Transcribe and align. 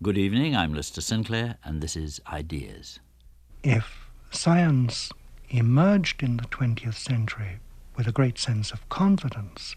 Good 0.00 0.16
evening, 0.16 0.54
I'm 0.54 0.74
Lister 0.74 1.00
Sinclair, 1.00 1.56
and 1.64 1.80
this 1.80 1.96
is 1.96 2.20
Ideas. 2.32 3.00
If 3.64 4.08
science 4.30 5.10
emerged 5.50 6.22
in 6.22 6.36
the 6.36 6.44
20th 6.44 6.94
century 6.94 7.58
with 7.96 8.06
a 8.06 8.12
great 8.12 8.38
sense 8.38 8.70
of 8.70 8.88
confidence, 8.90 9.74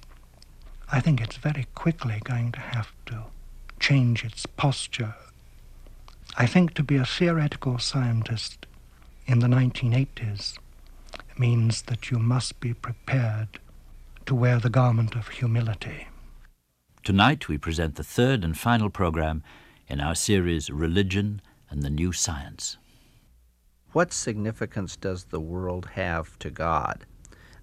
I 0.92 1.00
think 1.00 1.22
it's 1.22 1.38
very 1.38 1.66
quickly 1.74 2.22
going 2.24 2.52
to 2.52 2.60
have 2.60 2.92
to 3.08 3.24
change 3.80 4.24
its 4.24 4.46
posture. 4.46 5.16
I 6.38 6.46
think 6.46 6.76
to 6.76 6.84
be 6.84 6.98
a 6.98 7.06
theoretical 7.06 7.80
scientist 7.80 8.68
in 9.26 9.40
the 9.40 9.48
1980s 9.48 10.56
means 11.36 11.82
that 11.84 12.12
you 12.12 12.20
must 12.20 12.60
be 12.60 12.76
prepared 12.76 13.60
to 14.28 14.36
wear 14.36 14.60
the 14.60 14.70
garment 14.70 15.16
of 15.16 15.30
humility. 15.30 16.10
Tonight 17.04 17.48
we 17.48 17.58
present 17.58 17.96
the 17.96 18.04
third 18.04 18.44
and 18.44 18.56
final 18.56 18.92
program 18.92 19.42
in 19.92 20.00
our 20.00 20.16
series 20.16 20.70
Religion 20.70 21.42
and 21.70 21.84
the 21.84 21.90
New 21.90 22.14
Science. 22.14 22.78
What 23.92 24.14
significance 24.14 24.96
does 24.96 25.26
the 25.26 25.42
world 25.42 25.90
have 25.96 26.40
to 26.40 26.50
God? 26.50 27.06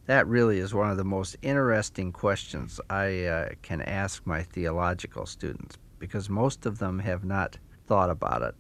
That 0.04 0.26
really 0.26 0.58
is 0.58 0.74
one 0.74 0.90
of 0.90 0.98
the 0.98 1.04
most 1.04 1.38
interesting 1.40 2.12
questions 2.12 2.82
I 2.90 3.24
uh, 3.24 3.48
can 3.62 3.80
ask 3.80 4.26
my 4.26 4.42
theological 4.42 5.24
students 5.24 5.78
because 5.98 6.28
most 6.28 6.66
of 6.66 6.78
them 6.78 6.98
have 6.98 7.24
not 7.24 7.56
thought 7.86 8.10
about 8.10 8.42
it 8.42 8.54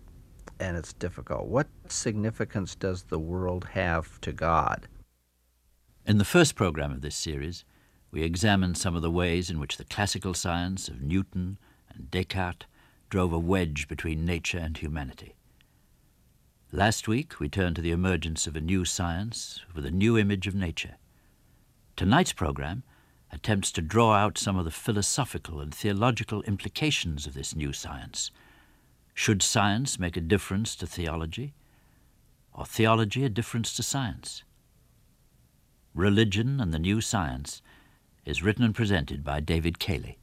and 0.58 0.74
it's 0.74 0.94
difficult. 0.94 1.46
What 1.46 1.68
significance 1.88 2.74
does 2.74 3.02
the 3.02 3.18
world 3.18 3.66
have 3.72 4.18
to 4.22 4.32
God? 4.32 4.88
In 6.06 6.16
the 6.16 6.24
first 6.24 6.54
program 6.54 6.90
of 6.90 7.02
this 7.02 7.16
series, 7.16 7.66
we 8.10 8.22
examined 8.22 8.78
some 8.78 8.96
of 8.96 9.02
the 9.02 9.10
ways 9.10 9.50
in 9.50 9.60
which 9.60 9.76
the 9.76 9.84
classical 9.84 10.32
science 10.32 10.88
of 10.88 11.02
Newton 11.02 11.58
and 11.94 12.10
Descartes 12.10 12.64
drove 13.08 13.32
a 13.32 13.38
wedge 13.38 13.88
between 13.88 14.24
nature 14.24 14.58
and 14.58 14.76
humanity. 14.76 15.34
Last 16.70 17.08
week, 17.08 17.40
we 17.40 17.48
turned 17.48 17.76
to 17.76 17.82
the 17.82 17.92
emergence 17.92 18.46
of 18.46 18.54
a 18.54 18.60
new 18.60 18.84
science 18.84 19.60
with 19.74 19.86
a 19.86 19.90
new 19.90 20.18
image 20.18 20.46
of 20.46 20.54
nature. 20.54 20.96
Tonight's 21.96 22.32
program 22.32 22.82
attempts 23.32 23.72
to 23.72 23.82
draw 23.82 24.14
out 24.14 24.36
some 24.36 24.56
of 24.56 24.64
the 24.64 24.70
philosophical 24.70 25.60
and 25.60 25.74
theological 25.74 26.42
implications 26.42 27.26
of 27.26 27.34
this 27.34 27.56
new 27.56 27.72
science. 27.72 28.30
Should 29.14 29.42
science 29.42 29.98
make 29.98 30.16
a 30.16 30.20
difference 30.20 30.76
to 30.76 30.86
theology, 30.86 31.54
or 32.52 32.66
theology 32.66 33.24
a 33.24 33.28
difference 33.28 33.74
to 33.76 33.82
science? 33.82 34.44
Religion 35.94 36.60
and 36.60 36.72
the 36.72 36.78
New 36.78 37.00
Science 37.00 37.62
is 38.24 38.42
written 38.42 38.62
and 38.62 38.74
presented 38.74 39.24
by 39.24 39.40
David 39.40 39.78
Cayley. 39.78 40.17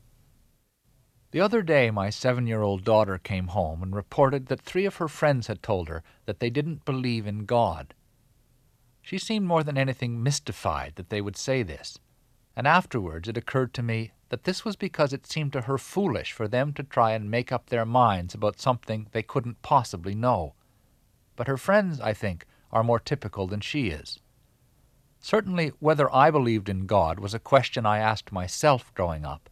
The 1.36 1.42
other 1.42 1.64
day, 1.64 1.92
my 1.92 2.12
seven 2.12 2.48
year 2.48 2.62
old 2.62 2.86
daughter 2.86 3.18
came 3.18 3.48
home 3.48 3.84
and 3.84 3.94
reported 3.94 4.46
that 4.46 4.62
three 4.62 4.86
of 4.86 4.96
her 4.96 5.10
friends 5.10 5.48
had 5.48 5.62
told 5.62 5.90
her 5.90 6.02
that 6.28 6.40
they 6.40 6.50
didn't 6.50 6.86
believe 6.86 7.28
in 7.28 7.44
God. 7.44 7.94
She 9.02 9.18
seemed 9.18 9.46
more 9.46 9.62
than 9.62 9.78
anything 9.78 10.24
mystified 10.24 10.94
that 10.96 11.10
they 11.10 11.20
would 11.20 11.36
say 11.36 11.62
this, 11.62 12.00
and 12.56 12.66
afterwards 12.66 13.28
it 13.28 13.36
occurred 13.36 13.74
to 13.74 13.84
me 13.84 14.14
that 14.30 14.46
this 14.46 14.64
was 14.64 14.78
because 14.78 15.12
it 15.12 15.28
seemed 15.28 15.52
to 15.52 15.64
her 15.64 15.78
foolish 15.78 16.32
for 16.32 16.48
them 16.48 16.72
to 16.72 16.84
try 16.84 17.12
and 17.12 17.30
make 17.30 17.52
up 17.52 17.66
their 17.66 17.86
minds 17.86 18.34
about 18.34 18.62
something 18.62 19.08
they 19.12 19.22
couldn't 19.22 19.62
possibly 19.62 20.16
know. 20.16 20.54
But 21.36 21.48
her 21.48 21.58
friends, 21.58 22.00
I 22.00 22.14
think, 22.14 22.46
are 22.72 22.82
more 22.82 23.02
typical 23.02 23.46
than 23.46 23.60
she 23.60 23.90
is. 23.90 24.22
Certainly, 25.20 25.74
whether 25.80 26.10
I 26.16 26.32
believed 26.32 26.70
in 26.70 26.86
God 26.86 27.20
was 27.20 27.34
a 27.34 27.40
question 27.40 27.86
I 27.86 27.98
asked 27.98 28.32
myself 28.32 28.94
growing 28.94 29.26
up, 29.26 29.50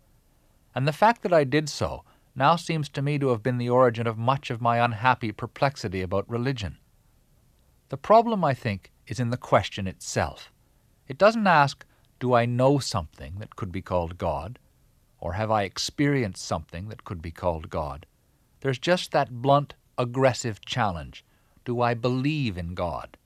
and 0.76 0.88
the 0.88 0.94
fact 0.94 1.22
that 1.22 1.34
I 1.34 1.44
did 1.44 1.70
so 1.70 2.04
now 2.36 2.56
seems 2.56 2.90
to 2.90 3.02
me 3.02 3.20
to 3.20 3.30
have 3.30 3.44
been 3.44 3.58
the 3.58 3.70
origin 3.70 4.08
of 4.08 4.18
much 4.18 4.50
of 4.50 4.62
my 4.62 4.84
unhappy 4.84 5.32
perplexity 5.32 6.02
about 6.02 6.30
religion. 6.30 6.78
The 7.90 7.98
problem, 7.98 8.44
I 8.44 8.54
think, 8.54 8.92
is 9.06 9.20
in 9.20 9.30
the 9.30 9.38
question 9.38 9.88
itself. 9.88 10.52
It 11.08 11.18
doesn't 11.18 11.46
ask, 11.46 11.86
Do 12.20 12.34
I 12.34 12.46
know 12.46 12.80
something 12.80 13.36
that 13.40 13.56
could 13.56 13.72
be 13.72 13.82
called 13.82 14.18
God? 14.18 14.58
Or 15.20 15.34
have 15.34 15.52
I 15.52 15.64
experienced 15.64 16.44
something 16.44 16.90
that 16.90 17.04
could 17.04 17.22
be 17.22 17.32
called 17.32 17.70
God? 17.70 18.06
There's 18.62 18.80
just 18.80 19.12
that 19.12 19.42
blunt, 19.42 19.76
aggressive 19.98 20.64
challenge 20.66 21.24
Do 21.66 21.82
I 21.82 21.94
believe 21.94 22.58
in 22.58 22.74
God? 22.74 23.18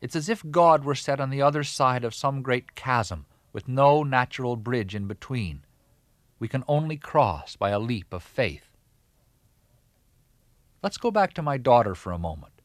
It's 0.00 0.16
as 0.16 0.28
if 0.28 0.42
God 0.50 0.84
were 0.84 0.96
set 0.96 1.20
on 1.20 1.30
the 1.30 1.42
other 1.42 1.62
side 1.62 2.04
of 2.04 2.12
some 2.12 2.42
great 2.42 2.74
chasm 2.74 3.24
with 3.52 3.68
no 3.68 4.02
natural 4.02 4.56
bridge 4.56 4.96
in 4.96 5.06
between. 5.06 5.64
We 6.42 6.48
can 6.48 6.64
only 6.66 6.96
cross 6.96 7.54
by 7.54 7.70
a 7.70 7.78
leap 7.78 8.12
of 8.12 8.20
faith. 8.20 8.76
Let's 10.82 10.96
go 10.96 11.12
back 11.12 11.34
to 11.34 11.40
my 11.40 11.56
daughter 11.56 11.94
for 11.94 12.10
a 12.10 12.18
moment. 12.18 12.62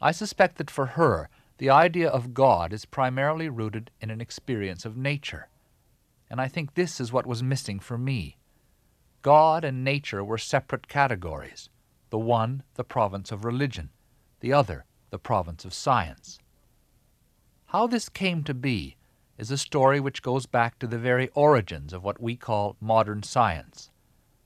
I 0.00 0.12
suspect 0.12 0.56
that 0.58 0.70
for 0.70 0.86
her, 0.86 1.28
the 1.58 1.68
idea 1.68 2.08
of 2.08 2.32
God 2.32 2.72
is 2.72 2.84
primarily 2.84 3.48
rooted 3.48 3.90
in 4.00 4.10
an 4.10 4.20
experience 4.20 4.84
of 4.84 4.96
nature. 4.96 5.48
And 6.30 6.40
I 6.40 6.46
think 6.46 6.74
this 6.74 7.00
is 7.00 7.12
what 7.12 7.26
was 7.26 7.42
missing 7.42 7.80
for 7.80 7.98
me. 7.98 8.36
God 9.22 9.64
and 9.64 9.82
nature 9.82 10.22
were 10.22 10.38
separate 10.38 10.86
categories, 10.86 11.70
the 12.10 12.20
one 12.20 12.62
the 12.74 12.84
province 12.84 13.32
of 13.32 13.44
religion, 13.44 13.90
the 14.38 14.52
other 14.52 14.84
the 15.10 15.18
province 15.18 15.64
of 15.64 15.74
science. 15.74 16.38
How 17.64 17.88
this 17.88 18.08
came 18.08 18.44
to 18.44 18.54
be 18.54 18.96
is 19.42 19.50
a 19.50 19.58
story 19.58 19.98
which 19.98 20.22
goes 20.22 20.46
back 20.46 20.78
to 20.78 20.86
the 20.86 20.96
very 20.96 21.28
origins 21.34 21.92
of 21.92 22.04
what 22.04 22.22
we 22.22 22.36
call 22.36 22.76
modern 22.80 23.24
science, 23.24 23.90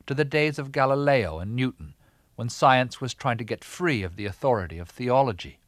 to 0.07 0.15
the 0.15 0.25
days 0.25 0.59
of 0.59 0.73
Galileo 0.73 1.39
and 1.39 1.55
Newton, 1.55 1.93
when 2.35 2.49
science 2.49 2.99
was 2.99 3.13
trying 3.13 3.37
to 3.37 3.45
get 3.45 3.63
free 3.63 4.03
of 4.03 4.17
the 4.17 4.25
authority 4.25 4.79
of 4.79 4.89
theology. 4.89 5.59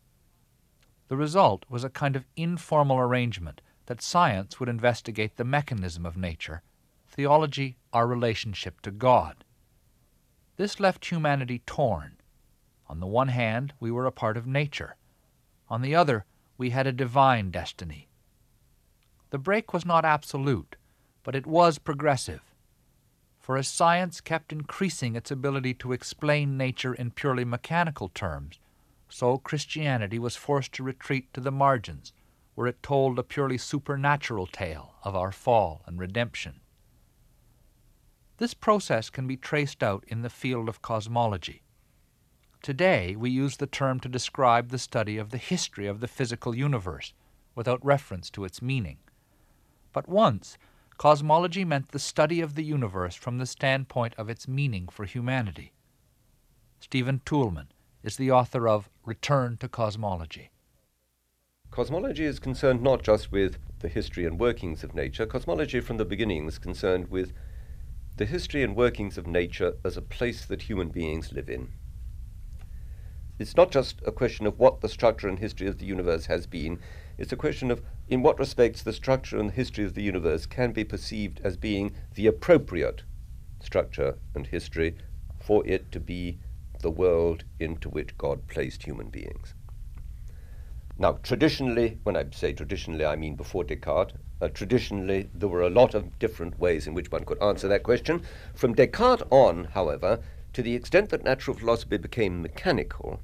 The 1.09 1.17
result 1.19 1.67
was 1.69 1.85
a 1.85 1.91
kind 1.91 2.17
of 2.17 2.25
informal 2.37 2.97
arrangement 2.99 3.61
that 3.85 4.01
science 4.01 4.59
would 4.59 4.69
investigate 4.71 5.37
the 5.37 5.45
mechanism 5.45 6.07
of 6.07 6.17
nature, 6.17 6.63
theology 7.07 7.77
our 7.93 8.07
relationship 8.07 8.81
to 8.81 8.91
God. 8.91 9.45
This 10.57 10.81
left 10.81 11.05
humanity 11.05 11.61
torn. 11.67 12.17
On 12.89 12.99
the 12.99 13.07
one 13.07 13.29
hand, 13.29 13.75
we 13.79 13.91
were 13.91 14.07
a 14.07 14.11
part 14.11 14.39
of 14.39 14.47
nature. 14.47 14.97
On 15.69 15.83
the 15.83 15.95
other, 15.95 16.25
we 16.57 16.71
had 16.71 16.87
a 16.87 16.93
divine 16.93 17.51
destiny. 17.51 18.08
The 19.31 19.39
break 19.39 19.73
was 19.73 19.85
not 19.85 20.05
absolute, 20.05 20.77
but 21.23 21.35
it 21.37 21.47
was 21.47 21.79
progressive. 21.79 22.43
For 23.39 23.57
as 23.57 23.69
science 23.69 24.21
kept 24.21 24.53
increasing 24.53 25.17
its 25.17 25.31
ability 25.31 25.75
to 25.75 25.93
explain 25.93 26.57
nature 26.57 26.95
in 26.95 27.11
purely 27.11 27.45
mechanical 27.45 28.09
terms, 28.09 28.59
so 29.09 29.39
Christianity 29.39 30.19
was 30.19 30.37
forced 30.37 30.73
to 30.75 30.83
retreat 30.83 31.33
to 31.35 31.41
the 31.41 31.51
margins, 31.51 32.13
where 32.55 32.67
it 32.67 32.83
told 32.83 33.19
a 33.19 33.23
purely 33.23 33.59
supernatural 33.59 34.47
tale 34.47 34.95
of 35.03 35.15
our 35.15 35.33
fall 35.33 35.83
and 35.87 35.99
redemption. 35.99 36.61
This 38.39 38.55
process 38.55 39.11
can 39.11 39.27
be 39.27 39.37
traced 39.37 39.83
out 39.83 40.05
in 40.09 40.23
the 40.23 40.31
field 40.31 40.69
of 40.69 40.83
cosmology. 40.83 41.63
Today, 42.63 43.17
we 43.17 43.31
use 43.31 43.57
the 43.57 43.67
term 43.67 44.01
to 44.01 44.09
describe 44.09 44.69
the 44.69 44.79
study 44.79 45.17
of 45.19 45.31
the 45.31 45.39
history 45.39 45.87
of 45.87 46.01
the 46.01 46.09
physical 46.09 46.55
universe, 46.55 47.13
without 47.55 47.85
reference 47.85 48.31
to 48.31 48.45
its 48.45 48.63
meaning. 48.63 48.99
But 49.99 50.09
once, 50.09 50.59
cosmology 50.97 51.65
meant 51.65 51.89
the 51.89 51.99
study 51.99 52.41
of 52.41 52.55
the 52.55 52.63
universe 52.63 53.17
from 53.17 53.39
the 53.39 53.47
standpoint 53.47 54.15
of 54.17 54.31
its 54.31 54.47
meaning 54.47 54.87
for 54.87 55.05
humanity. 55.07 55.73
Stephen 56.79 57.21
Toulmin 57.27 57.67
is 58.05 58.15
the 58.15 58.31
author 58.31 58.69
of 58.69 58.89
Return 59.05 59.57
to 59.57 59.67
Cosmology. 59.67 60.51
Cosmology 61.73 62.23
is 62.23 62.39
concerned 62.39 62.81
not 62.81 63.03
just 63.03 63.33
with 63.33 63.59
the 63.81 63.89
history 63.89 64.25
and 64.25 64.39
workings 64.39 64.85
of 64.85 64.95
nature, 64.95 65.27
cosmology 65.27 65.81
from 65.81 65.97
the 65.97 66.05
beginning 66.05 66.47
is 66.47 66.61
concerned 66.61 67.11
with 67.11 67.33
the 68.19 68.25
history 68.25 68.63
and 68.63 68.77
workings 68.77 69.19
of 69.19 69.27
nature 69.27 69.75
as 69.85 69.97
a 69.97 70.01
place 70.01 70.47
that 70.47 70.63
human 70.63 70.91
beings 70.91 71.33
live 71.33 71.51
in 71.51 71.73
it's 73.39 73.57
not 73.57 73.71
just 73.71 74.01
a 74.05 74.13
question 74.13 74.47
of 74.47 74.59
what 74.59 74.81
the 74.81 74.89
structure 74.89 75.29
and 75.29 75.39
history 75.39 75.69
of 75.69 75.79
the 75.79 75.87
universe 75.87 76.27
has 76.27 76.47
been, 76.47 76.79
it's 77.19 77.33
a 77.33 77.37
question 77.37 77.71
of 77.71 77.83
in 78.09 78.23
what 78.23 78.39
respects 78.39 78.83
the 78.83 78.93
structure 78.93 79.39
and 79.39 79.53
history 79.53 79.85
of 79.85 79.95
the 79.95 80.03
universe 80.03 80.47
can 80.47 80.73
be 80.73 80.85
perceived 80.85 81.41
as 81.45 81.57
being 81.57 81.93
the 82.15 82.27
appropriate 82.27 83.03
structure 83.61 84.19
and 84.35 84.47
history 84.47 84.97
for 85.39 85.67
it 85.67 85.91
to 85.93 86.01
be 86.01 86.39
the 86.81 86.91
world 86.91 87.45
into 87.59 87.89
which 87.89 88.17
God 88.19 88.47
placed 88.49 88.85
human 88.85 89.09
beings. 89.09 89.55
Now, 90.99 91.19
traditionally, 91.23 91.99
when 92.03 92.17
I 92.17 92.25
say 92.33 92.53
traditionally, 92.53 93.05
I 93.05 93.15
mean 93.15 93.37
before 93.37 93.63
Descartes, 93.65 94.15
uh, 94.41 94.49
traditionally 94.49 95.31
there 95.33 95.49
were 95.49 95.63
a 95.63 95.71
lot 95.71 95.95
of 95.95 96.19
different 96.19 96.59
ways 96.59 96.87
in 96.87 96.95
which 96.95 97.11
one 97.13 97.25
could 97.25 97.41
answer 97.43 97.69
that 97.69 97.85
question. 97.85 98.23
From 98.55 98.75
Descartes 98.75 99.23
on, 99.31 99.65
however, 99.65 100.21
to 100.55 100.63
the 100.63 100.75
extent 100.75 101.11
that 101.11 101.25
natural 101.25 101.57
philosophy 101.57 101.99
became 101.99 102.43
mechanical, 102.43 103.21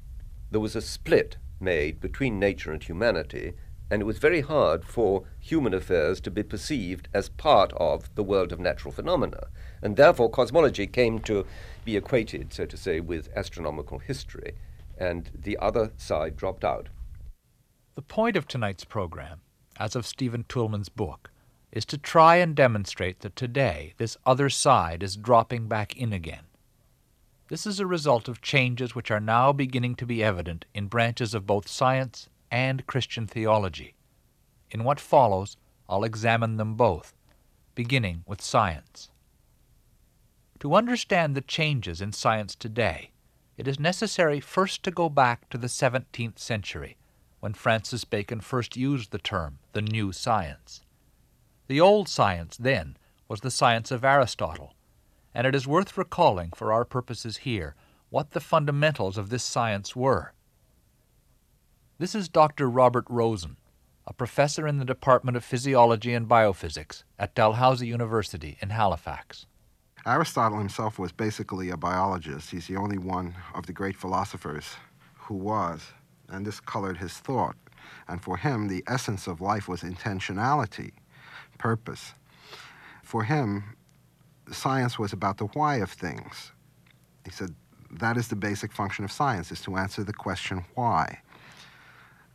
there 0.55 0.61
was 0.61 0.73
a 0.73 0.81
split 0.81 1.35
made 1.59 1.99
between 1.99 2.39
nature 2.39 2.71
and 2.71 2.81
humanity 2.81 3.51
and 3.91 4.01
it 4.01 4.05
was 4.05 4.19
very 4.19 4.39
hard 4.39 4.85
for 4.85 5.25
human 5.37 5.73
affairs 5.73 6.21
to 6.21 6.31
be 6.31 6.43
perceived 6.43 7.09
as 7.13 7.27
part 7.27 7.73
of 7.73 8.15
the 8.15 8.23
world 8.23 8.53
of 8.53 8.59
natural 8.61 8.93
phenomena. 8.93 9.47
And 9.81 9.97
therefore, 9.97 10.29
cosmology 10.29 10.87
came 10.87 11.19
to 11.23 11.45
be 11.83 11.97
equated, 11.97 12.53
so 12.53 12.65
to 12.67 12.77
say, 12.77 13.01
with 13.01 13.27
astronomical 13.35 13.99
history, 13.99 14.53
and 14.97 15.29
the 15.37 15.57
other 15.57 15.91
side 15.97 16.37
dropped 16.37 16.63
out. 16.63 16.87
The 17.95 18.01
point 18.01 18.37
of 18.37 18.47
tonight's 18.47 18.85
program, 18.85 19.41
as 19.77 19.93
of 19.93 20.07
Stephen 20.07 20.45
Toulmin's 20.47 20.87
book, 20.87 21.31
is 21.73 21.83
to 21.87 21.97
try 21.97 22.37
and 22.37 22.55
demonstrate 22.55 23.19
that 23.19 23.35
today 23.35 23.93
this 23.97 24.15
other 24.25 24.49
side 24.49 25.03
is 25.03 25.17
dropping 25.17 25.67
back 25.67 25.97
in 25.97 26.13
again. 26.13 26.45
This 27.47 27.67
is 27.67 27.79
a 27.79 27.85
result 27.85 28.27
of 28.27 28.41
changes 28.41 28.95
which 28.95 29.11
are 29.11 29.19
now 29.19 29.53
beginning 29.53 29.95
to 29.95 30.05
be 30.05 30.23
evident 30.23 30.65
in 30.73 30.87
branches 30.87 31.35
of 31.35 31.45
both 31.45 31.67
science 31.67 32.27
and 32.49 32.87
Christian 32.87 33.27
theology. 33.27 33.93
In 34.71 34.83
what 34.83 34.99
follows, 34.99 35.55
I'll 35.87 36.03
examine 36.03 36.57
them 36.57 36.73
both, 36.73 37.13
beginning 37.75 38.23
with 38.25 38.41
science. 38.41 39.09
To 40.59 40.73
understand 40.73 41.35
the 41.35 41.41
changes 41.41 42.01
in 42.01 42.13
science 42.13 42.55
today, 42.55 43.11
it 43.57 43.67
is 43.67 43.79
necessary 43.79 44.39
first 44.39 44.81
to 44.81 44.91
go 44.91 45.07
back 45.07 45.47
to 45.49 45.59
the 45.59 45.67
17th 45.67 46.39
century, 46.39 46.97
when 47.41 47.53
Francis 47.53 48.05
Bacon 48.05 48.39
first 48.39 48.75
used 48.75 49.11
the 49.11 49.19
term 49.19 49.59
the 49.73 49.83
new 49.83 50.11
science. 50.11 50.81
The 51.67 51.79
old 51.79 52.09
science, 52.09 52.57
then, 52.57 52.97
was 53.27 53.41
the 53.41 53.51
science 53.51 53.91
of 53.91 54.03
Aristotle, 54.03 54.73
and 55.35 55.45
it 55.45 55.53
is 55.53 55.67
worth 55.67 55.97
recalling 55.97 56.49
for 56.55 56.71
our 56.71 56.85
purposes 56.85 57.37
here 57.37 57.75
what 58.09 58.31
the 58.31 58.39
fundamentals 58.39 59.17
of 59.17 59.29
this 59.29 59.43
science 59.43 59.93
were. 59.95 60.31
This 61.99 62.15
is 62.15 62.29
Dr. 62.29 62.69
Robert 62.69 63.05
Rosen, 63.09 63.57
a 64.07 64.13
professor 64.13 64.65
in 64.65 64.77
the 64.77 64.85
Department 64.85 65.35
of 65.35 65.43
Physiology 65.43 66.13
and 66.13 66.27
Biophysics 66.27 67.03
at 67.19 67.35
Dalhousie 67.35 67.87
University 67.87 68.57
in 68.61 68.69
Halifax. 68.69 69.45
Aristotle 70.05 70.59
himself 70.59 70.97
was 70.97 71.11
basically 71.11 71.69
a 71.69 71.77
biologist. 71.77 72.51
He's 72.51 72.67
the 72.67 72.77
only 72.77 72.97
one 72.97 73.35
of 73.53 73.65
the 73.65 73.73
great 73.73 73.97
philosophers 73.97 74.65
who 75.15 75.33
was, 75.35 75.81
and 76.29 76.45
this 76.45 76.61
colored 76.61 76.97
his 76.97 77.13
thought. 77.13 77.55
And 78.07 78.21
for 78.21 78.37
him, 78.37 78.67
the 78.67 78.83
essence 78.87 79.27
of 79.27 79.41
life 79.41 79.67
was 79.67 79.81
intentionality, 79.81 80.91
purpose. 81.57 82.13
For 83.03 83.23
him, 83.23 83.74
science 84.51 84.99
was 84.99 85.13
about 85.13 85.37
the 85.37 85.45
why 85.45 85.77
of 85.77 85.91
things. 85.91 86.51
He 87.23 87.31
said, 87.31 87.53
that 87.91 88.17
is 88.17 88.27
the 88.27 88.35
basic 88.35 88.71
function 88.71 89.05
of 89.05 89.11
science, 89.11 89.51
is 89.51 89.61
to 89.61 89.77
answer 89.77 90.03
the 90.03 90.13
question 90.13 90.65
why. 90.75 91.21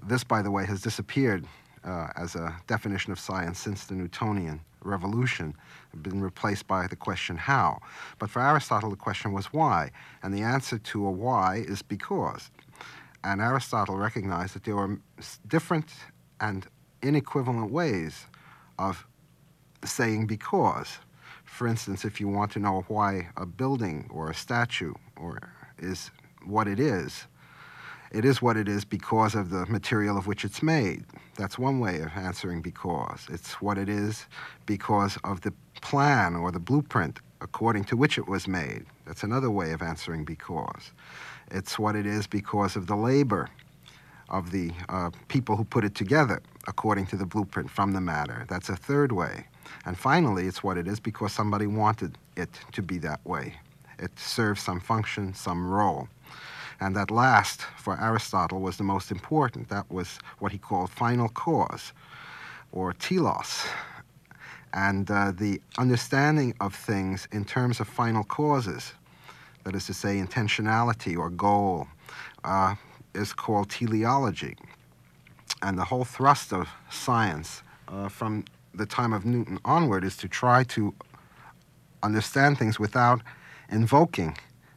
This, 0.02 0.24
by 0.24 0.42
the 0.42 0.50
way, 0.50 0.64
has 0.66 0.80
disappeared 0.80 1.46
uh, 1.84 2.08
as 2.16 2.34
a 2.34 2.56
definition 2.66 3.12
of 3.12 3.18
science 3.18 3.58
since 3.58 3.84
the 3.84 3.94
Newtonian 3.94 4.60
revolution, 4.82 5.54
been 6.02 6.20
replaced 6.20 6.66
by 6.66 6.86
the 6.86 6.96
question 6.96 7.36
how. 7.36 7.80
But 8.18 8.30
for 8.30 8.40
Aristotle, 8.40 8.90
the 8.90 8.96
question 8.96 9.32
was 9.32 9.46
why, 9.52 9.90
and 10.22 10.32
the 10.32 10.42
answer 10.42 10.78
to 10.78 11.06
a 11.06 11.10
why 11.10 11.64
is 11.68 11.82
because. 11.82 12.50
And 13.22 13.42
Aristotle 13.42 13.96
recognized 13.96 14.54
that 14.54 14.64
there 14.64 14.76
were 14.76 14.98
different 15.46 15.92
and 16.40 16.66
inequivalent 17.02 17.70
ways 17.70 18.26
of 18.78 19.06
saying 19.84 20.26
because. 20.26 20.98
For 21.60 21.66
instance, 21.66 22.06
if 22.06 22.22
you 22.22 22.26
want 22.26 22.52
to 22.52 22.58
know 22.58 22.86
why 22.88 23.28
a 23.36 23.44
building 23.44 24.08
or 24.10 24.30
a 24.30 24.34
statue 24.34 24.94
or 25.14 25.52
is 25.78 26.10
what 26.46 26.66
it 26.66 26.80
is, 26.80 27.26
it 28.10 28.24
is 28.24 28.40
what 28.40 28.56
it 28.56 28.66
is 28.66 28.86
because 28.86 29.34
of 29.34 29.50
the 29.50 29.66
material 29.66 30.16
of 30.16 30.26
which 30.26 30.42
it's 30.42 30.62
made. 30.62 31.04
That's 31.36 31.58
one 31.58 31.78
way 31.78 32.00
of 32.00 32.12
answering 32.16 32.62
because. 32.62 33.26
It's 33.28 33.60
what 33.60 33.76
it 33.76 33.90
is 33.90 34.24
because 34.64 35.18
of 35.22 35.42
the 35.42 35.52
plan 35.82 36.34
or 36.34 36.50
the 36.50 36.58
blueprint 36.58 37.18
according 37.42 37.84
to 37.84 37.94
which 37.94 38.16
it 38.16 38.26
was 38.26 38.48
made. 38.48 38.86
That's 39.04 39.22
another 39.22 39.50
way 39.50 39.72
of 39.72 39.82
answering 39.82 40.24
because. 40.24 40.92
It's 41.50 41.78
what 41.78 41.94
it 41.94 42.06
is 42.06 42.26
because 42.26 42.74
of 42.74 42.86
the 42.86 42.96
labor 42.96 43.50
of 44.30 44.50
the 44.50 44.72
uh, 44.88 45.10
people 45.28 45.56
who 45.56 45.64
put 45.64 45.84
it 45.84 45.94
together 45.94 46.40
according 46.66 47.04
to 47.08 47.16
the 47.16 47.26
blueprint 47.26 47.68
from 47.68 47.92
the 47.92 48.00
matter. 48.00 48.46
That's 48.48 48.70
a 48.70 48.76
third 48.76 49.12
way. 49.12 49.44
And 49.84 49.98
finally, 49.98 50.46
it's 50.46 50.62
what 50.62 50.76
it 50.76 50.86
is 50.86 51.00
because 51.00 51.32
somebody 51.32 51.66
wanted 51.66 52.18
it 52.36 52.50
to 52.72 52.82
be 52.82 52.98
that 52.98 53.20
way. 53.24 53.54
It 53.98 54.18
serves 54.18 54.62
some 54.62 54.80
function, 54.80 55.34
some 55.34 55.70
role. 55.70 56.08
And 56.80 56.96
that 56.96 57.10
last, 57.10 57.62
for 57.76 58.00
Aristotle, 58.00 58.60
was 58.60 58.78
the 58.78 58.84
most 58.84 59.10
important. 59.10 59.68
That 59.68 59.90
was 59.90 60.18
what 60.38 60.52
he 60.52 60.58
called 60.58 60.90
final 60.90 61.28
cause, 61.28 61.92
or 62.72 62.94
telos. 62.94 63.66
And 64.72 65.10
uh, 65.10 65.32
the 65.32 65.60
understanding 65.78 66.54
of 66.60 66.74
things 66.74 67.28
in 67.32 67.44
terms 67.44 67.80
of 67.80 67.88
final 67.88 68.24
causes, 68.24 68.94
that 69.64 69.74
is 69.74 69.86
to 69.86 69.94
say, 69.94 70.16
intentionality 70.16 71.18
or 71.18 71.28
goal, 71.28 71.86
uh, 72.44 72.76
is 73.14 73.32
called 73.32 73.68
teleology. 73.68 74.56
And 75.62 75.76
the 75.76 75.84
whole 75.84 76.04
thrust 76.04 76.52
of 76.52 76.68
science 76.88 77.62
uh, 77.88 78.08
from 78.08 78.44
the 78.74 78.86
time 78.86 79.12
of 79.12 79.24
Newton 79.24 79.58
onward 79.64 80.04
is 80.04 80.16
to 80.18 80.28
try 80.28 80.64
to 80.64 80.94
understand 82.02 82.58
things 82.58 82.78
without 82.78 83.20
invoking 83.70 84.36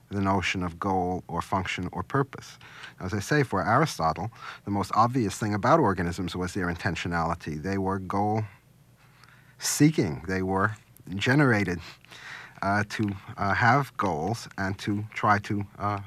the 0.10 0.22
notion 0.22 0.64
of 0.64 0.80
goal 0.80 1.24
or 1.28 1.42
function 1.42 1.90
or 1.92 2.04
purpose. 2.04 2.58
As 3.00 3.14
I 3.14 3.20
say, 3.20 3.44
for 3.44 3.66
Aristotle, 3.66 4.32
the 4.66 4.72
most 4.72 4.92
obvious 4.94 5.38
thing 5.38 5.54
about 5.54 5.80
organisms 5.80 6.36
was 6.36 6.54
their 6.54 6.68
intentionality. 6.68 7.62
They 7.62 7.78
were 7.78 8.00
goal 8.00 8.44
seeking, 9.58 10.24
they 10.28 10.42
were 10.42 10.76
generated 11.16 11.80
uh, 12.62 12.84
to 12.90 13.10
uh, 13.38 13.54
have 13.54 13.96
goals 13.98 14.48
and 14.58 14.78
to 14.80 15.04
try 15.14 15.40
to 15.40 15.66
uh, 15.80 16.00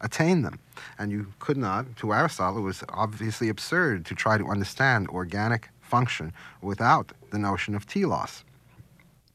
attain 0.00 0.42
them. 0.42 0.58
And 0.98 1.10
you 1.10 1.26
could 1.38 1.56
not, 1.56 1.96
to 1.96 2.12
Aristotle, 2.12 2.58
it 2.58 2.62
was 2.62 2.82
obviously 2.88 3.48
absurd 3.48 4.04
to 4.06 4.14
try 4.14 4.38
to 4.38 4.46
understand 4.46 5.08
organic 5.08 5.68
function 5.92 6.32
without 6.62 7.12
the 7.32 7.38
notion 7.38 7.74
of 7.74 7.86
telos. 7.86 8.44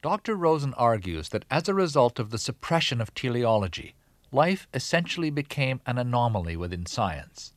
Dr. 0.02 0.34
Rosen 0.34 0.74
argues 0.74 1.28
that 1.28 1.44
as 1.50 1.68
a 1.68 1.80
result 1.84 2.18
of 2.18 2.30
the 2.30 2.44
suppression 2.48 3.00
of 3.00 3.14
teleology, 3.14 3.94
life 4.32 4.66
essentially 4.74 5.30
became 5.30 5.80
an 5.86 5.98
anomaly 5.98 6.56
within 6.56 6.84
science. 6.84 7.52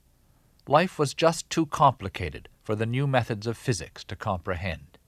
Life 0.68 1.00
was 1.00 1.16
just 1.16 1.50
too 1.50 1.66
complicated 1.66 2.48
for 2.62 2.76
the 2.76 2.86
new 2.86 3.08
methods 3.08 3.48
of 3.48 3.58
physics 3.58 4.04
to 4.04 4.16
comprehend. 4.16 5.00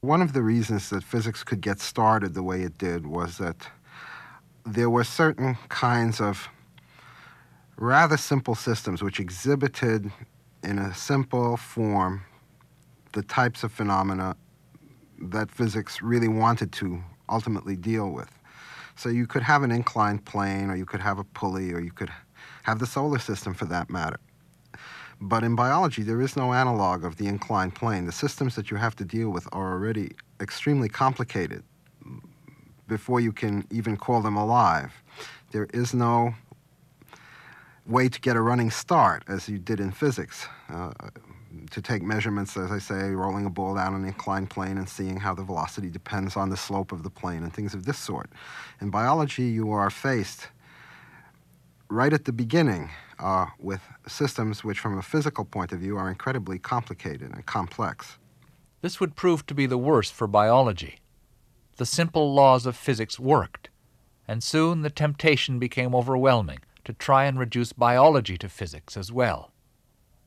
One 0.00 0.22
of 0.22 0.32
the 0.32 0.42
reasons 0.42 0.88
that 0.88 1.04
physics 1.04 1.44
could 1.44 1.60
get 1.60 1.80
started 1.80 2.32
the 2.32 2.42
way 2.50 2.62
it 2.62 2.78
did 2.78 3.06
was 3.06 3.36
that 3.36 3.68
there 4.64 4.88
were 4.88 5.04
certain 5.04 5.58
kinds 5.68 6.18
of 6.18 6.48
rather 7.76 8.16
simple 8.16 8.54
systems 8.54 9.02
which 9.02 9.20
exhibited 9.20 10.10
in 10.62 10.78
a 10.78 10.94
simple 10.94 11.58
form 11.58 12.22
the 13.12 13.22
types 13.22 13.62
of 13.62 13.72
phenomena 13.72 14.36
that 15.20 15.50
physics 15.50 16.02
really 16.02 16.28
wanted 16.28 16.72
to 16.72 17.02
ultimately 17.28 17.76
deal 17.76 18.10
with. 18.10 18.30
So 18.96 19.08
you 19.08 19.26
could 19.26 19.42
have 19.42 19.62
an 19.62 19.70
inclined 19.70 20.24
plane, 20.24 20.70
or 20.70 20.76
you 20.76 20.84
could 20.84 21.00
have 21.00 21.18
a 21.18 21.24
pulley, 21.24 21.72
or 21.72 21.80
you 21.80 21.92
could 21.92 22.10
have 22.64 22.78
the 22.78 22.86
solar 22.86 23.18
system 23.18 23.54
for 23.54 23.64
that 23.66 23.90
matter. 23.90 24.18
But 25.20 25.44
in 25.44 25.54
biology, 25.54 26.02
there 26.02 26.20
is 26.20 26.36
no 26.36 26.52
analog 26.52 27.04
of 27.04 27.16
the 27.16 27.28
inclined 27.28 27.74
plane. 27.74 28.06
The 28.06 28.12
systems 28.12 28.56
that 28.56 28.70
you 28.70 28.76
have 28.76 28.96
to 28.96 29.04
deal 29.04 29.30
with 29.30 29.46
are 29.52 29.72
already 29.72 30.12
extremely 30.40 30.88
complicated 30.88 31.62
before 32.88 33.20
you 33.20 33.32
can 33.32 33.66
even 33.70 33.96
call 33.96 34.20
them 34.20 34.36
alive. 34.36 34.92
There 35.52 35.68
is 35.72 35.94
no 35.94 36.34
way 37.86 38.08
to 38.08 38.20
get 38.20 38.36
a 38.36 38.40
running 38.40 38.70
start 38.70 39.22
as 39.28 39.48
you 39.48 39.58
did 39.58 39.80
in 39.80 39.92
physics. 39.92 40.46
Uh, 40.68 40.92
to 41.72 41.82
take 41.82 42.02
measurements, 42.02 42.56
as 42.56 42.70
I 42.70 42.78
say, 42.78 43.10
rolling 43.10 43.46
a 43.46 43.50
ball 43.50 43.74
down 43.74 43.94
an 43.94 44.04
inclined 44.04 44.50
plane 44.50 44.76
and 44.76 44.88
seeing 44.88 45.18
how 45.18 45.34
the 45.34 45.42
velocity 45.42 45.88
depends 45.88 46.36
on 46.36 46.50
the 46.50 46.56
slope 46.56 46.92
of 46.92 47.02
the 47.02 47.10
plane 47.10 47.42
and 47.42 47.52
things 47.52 47.74
of 47.74 47.86
this 47.86 47.98
sort. 47.98 48.30
In 48.80 48.90
biology, 48.90 49.44
you 49.44 49.70
are 49.72 49.90
faced 49.90 50.48
right 51.88 52.12
at 52.12 52.26
the 52.26 52.32
beginning 52.32 52.90
uh, 53.18 53.46
with 53.58 53.80
systems 54.06 54.62
which, 54.62 54.78
from 54.78 54.98
a 54.98 55.02
physical 55.02 55.44
point 55.44 55.72
of 55.72 55.80
view, 55.80 55.96
are 55.96 56.10
incredibly 56.10 56.58
complicated 56.58 57.32
and 57.32 57.46
complex. 57.46 58.18
This 58.82 59.00
would 59.00 59.16
prove 59.16 59.46
to 59.46 59.54
be 59.54 59.66
the 59.66 59.78
worst 59.78 60.12
for 60.12 60.26
biology. 60.26 60.98
The 61.76 61.86
simple 61.86 62.34
laws 62.34 62.66
of 62.66 62.76
physics 62.76 63.18
worked, 63.18 63.70
and 64.28 64.42
soon 64.42 64.82
the 64.82 64.90
temptation 64.90 65.58
became 65.58 65.94
overwhelming 65.94 66.58
to 66.84 66.92
try 66.92 67.24
and 67.24 67.38
reduce 67.38 67.72
biology 67.72 68.36
to 68.38 68.48
physics 68.48 68.96
as 68.96 69.10
well. 69.10 69.51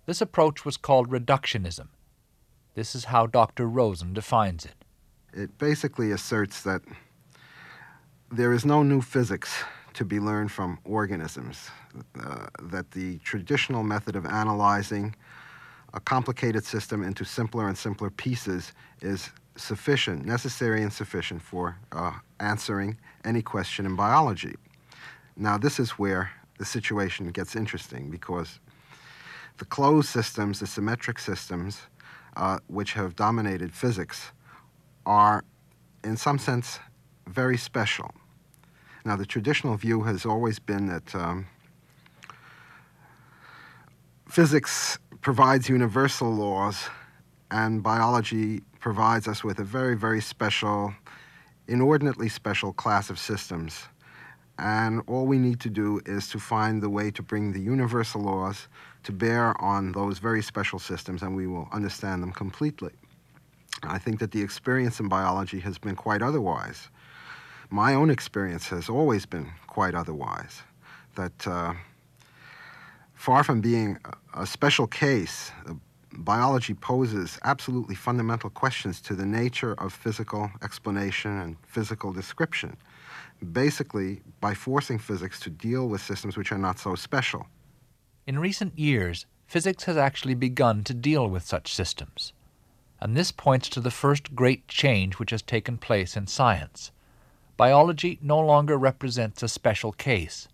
This 0.06 0.22
approach 0.22 0.66
was 0.66 0.78
called 0.78 1.10
reductionism. 1.10 1.88
This 2.76 2.94
is 2.94 3.06
how 3.06 3.26
Dr. 3.26 3.68
Rosen 3.68 4.14
defines 4.14 4.66
it. 4.66 4.76
It 5.34 5.58
basically 5.58 6.12
asserts 6.12 6.62
that 6.64 6.82
there 8.32 8.54
is 8.54 8.66
no 8.66 8.84
new 8.84 9.02
physics 9.02 9.64
to 9.94 10.06
be 10.06 10.20
learned 10.20 10.52
from 10.52 10.78
organisms, 10.84 11.70
uh, 12.20 12.48
that 12.62 12.92
the 12.92 13.18
traditional 13.20 13.82
method 13.82 14.16
of 14.16 14.26
analyzing 14.26 15.16
a 15.94 16.00
complicated 16.02 16.66
system 16.66 17.02
into 17.02 17.24
simpler 17.24 17.68
and 17.68 17.78
simpler 17.78 18.10
pieces 18.10 18.74
is 19.02 19.30
sufficient, 19.56 20.26
necessary 20.26 20.84
and 20.84 20.92
sufficient 20.92 21.42
for 21.42 21.78
uh, 21.94 22.12
answering 22.42 22.98
any 23.24 23.42
question 23.42 23.86
in 23.86 23.96
biology. 23.96 24.56
Now, 25.38 25.58
this 25.58 25.80
is 25.80 25.92
where 25.92 26.32
the 26.58 26.66
situation 26.66 27.30
gets 27.32 27.56
interesting 27.56 28.10
because 28.10 28.60
the 29.58 29.66
closed 29.66 30.10
systems, 30.10 30.60
the 30.60 30.68
symmetric 30.68 31.20
systems, 31.20 31.82
uh, 32.36 32.60
which 32.68 32.94
have 32.94 33.16
dominated 33.16 33.74
physics, 33.74 34.32
are, 35.06 35.44
in 36.04 36.18
some 36.18 36.38
sense, 36.38 36.80
very 37.28 37.58
special. 37.58 38.12
Now, 39.06 39.16
the 39.16 39.26
traditional 39.26 39.78
view 39.78 40.04
has 40.04 40.26
always 40.26 40.60
been 40.60 40.88
that 40.88 41.16
um, 41.16 41.46
physics 44.28 44.98
provides 45.22 45.70
universal 45.70 46.34
laws, 46.34 46.90
and 47.52 47.82
biology 47.82 48.62
provides 48.80 49.28
us 49.28 49.44
with 49.44 49.60
a 49.60 49.64
very, 49.64 49.96
very 49.96 50.22
special, 50.22 50.94
inordinately 51.68 52.30
special 52.30 52.74
class 52.74 53.10
of 53.10 53.18
systems. 53.20 53.84
And 54.58 55.02
all 55.08 55.26
we 55.26 55.38
need 55.38 55.60
to 55.62 55.70
do 55.70 56.02
is 56.06 56.30
to 56.30 56.40
find 56.40 56.82
the 56.82 56.90
way 56.90 57.12
to 57.12 57.22
bring 57.22 57.52
the 57.52 57.62
universal 57.62 58.22
laws 58.22 58.68
to 59.06 59.12
bear 59.12 59.60
on 59.62 59.92
those 59.92 60.18
very 60.18 60.42
special 60.42 60.80
systems, 60.80 61.22
and 61.22 61.36
we 61.36 61.48
will 61.48 61.70
understand 61.72 62.22
them 62.24 62.32
completely. 62.32 62.92
I 63.84 64.00
think 64.00 64.20
that 64.20 64.32
the 64.32 64.42
experience 64.42 65.00
in 65.00 65.08
biology 65.08 65.60
has 65.60 65.78
been 65.78 65.96
quite 65.96 66.22
otherwise. 66.24 66.90
My 67.70 67.94
own 67.94 68.10
experience 68.10 68.68
has 68.70 68.90
always 68.90 69.26
been 69.26 69.52
quite 69.68 69.94
otherwise. 69.94 70.64
That 71.16 71.48
uh, 71.48 71.74
far 73.14 73.44
from 73.44 73.62
being 73.62 73.98
a 74.34 74.46
special 74.46 74.88
case, 74.88 75.52
uh, 75.68 75.74
biology 76.12 76.74
poses 76.74 77.38
absolutely 77.44 77.96
fundamental 77.96 78.50
questions 78.50 79.02
to 79.02 79.14
the 79.14 79.26
nature 79.26 79.74
of 79.74 79.94
physical 79.94 80.50
explanation 80.64 81.40
and 81.40 81.58
physical 81.68 82.12
description, 82.12 82.76
basically 83.52 84.22
by 84.42 84.56
forcing 84.56 84.98
physics 84.98 85.40
to 85.42 85.50
deal 85.52 85.90
with 85.90 86.02
systems 86.02 86.38
which 86.38 86.52
are 86.52 86.58
not 86.58 86.80
so 86.80 86.96
special. 86.96 87.46
In 88.28 88.40
recent 88.40 88.78
years, 88.80 89.28
physics 89.46 89.84
has 89.84 89.98
actually 89.98 90.34
begun 90.34 90.84
to 90.86 90.94
deal 90.96 91.28
with 91.28 91.46
such 91.46 91.74
systems. 91.74 92.34
And 93.00 93.16
this 93.16 93.32
points 93.32 93.70
to 93.70 93.80
the 93.80 93.92
first 93.92 94.36
great 94.36 94.68
change 94.68 95.20
which 95.20 95.30
has 95.30 95.44
taken 95.44 95.78
place 95.78 96.18
in 96.18 96.26
science. 96.26 96.92
Biology 97.56 98.18
no 98.22 98.40
longer 98.40 98.78
represents 98.78 99.44
a 99.44 99.48
special 99.48 99.92
case. 99.92 100.48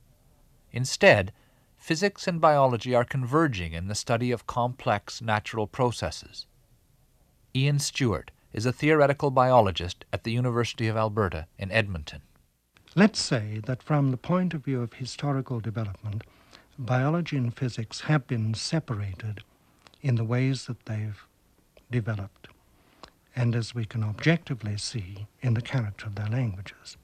Instead, 0.74 1.32
physics 1.78 2.28
and 2.28 2.42
biology 2.42 2.94
are 2.94 3.06
converging 3.06 3.72
in 3.72 3.88
the 3.88 3.96
study 3.96 4.32
of 4.32 4.48
complex 4.48 5.22
natural 5.22 5.66
processes. 5.66 6.48
Ian 7.56 7.80
Stewart 7.80 8.32
is 8.52 8.66
a 8.66 8.74
theoretical 8.74 9.32
biologist 9.32 10.04
at 10.12 10.26
the 10.26 10.32
University 10.32 10.88
of 10.88 10.98
Alberta 10.98 11.48
in 11.58 11.72
Edmonton. 11.72 12.22
Let's 12.96 13.22
say 13.22 13.62
that 13.64 13.82
from 13.82 14.12
the 14.12 14.18
point 14.18 14.54
of 14.54 14.66
view 14.66 14.82
of 14.82 14.94
historical 14.94 15.62
development, 15.62 16.24
biology 16.78 17.38
and 17.38 17.56
physics 17.56 18.02
have 18.02 18.28
been 18.28 18.54
separated 18.54 19.44
in 20.02 20.16
the 20.16 20.24
ways 20.24 20.66
that 20.66 20.86
they've 20.86 21.26
developed, 21.92 22.48
and 23.36 23.56
as 23.56 23.76
we 23.76 23.86
can 23.86 24.04
objectively 24.04 24.78
see 24.78 25.28
in 25.42 25.54
the 25.54 25.62
character 25.62 26.08
of 26.08 26.16
their 26.16 26.28
languages. 26.28 26.98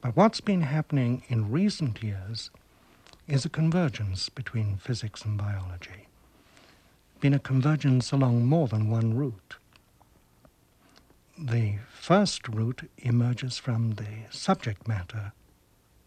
But 0.00 0.16
what's 0.16 0.40
been 0.40 0.62
happening 0.62 1.22
in 1.28 1.50
recent 1.50 2.02
years 2.02 2.50
is 3.28 3.44
a 3.44 3.50
convergence 3.50 4.28
between 4.28 4.76
physics 4.78 5.24
and 5.24 5.36
biology, 5.36 6.06
been 7.20 7.34
a 7.34 7.38
convergence 7.38 8.10
along 8.12 8.46
more 8.46 8.66
than 8.66 8.88
one 8.88 9.14
route. 9.14 9.56
The 11.38 11.76
first 11.92 12.48
route 12.48 12.88
emerges 12.98 13.58
from 13.58 13.92
the 13.92 14.24
subject 14.30 14.88
matter 14.88 15.32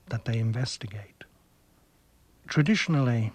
that 0.07 0.25
they 0.25 0.39
investigate. 0.39 1.23
Traditionally, 2.47 3.31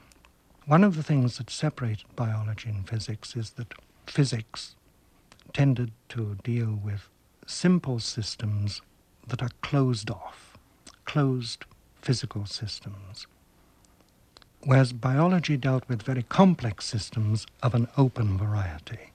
one 0.66 0.84
of 0.84 0.94
the 0.96 1.02
things 1.02 1.38
that 1.38 1.50
separated 1.50 2.04
biology 2.14 2.68
and 2.68 2.88
physics 2.88 3.34
is 3.34 3.50
that 3.50 3.74
physics 4.06 4.76
tended 5.52 5.92
to 6.10 6.36
deal 6.44 6.78
with 6.82 7.08
simple 7.46 7.98
systems 7.98 8.82
that 9.26 9.42
are 9.42 9.50
closed 9.62 10.10
off, 10.10 10.58
closed 11.04 11.64
physical 12.02 12.46
systems, 12.46 13.26
whereas 14.64 14.92
biology 14.92 15.56
dealt 15.56 15.88
with 15.88 16.02
very 16.02 16.22
complex 16.22 16.84
systems 16.84 17.46
of 17.62 17.74
an 17.74 17.88
open 17.96 18.36
variety. 18.36 19.12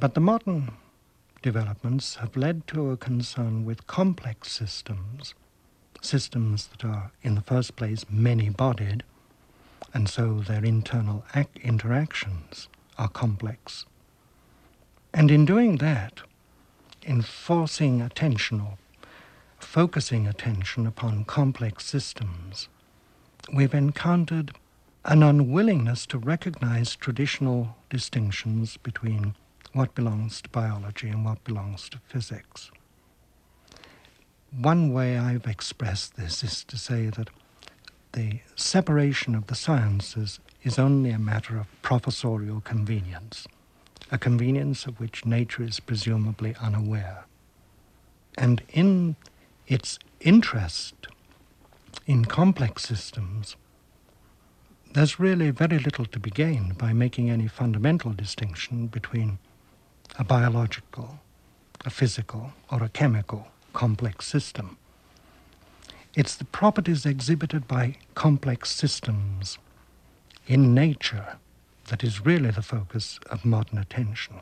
But 0.00 0.14
the 0.14 0.20
modern 0.20 0.72
developments 1.42 2.16
have 2.16 2.36
led 2.36 2.66
to 2.68 2.90
a 2.90 2.96
concern 2.96 3.64
with 3.64 3.86
complex 3.86 4.50
systems 4.50 5.34
systems 6.04 6.68
that 6.68 6.84
are, 6.84 7.10
in 7.22 7.34
the 7.34 7.40
first 7.40 7.76
place, 7.76 8.04
many 8.10 8.48
bodied, 8.48 9.02
and 9.92 10.08
so 10.08 10.40
their 10.40 10.64
internal 10.64 11.24
interactions 11.62 12.68
are 12.98 13.08
complex. 13.08 13.86
And 15.12 15.30
in 15.30 15.44
doing 15.44 15.76
that, 15.76 16.20
in 17.02 17.22
forcing 17.22 18.00
attention 18.02 18.60
or 18.60 18.78
focusing 19.58 20.26
attention 20.26 20.86
upon 20.86 21.24
complex 21.24 21.84
systems, 21.84 22.68
we've 23.52 23.74
encountered 23.74 24.52
an 25.04 25.22
unwillingness 25.22 26.06
to 26.06 26.18
recognize 26.18 26.96
traditional 26.96 27.76
distinctions 27.90 28.76
between 28.78 29.34
what 29.72 29.94
belongs 29.94 30.40
to 30.40 30.48
biology 30.48 31.08
and 31.08 31.24
what 31.24 31.44
belongs 31.44 31.88
to 31.90 31.98
physics. 32.06 32.70
One 34.60 34.92
way 34.92 35.18
I've 35.18 35.48
expressed 35.48 36.14
this 36.14 36.44
is 36.44 36.62
to 36.64 36.78
say 36.78 37.06
that 37.06 37.28
the 38.12 38.38
separation 38.54 39.34
of 39.34 39.48
the 39.48 39.56
sciences 39.56 40.38
is 40.62 40.78
only 40.78 41.10
a 41.10 41.18
matter 41.18 41.58
of 41.58 41.66
professorial 41.82 42.60
convenience, 42.60 43.48
a 44.12 44.18
convenience 44.18 44.86
of 44.86 45.00
which 45.00 45.26
nature 45.26 45.64
is 45.64 45.80
presumably 45.80 46.54
unaware. 46.60 47.26
And 48.38 48.62
in 48.68 49.16
its 49.66 49.98
interest 50.20 51.08
in 52.06 52.24
complex 52.24 52.84
systems, 52.84 53.56
there's 54.92 55.18
really 55.18 55.50
very 55.50 55.80
little 55.80 56.06
to 56.06 56.20
be 56.20 56.30
gained 56.30 56.78
by 56.78 56.92
making 56.92 57.28
any 57.28 57.48
fundamental 57.48 58.12
distinction 58.12 58.86
between 58.86 59.40
a 60.16 60.22
biological, 60.22 61.18
a 61.84 61.90
physical, 61.90 62.52
or 62.70 62.84
a 62.84 62.88
chemical 62.88 63.48
complex 63.74 64.26
system. 64.26 64.78
It's 66.14 66.36
the 66.36 66.44
properties 66.44 67.04
exhibited 67.04 67.68
by 67.68 67.96
complex 68.14 68.70
systems 68.70 69.58
in 70.46 70.72
nature 70.74 71.36
that 71.88 72.02
is 72.02 72.24
really 72.24 72.50
the 72.50 72.62
focus 72.62 73.18
of 73.30 73.44
modern 73.44 73.78
attention. 73.78 74.36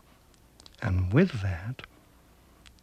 And 0.80 1.12
with 1.12 1.42
that 1.42 1.82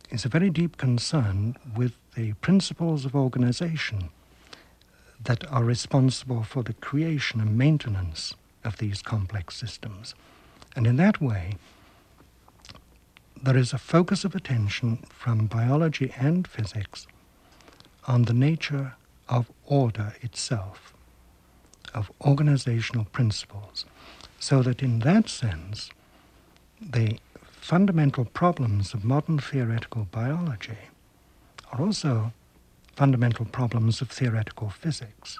is 0.10 0.26
a 0.26 0.30
very 0.30 0.50
deep 0.50 0.78
concern 0.78 1.56
with 1.76 1.94
the 2.16 2.34
principles 2.34 3.06
of 3.06 3.16
organization 3.16 4.10
that 5.24 5.50
are 5.52 5.64
responsible 5.64 6.44
for 6.44 6.64
the 6.64 6.74
creation 6.74 7.40
and 7.40 7.58
maintenance 7.58 8.34
of 8.64 8.78
these 8.78 9.02
complex 9.02 9.56
systems. 9.56 10.16
And 10.76 10.88
in 10.88 10.96
that 10.96 11.22
way, 11.22 11.56
there 13.42 13.58
is 13.58 13.74
a 13.74 13.78
focus 13.78 14.26
of 14.26 14.36
attention 14.36 14.98
from 15.10 15.48
biology 15.48 16.14
and 16.18 16.48
physics 16.48 17.08
on 18.08 18.24
the 18.24 18.34
nature 18.34 18.94
of 19.28 19.52
order 19.66 20.14
itself, 20.22 20.94
of 21.94 22.12
organizational 22.22 23.06
principles, 23.06 23.86
so 24.40 24.62
that 24.64 24.82
in 24.82 25.00
that 25.00 25.30
sense, 25.30 25.90
the 26.82 27.20
fundamental 27.42 28.26
problems 28.26 28.94
of 28.94 29.04
modern 29.04 29.40
theoretical 29.40 30.08
biology 30.12 30.78
are 31.72 31.82
also 31.82 32.34
fundamental 32.96 33.46
problems 33.46 34.02
of 34.02 34.10
theoretical 34.10 34.70
physics. 34.70 35.38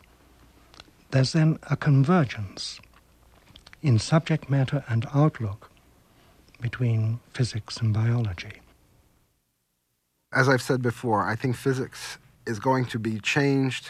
There's 1.12 1.34
then 1.34 1.58
a 1.70 1.76
convergence 1.76 2.80
in 3.82 3.98
subject 4.00 4.50
matter 4.50 4.84
and 4.88 5.08
outlook 5.14 5.69
between 6.62 7.20
physics 7.34 7.78
and 7.78 7.94
biology. 7.94 8.62
As 10.34 10.48
I've 10.48 10.62
said 10.62 10.82
before, 10.82 11.26
I 11.26 11.36
think 11.36 11.56
physics 11.56 12.18
is 12.46 12.60
going 12.60 12.86
to 12.86 13.00
be 13.00 13.20
changed 13.20 13.90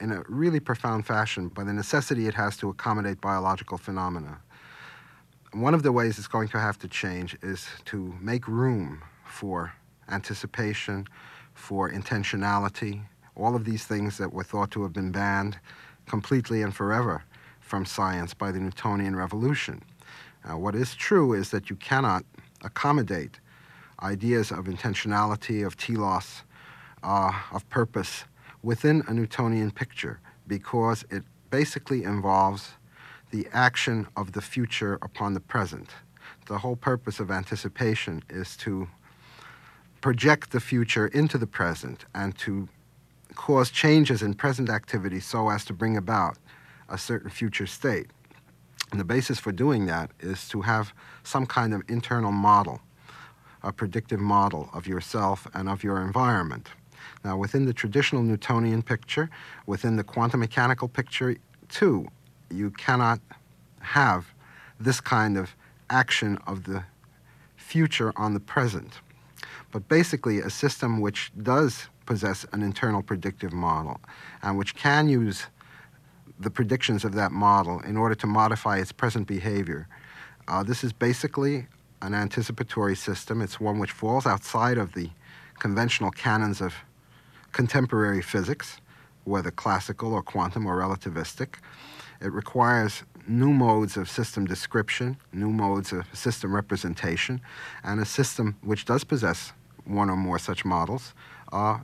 in 0.00 0.12
a 0.12 0.22
really 0.28 0.60
profound 0.60 1.06
fashion 1.06 1.48
by 1.48 1.64
the 1.64 1.72
necessity 1.72 2.26
it 2.26 2.34
has 2.34 2.56
to 2.58 2.70
accommodate 2.70 3.20
biological 3.20 3.76
phenomena. 3.76 4.40
One 5.52 5.74
of 5.74 5.82
the 5.82 5.92
ways 5.92 6.18
it's 6.18 6.28
going 6.28 6.48
to 6.48 6.58
have 6.58 6.78
to 6.78 6.88
change 6.88 7.36
is 7.42 7.66
to 7.86 8.14
make 8.20 8.48
room 8.48 9.02
for 9.24 9.72
anticipation, 10.08 11.06
for 11.54 11.90
intentionality, 11.90 13.02
all 13.36 13.54
of 13.54 13.64
these 13.64 13.84
things 13.84 14.16
that 14.18 14.32
were 14.32 14.44
thought 14.44 14.70
to 14.72 14.82
have 14.82 14.92
been 14.92 15.12
banned 15.12 15.58
completely 16.06 16.62
and 16.62 16.74
forever 16.74 17.24
from 17.60 17.84
science 17.84 18.34
by 18.34 18.50
the 18.50 18.58
Newtonian 18.58 19.14
revolution. 19.14 19.82
Uh, 20.44 20.56
what 20.56 20.74
is 20.74 20.94
true 20.94 21.32
is 21.32 21.50
that 21.50 21.70
you 21.70 21.76
cannot 21.76 22.24
accommodate 22.62 23.40
ideas 24.02 24.50
of 24.50 24.64
intentionality, 24.64 25.66
of 25.66 25.76
telos, 25.76 26.42
uh, 27.02 27.32
of 27.52 27.68
purpose 27.68 28.24
within 28.62 29.02
a 29.08 29.14
Newtonian 29.14 29.70
picture 29.70 30.20
because 30.46 31.04
it 31.10 31.22
basically 31.50 32.04
involves 32.04 32.72
the 33.30 33.46
action 33.52 34.06
of 34.16 34.32
the 34.32 34.40
future 34.40 34.98
upon 35.02 35.34
the 35.34 35.40
present. 35.40 35.90
The 36.46 36.58
whole 36.58 36.76
purpose 36.76 37.20
of 37.20 37.30
anticipation 37.30 38.22
is 38.28 38.56
to 38.58 38.88
project 40.00 40.50
the 40.50 40.60
future 40.60 41.06
into 41.08 41.38
the 41.38 41.46
present 41.46 42.04
and 42.14 42.36
to 42.38 42.68
cause 43.34 43.70
changes 43.70 44.22
in 44.22 44.34
present 44.34 44.68
activity 44.68 45.20
so 45.20 45.50
as 45.50 45.64
to 45.66 45.72
bring 45.72 45.96
about 45.96 46.36
a 46.88 46.98
certain 46.98 47.30
future 47.30 47.66
state. 47.66 48.10
And 48.90 48.98
the 48.98 49.04
basis 49.04 49.38
for 49.38 49.52
doing 49.52 49.86
that 49.86 50.10
is 50.20 50.48
to 50.48 50.62
have 50.62 50.92
some 51.22 51.46
kind 51.46 51.72
of 51.72 51.82
internal 51.88 52.32
model, 52.32 52.80
a 53.62 53.72
predictive 53.72 54.20
model 54.20 54.68
of 54.72 54.86
yourself 54.86 55.46
and 55.54 55.68
of 55.68 55.84
your 55.84 56.00
environment. 56.00 56.68
Now, 57.24 57.36
within 57.36 57.66
the 57.66 57.72
traditional 57.72 58.22
Newtonian 58.22 58.82
picture, 58.82 59.30
within 59.66 59.96
the 59.96 60.04
quantum 60.04 60.40
mechanical 60.40 60.88
picture, 60.88 61.36
too, 61.68 62.08
you 62.50 62.70
cannot 62.70 63.20
have 63.80 64.26
this 64.78 65.00
kind 65.00 65.36
of 65.36 65.54
action 65.88 66.38
of 66.46 66.64
the 66.64 66.84
future 67.56 68.12
on 68.16 68.34
the 68.34 68.40
present. 68.40 68.94
But 69.70 69.88
basically, 69.88 70.40
a 70.40 70.50
system 70.50 71.00
which 71.00 71.30
does 71.40 71.88
possess 72.06 72.44
an 72.52 72.62
internal 72.62 73.02
predictive 73.02 73.52
model 73.52 74.00
and 74.42 74.58
which 74.58 74.74
can 74.74 75.08
use 75.08 75.46
the 76.40 76.50
predictions 76.50 77.04
of 77.04 77.14
that 77.14 77.30
model 77.30 77.80
in 77.80 77.96
order 77.96 78.14
to 78.14 78.26
modify 78.26 78.78
its 78.78 78.92
present 78.92 79.26
behavior. 79.26 79.86
Uh, 80.48 80.62
this 80.62 80.82
is 80.82 80.92
basically 80.92 81.66
an 82.02 82.14
anticipatory 82.14 82.96
system. 82.96 83.42
It's 83.42 83.60
one 83.60 83.78
which 83.78 83.90
falls 83.92 84.26
outside 84.26 84.78
of 84.78 84.94
the 84.94 85.10
conventional 85.58 86.10
canons 86.10 86.62
of 86.62 86.74
contemporary 87.52 88.22
physics, 88.22 88.78
whether 89.24 89.50
classical 89.50 90.14
or 90.14 90.22
quantum 90.22 90.66
or 90.66 90.78
relativistic. 90.78 91.56
It 92.22 92.32
requires 92.32 93.02
new 93.28 93.52
modes 93.52 93.98
of 93.98 94.08
system 94.08 94.46
description, 94.46 95.18
new 95.32 95.50
modes 95.50 95.92
of 95.92 96.06
system 96.14 96.54
representation, 96.54 97.40
and 97.84 98.00
a 98.00 98.06
system 98.06 98.56
which 98.62 98.86
does 98.86 99.04
possess 99.04 99.52
one 99.84 100.08
or 100.08 100.16
more 100.16 100.38
such 100.38 100.64
models 100.64 101.14
uh, 101.52 101.78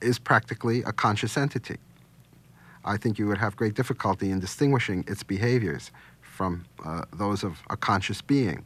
is 0.00 0.18
practically 0.18 0.82
a 0.82 0.92
conscious 0.92 1.36
entity. 1.36 1.76
I 2.84 2.96
think 2.96 3.18
you 3.18 3.26
would 3.26 3.38
have 3.38 3.56
great 3.56 3.74
difficulty 3.74 4.30
in 4.30 4.40
distinguishing 4.40 5.04
its 5.06 5.22
behaviors 5.22 5.90
from 6.20 6.64
uh, 6.84 7.02
those 7.12 7.42
of 7.42 7.62
a 7.70 7.76
conscious 7.76 8.20
being. 8.20 8.64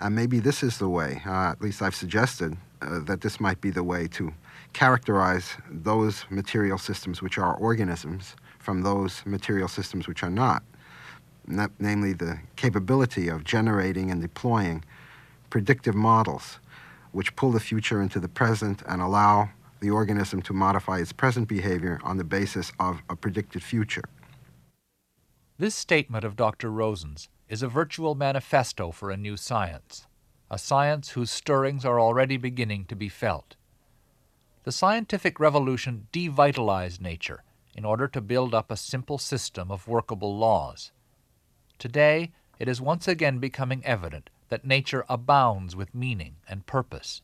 And 0.00 0.14
maybe 0.14 0.38
this 0.38 0.62
is 0.62 0.78
the 0.78 0.88
way, 0.88 1.22
uh, 1.26 1.50
at 1.50 1.60
least 1.60 1.82
I've 1.82 1.94
suggested, 1.94 2.56
uh, 2.82 3.00
that 3.00 3.20
this 3.22 3.40
might 3.40 3.60
be 3.60 3.70
the 3.70 3.82
way 3.82 4.06
to 4.08 4.32
characterize 4.72 5.56
those 5.70 6.24
material 6.28 6.78
systems 6.78 7.22
which 7.22 7.38
are 7.38 7.54
organisms 7.54 8.36
from 8.58 8.82
those 8.82 9.24
material 9.24 9.68
systems 9.68 10.06
which 10.06 10.22
are 10.22 10.30
not, 10.30 10.62
namely 11.78 12.12
the 12.12 12.38
capability 12.56 13.28
of 13.28 13.44
generating 13.44 14.10
and 14.10 14.20
deploying 14.20 14.84
predictive 15.50 15.94
models 15.94 16.58
which 17.12 17.34
pull 17.36 17.50
the 17.50 17.60
future 17.60 18.02
into 18.02 18.20
the 18.20 18.28
present 18.28 18.82
and 18.86 19.00
allow 19.00 19.48
the 19.80 19.90
organism 19.90 20.42
to 20.42 20.52
modify 20.52 20.98
its 20.98 21.12
present 21.12 21.48
behavior 21.48 22.00
on 22.02 22.16
the 22.16 22.24
basis 22.24 22.72
of 22.80 23.02
a 23.08 23.16
predicted 23.16 23.62
future. 23.62 24.04
This 25.58 25.74
statement 25.74 26.24
of 26.24 26.36
Dr. 26.36 26.70
Rosen's 26.70 27.28
is 27.48 27.62
a 27.62 27.68
virtual 27.68 28.14
manifesto 28.14 28.90
for 28.90 29.10
a 29.10 29.16
new 29.16 29.36
science, 29.36 30.06
a 30.50 30.58
science 30.58 31.10
whose 31.10 31.30
stirrings 31.30 31.84
are 31.84 32.00
already 32.00 32.36
beginning 32.36 32.84
to 32.86 32.96
be 32.96 33.08
felt. 33.08 33.56
The 34.64 34.72
scientific 34.72 35.38
revolution 35.38 36.08
devitalized 36.12 37.00
nature 37.00 37.44
in 37.74 37.84
order 37.84 38.08
to 38.08 38.20
build 38.20 38.54
up 38.54 38.70
a 38.70 38.76
simple 38.76 39.18
system 39.18 39.70
of 39.70 39.86
workable 39.86 40.36
laws. 40.36 40.92
Today, 41.78 42.32
it 42.58 42.68
is 42.68 42.80
once 42.80 43.06
again 43.06 43.38
becoming 43.38 43.84
evident 43.84 44.30
that 44.48 44.64
nature 44.64 45.04
abounds 45.08 45.76
with 45.76 45.94
meaning 45.94 46.36
and 46.48 46.66
purpose. 46.66 47.22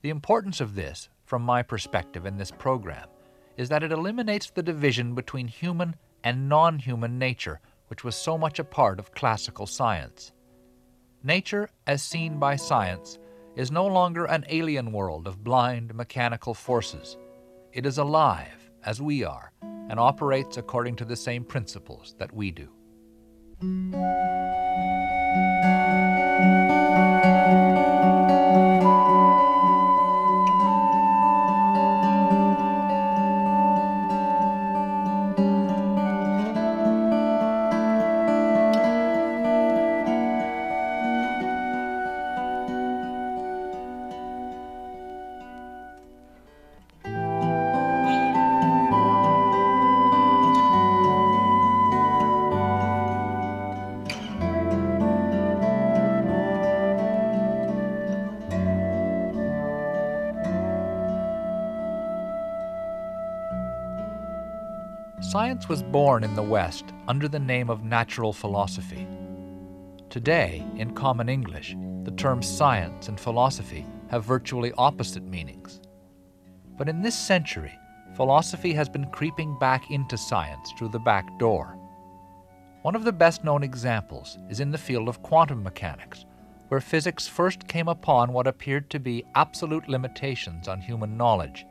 The 0.00 0.10
importance 0.10 0.60
of 0.60 0.74
this 0.74 1.08
from 1.32 1.40
my 1.40 1.62
perspective 1.62 2.26
in 2.26 2.36
this 2.36 2.50
program 2.50 3.08
is 3.56 3.70
that 3.70 3.82
it 3.82 3.90
eliminates 3.90 4.50
the 4.50 4.62
division 4.62 5.14
between 5.14 5.48
human 5.48 5.96
and 6.24 6.46
non 6.46 6.78
human 6.78 7.18
nature, 7.18 7.58
which 7.86 8.04
was 8.04 8.14
so 8.14 8.36
much 8.36 8.58
a 8.58 8.64
part 8.64 8.98
of 8.98 9.14
classical 9.14 9.66
science. 9.66 10.32
Nature, 11.24 11.70
as 11.86 12.02
seen 12.02 12.38
by 12.38 12.54
science, 12.54 13.18
is 13.56 13.72
no 13.72 13.86
longer 13.86 14.26
an 14.26 14.44
alien 14.50 14.92
world 14.92 15.26
of 15.26 15.42
blind 15.42 15.94
mechanical 15.94 16.52
forces. 16.52 17.16
It 17.72 17.86
is 17.86 17.96
alive, 17.96 18.70
as 18.84 19.00
we 19.00 19.24
are, 19.24 19.52
and 19.62 19.98
operates 19.98 20.58
according 20.58 20.96
to 20.96 21.06
the 21.06 21.16
same 21.16 21.44
principles 21.44 22.14
that 22.18 22.34
we 22.34 22.50
do. 22.50 22.68
Was 65.68 65.82
born 65.82 66.22
in 66.22 66.34
the 66.34 66.42
West 66.42 66.92
under 67.08 67.28
the 67.28 67.38
name 67.38 67.70
of 67.70 67.82
natural 67.82 68.34
philosophy. 68.34 69.06
Today, 70.10 70.66
in 70.76 70.92
common 70.92 71.30
English, 71.30 71.74
the 72.02 72.10
terms 72.10 72.46
science 72.46 73.08
and 73.08 73.18
philosophy 73.18 73.86
have 74.10 74.22
virtually 74.22 74.72
opposite 74.76 75.22
meanings. 75.22 75.80
But 76.76 76.90
in 76.90 77.00
this 77.00 77.18
century, 77.18 77.72
philosophy 78.16 78.74
has 78.74 78.90
been 78.90 79.08
creeping 79.12 79.58
back 79.58 79.90
into 79.90 80.18
science 80.18 80.72
through 80.76 80.90
the 80.90 80.98
back 80.98 81.38
door. 81.38 81.78
One 82.82 82.94
of 82.94 83.04
the 83.04 83.12
best 83.12 83.42
known 83.42 83.62
examples 83.62 84.36
is 84.50 84.60
in 84.60 84.72
the 84.72 84.76
field 84.76 85.08
of 85.08 85.22
quantum 85.22 85.62
mechanics, 85.62 86.26
where 86.68 86.80
physics 86.80 87.26
first 87.26 87.66
came 87.66 87.88
upon 87.88 88.34
what 88.34 88.46
appeared 88.46 88.90
to 88.90 89.00
be 89.00 89.24
absolute 89.36 89.88
limitations 89.88 90.68
on 90.68 90.82
human 90.82 91.16
knowledge 91.16 91.64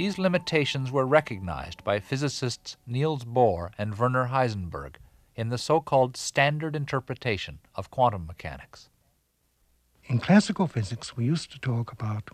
these 0.00 0.18
limitations 0.18 0.90
were 0.90 1.04
recognized 1.04 1.84
by 1.84 2.00
physicists 2.00 2.78
Niels 2.86 3.22
Bohr 3.22 3.68
and 3.76 3.98
Werner 3.98 4.28
Heisenberg 4.28 4.94
in 5.36 5.50
the 5.50 5.58
so 5.58 5.78
called 5.78 6.16
standard 6.16 6.74
interpretation 6.74 7.58
of 7.74 7.90
quantum 7.90 8.26
mechanics. 8.26 8.88
In 10.06 10.18
classical 10.18 10.66
physics, 10.66 11.18
we 11.18 11.26
used 11.26 11.52
to 11.52 11.58
talk 11.58 11.92
about, 11.92 12.30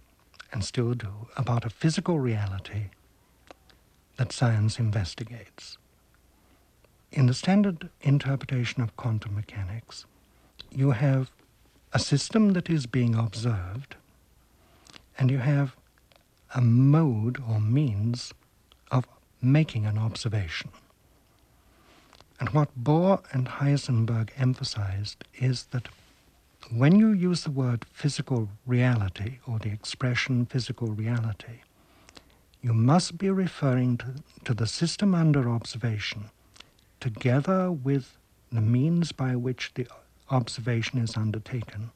and 0.52 0.64
still 0.64 0.94
do, 0.94 1.26
about 1.36 1.64
a 1.64 1.70
physical 1.70 2.20
reality 2.20 2.90
that 4.16 4.30
science 4.30 4.78
investigates. 4.78 5.76
In 7.10 7.26
the 7.26 7.34
standard 7.34 7.90
interpretation 8.00 8.80
of 8.80 8.96
quantum 8.96 9.34
mechanics, 9.34 10.06
you 10.70 10.92
have 10.92 11.32
a 11.92 11.98
system 11.98 12.52
that 12.52 12.70
is 12.70 12.86
being 12.86 13.16
observed, 13.16 13.96
and 15.18 15.32
you 15.32 15.38
have 15.38 15.74
a 16.56 16.60
mode 16.62 17.38
or 17.46 17.60
means 17.60 18.32
of 18.90 19.06
making 19.42 19.84
an 19.84 19.98
observation. 19.98 20.70
And 22.40 22.48
what 22.50 22.82
Bohr 22.82 23.22
and 23.30 23.46
Heisenberg 23.46 24.30
emphasized 24.38 25.22
is 25.34 25.64
that 25.72 25.88
when 26.72 26.98
you 26.98 27.12
use 27.12 27.44
the 27.44 27.50
word 27.50 27.84
physical 27.92 28.48
reality 28.66 29.38
or 29.46 29.58
the 29.58 29.68
expression 29.68 30.46
physical 30.46 30.88
reality, 30.88 31.60
you 32.62 32.72
must 32.72 33.18
be 33.18 33.28
referring 33.30 33.98
to, 33.98 34.14
to 34.44 34.54
the 34.54 34.66
system 34.66 35.14
under 35.14 35.50
observation 35.50 36.30
together 37.00 37.70
with 37.70 38.16
the 38.50 38.62
means 38.62 39.12
by 39.12 39.36
which 39.36 39.72
the 39.74 39.86
observation 40.30 40.98
is 40.98 41.18
undertaken 41.18 41.90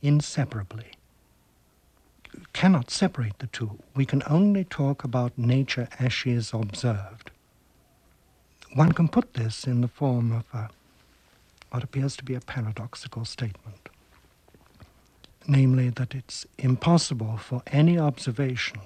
inseparably 0.00 0.92
cannot 2.52 2.90
separate 2.90 3.38
the 3.38 3.46
two. 3.48 3.78
We 3.94 4.04
can 4.06 4.22
only 4.28 4.64
talk 4.64 5.04
about 5.04 5.36
nature 5.38 5.88
as 5.98 6.12
she 6.12 6.30
is 6.30 6.52
observed. 6.52 7.30
one 8.74 8.92
can 8.92 9.08
put 9.08 9.34
this 9.34 9.66
in 9.66 9.80
the 9.80 9.88
form 9.88 10.32
of 10.32 10.44
a, 10.52 10.68
what 11.70 11.82
appears 11.84 12.16
to 12.16 12.24
be 12.24 12.34
a 12.34 12.40
paradoxical 12.40 13.24
statement, 13.24 13.88
namely 15.46 15.88
that 15.90 16.14
it's 16.14 16.46
impossible 16.58 17.36
for 17.36 17.62
any 17.68 17.98
observation 17.98 18.80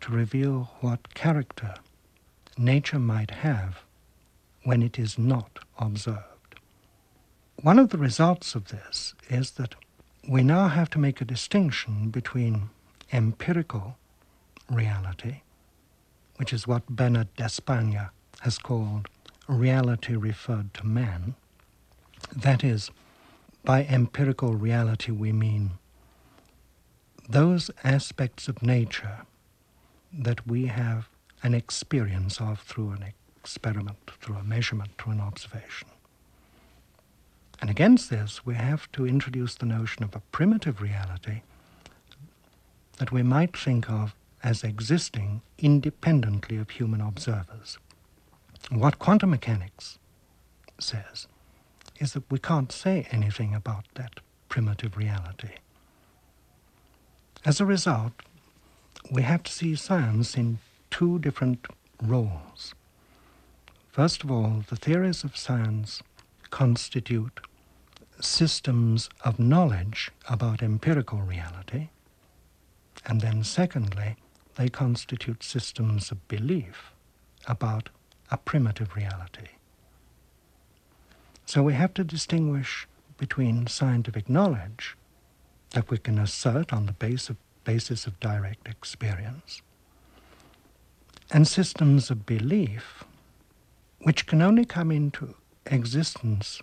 to 0.00 0.12
reveal 0.12 0.70
what 0.80 1.14
character 1.14 1.74
nature 2.58 2.98
might 2.98 3.30
have 3.30 3.84
when 4.64 4.82
it 4.82 4.98
is 4.98 5.18
not 5.18 5.58
observed. 5.78 6.56
One 7.62 7.78
of 7.78 7.90
the 7.90 7.98
results 7.98 8.54
of 8.54 8.68
this 8.68 9.14
is 9.28 9.52
that 9.52 9.74
we 10.30 10.44
now 10.44 10.68
have 10.68 10.88
to 10.88 10.96
make 11.00 11.20
a 11.20 11.24
distinction 11.24 12.08
between 12.08 12.70
empirical 13.12 13.96
reality, 14.70 15.40
which 16.36 16.52
is 16.52 16.68
what 16.68 16.86
Bernard 16.86 17.34
d'Espagnat 17.34 18.10
has 18.42 18.56
called 18.56 19.08
reality 19.48 20.14
referred 20.14 20.72
to 20.74 20.86
man. 20.86 21.34
That 22.30 22.62
is, 22.62 22.92
by 23.64 23.82
empirical 23.82 24.54
reality 24.54 25.10
we 25.10 25.32
mean 25.32 25.72
those 27.28 27.72
aspects 27.82 28.46
of 28.46 28.62
nature 28.62 29.26
that 30.12 30.46
we 30.46 30.66
have 30.66 31.08
an 31.42 31.54
experience 31.54 32.40
of 32.40 32.60
through 32.60 32.90
an 32.90 33.04
experiment, 33.36 33.98
through 34.20 34.36
a 34.36 34.44
measurement, 34.44 34.92
through 34.96 35.14
an 35.14 35.20
observation. 35.20 35.88
And 37.60 37.68
against 37.68 38.08
this, 38.08 38.46
we 38.46 38.54
have 38.54 38.90
to 38.92 39.06
introduce 39.06 39.54
the 39.54 39.66
notion 39.66 40.02
of 40.02 40.14
a 40.14 40.22
primitive 40.32 40.80
reality 40.80 41.42
that 42.98 43.12
we 43.12 43.22
might 43.22 43.56
think 43.56 43.90
of 43.90 44.14
as 44.42 44.64
existing 44.64 45.42
independently 45.58 46.56
of 46.56 46.70
human 46.70 47.00
observers. 47.00 47.78
What 48.70 48.98
quantum 48.98 49.30
mechanics 49.30 49.98
says 50.78 51.26
is 51.98 52.14
that 52.14 52.30
we 52.30 52.38
can't 52.38 52.72
say 52.72 53.06
anything 53.10 53.54
about 53.54 53.84
that 53.94 54.20
primitive 54.48 54.96
reality. 54.96 55.50
As 57.44 57.60
a 57.60 57.66
result, 57.66 58.12
we 59.10 59.22
have 59.22 59.42
to 59.44 59.52
see 59.52 59.74
science 59.74 60.36
in 60.36 60.58
two 60.90 61.18
different 61.18 61.66
roles. 62.02 62.74
First 63.92 64.24
of 64.24 64.30
all, 64.30 64.64
the 64.68 64.76
theories 64.76 65.24
of 65.24 65.36
science 65.36 66.02
constitute 66.50 67.40
systems 68.20 69.08
of 69.24 69.38
knowledge 69.38 70.10
about 70.28 70.62
empirical 70.62 71.20
reality, 71.20 71.88
and 73.06 73.20
then 73.20 73.42
secondly, 73.44 74.16
they 74.56 74.68
constitute 74.68 75.42
systems 75.42 76.10
of 76.10 76.28
belief 76.28 76.92
about 77.46 77.88
a 78.30 78.36
primitive 78.36 78.94
reality. 78.94 79.48
So 81.46 81.62
we 81.62 81.74
have 81.74 81.94
to 81.94 82.04
distinguish 82.04 82.86
between 83.16 83.66
scientific 83.66 84.28
knowledge 84.28 84.96
that 85.70 85.90
we 85.90 85.98
can 85.98 86.18
assert 86.18 86.72
on 86.72 86.86
the 86.86 86.92
base 86.92 87.28
of, 87.28 87.36
basis 87.64 88.06
of 88.06 88.18
direct 88.20 88.68
experience 88.68 89.62
and 91.30 91.46
systems 91.46 92.10
of 92.10 92.26
belief 92.26 93.04
which 94.02 94.26
can 94.26 94.42
only 94.42 94.64
come 94.64 94.90
into 94.90 95.34
existence 95.66 96.62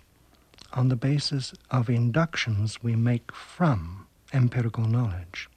on 0.72 0.88
the 0.88 0.96
basis 0.96 1.54
of 1.70 1.88
inductions 1.88 2.82
we 2.82 2.94
make 2.94 3.32
from 3.32 4.06
empirical 4.32 4.84
knowledge. 4.84 5.48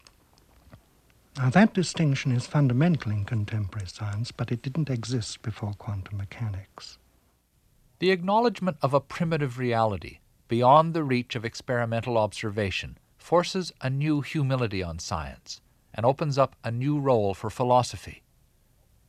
Now, 1.38 1.50
that 1.50 1.74
distinction 1.74 2.32
is 2.32 2.46
fundamental 2.46 3.12
in 3.12 3.26
contemporary 3.26 3.88
science, 3.88 4.32
but 4.32 4.52
it 4.52 4.62
didn't 4.62 4.90
exist 4.90 5.42
before 5.42 5.74
quantum 5.74 6.18
mechanics. 6.18 6.98
The 8.00 8.12
acknowledgement 8.12 8.78
of 8.82 8.94
a 8.94 9.00
primitive 9.00 9.58
reality 9.58 10.20
beyond 10.48 10.94
the 10.94 11.04
reach 11.04 11.36
of 11.36 11.46
experimental 11.46 12.18
observation 12.18 12.98
forces 13.18 13.72
a 13.80 13.90
new 13.90 14.22
humility 14.22 14.84
on 14.84 15.00
science 15.00 15.62
and 15.94 16.06
opens 16.06 16.38
up 16.38 16.56
a 16.64 16.72
new 16.72 17.00
role 17.00 17.34
for 17.34 17.50
philosophy. 17.50 18.24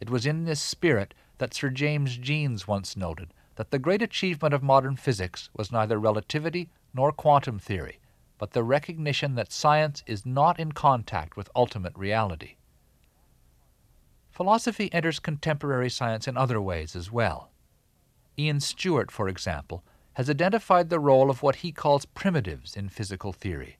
It 0.00 0.10
was 0.10 0.26
in 0.26 0.44
this 0.44 0.60
spirit 0.60 1.14
that 1.38 1.54
Sir 1.54 1.70
James 1.70 2.16
Jeans 2.16 2.68
once 2.68 2.96
noted 2.96 3.32
that 3.56 3.70
the 3.70 3.78
great 3.78 4.02
achievement 4.02 4.54
of 4.54 4.62
modern 4.62 4.96
physics 4.96 5.50
was 5.54 5.72
neither 5.72 5.98
relativity 5.98 6.70
nor 6.94 7.12
quantum 7.12 7.58
theory, 7.58 8.00
but 8.38 8.52
the 8.52 8.64
recognition 8.64 9.34
that 9.34 9.52
science 9.52 10.02
is 10.06 10.26
not 10.26 10.58
in 10.58 10.72
contact 10.72 11.36
with 11.36 11.50
ultimate 11.54 11.96
reality. 11.96 12.56
Philosophy 14.30 14.92
enters 14.92 15.18
contemporary 15.18 15.90
science 15.90 16.26
in 16.26 16.36
other 16.36 16.60
ways 16.60 16.96
as 16.96 17.12
well. 17.12 17.50
Ian 18.38 18.60
Stewart, 18.60 19.10
for 19.10 19.28
example, 19.28 19.84
has 20.14 20.30
identified 20.30 20.88
the 20.88 21.00
role 21.00 21.30
of 21.30 21.42
what 21.42 21.56
he 21.56 21.72
calls 21.72 22.06
primitives 22.06 22.76
in 22.76 22.88
physical 22.88 23.32
theory. 23.32 23.78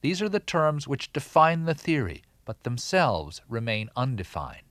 These 0.00 0.22
are 0.22 0.28
the 0.28 0.40
terms 0.40 0.86
which 0.86 1.12
define 1.12 1.64
the 1.64 1.74
theory, 1.74 2.22
but 2.44 2.62
themselves 2.62 3.42
remain 3.48 3.90
undefined 3.96 4.67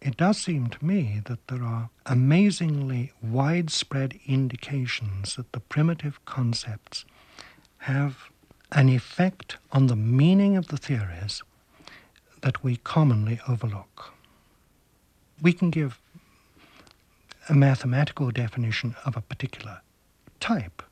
it 0.00 0.16
does 0.16 0.38
seem 0.38 0.68
to 0.68 0.84
me 0.84 1.20
that 1.26 1.46
there 1.48 1.62
are 1.62 1.90
amazingly 2.06 3.12
widespread 3.22 4.18
indications 4.26 5.34
that 5.36 5.52
the 5.52 5.60
primitive 5.60 6.24
concepts 6.24 7.04
have 7.78 8.30
an 8.72 8.88
effect 8.88 9.56
on 9.72 9.86
the 9.86 9.96
meaning 9.96 10.56
of 10.56 10.68
the 10.68 10.76
theories 10.76 11.42
that 12.42 12.62
we 12.62 12.76
commonly 12.76 13.40
overlook. 13.48 14.12
We 15.42 15.52
can 15.52 15.70
give 15.70 16.00
a 17.48 17.54
mathematical 17.54 18.30
definition 18.30 18.94
of 19.04 19.16
a 19.16 19.20
particular 19.20 19.80
type, 20.38 20.82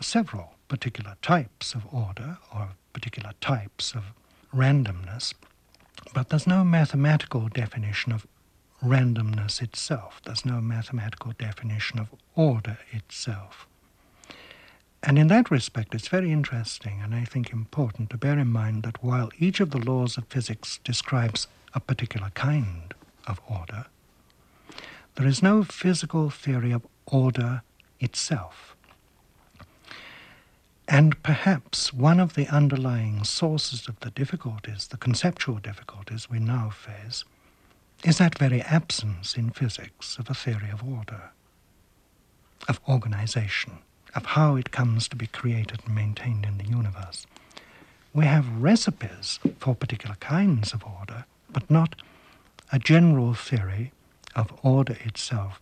several 0.00 0.54
particular 0.68 1.16
types 1.22 1.74
of 1.74 1.82
order 1.92 2.38
or 2.54 2.70
particular 2.92 3.32
types 3.40 3.94
of 3.94 4.12
randomness, 4.54 5.34
but 6.14 6.30
there's 6.30 6.46
no 6.46 6.64
mathematical 6.64 7.48
definition 7.48 8.12
of 8.12 8.26
randomness 8.82 9.62
itself. 9.62 10.20
There's 10.24 10.44
no 10.44 10.60
mathematical 10.60 11.32
definition 11.38 11.98
of 11.98 12.08
order 12.34 12.78
itself. 12.92 13.66
And 15.02 15.18
in 15.18 15.28
that 15.28 15.50
respect, 15.50 15.94
it's 15.94 16.08
very 16.08 16.30
interesting 16.30 17.00
and 17.02 17.14
I 17.14 17.24
think 17.24 17.52
important 17.52 18.10
to 18.10 18.18
bear 18.18 18.38
in 18.38 18.48
mind 18.48 18.82
that 18.82 19.02
while 19.02 19.30
each 19.38 19.60
of 19.60 19.70
the 19.70 19.78
laws 19.78 20.18
of 20.18 20.26
physics 20.26 20.78
describes 20.84 21.46
a 21.74 21.80
particular 21.80 22.30
kind 22.34 22.94
of 23.26 23.40
order, 23.48 23.86
there 25.14 25.26
is 25.26 25.42
no 25.42 25.62
physical 25.62 26.30
theory 26.30 26.72
of 26.72 26.86
order 27.06 27.62
itself. 27.98 28.76
And 30.86 31.22
perhaps 31.22 31.94
one 31.94 32.18
of 32.18 32.34
the 32.34 32.48
underlying 32.48 33.24
sources 33.24 33.86
of 33.86 33.98
the 34.00 34.10
difficulties, 34.10 34.88
the 34.88 34.96
conceptual 34.96 35.58
difficulties 35.58 36.28
we 36.28 36.40
now 36.40 36.70
face, 36.70 37.24
is 38.02 38.16
that 38.16 38.38
very 38.38 38.62
absence 38.62 39.36
in 39.36 39.50
physics 39.50 40.18
of 40.18 40.30
a 40.30 40.34
theory 40.34 40.70
of 40.70 40.82
order, 40.82 41.32
of 42.66 42.80
organization, 42.88 43.78
of 44.14 44.24
how 44.24 44.56
it 44.56 44.70
comes 44.70 45.06
to 45.08 45.16
be 45.16 45.26
created 45.26 45.80
and 45.84 45.94
maintained 45.94 46.46
in 46.46 46.56
the 46.56 46.64
universe. 46.64 47.26
We 48.14 48.24
have 48.24 48.62
recipes 48.62 49.38
for 49.58 49.74
particular 49.74 50.16
kinds 50.16 50.72
of 50.72 50.82
order, 50.82 51.26
but 51.50 51.70
not 51.70 52.00
a 52.72 52.78
general 52.78 53.34
theory 53.34 53.92
of 54.34 54.52
order 54.62 54.96
itself. 55.04 55.60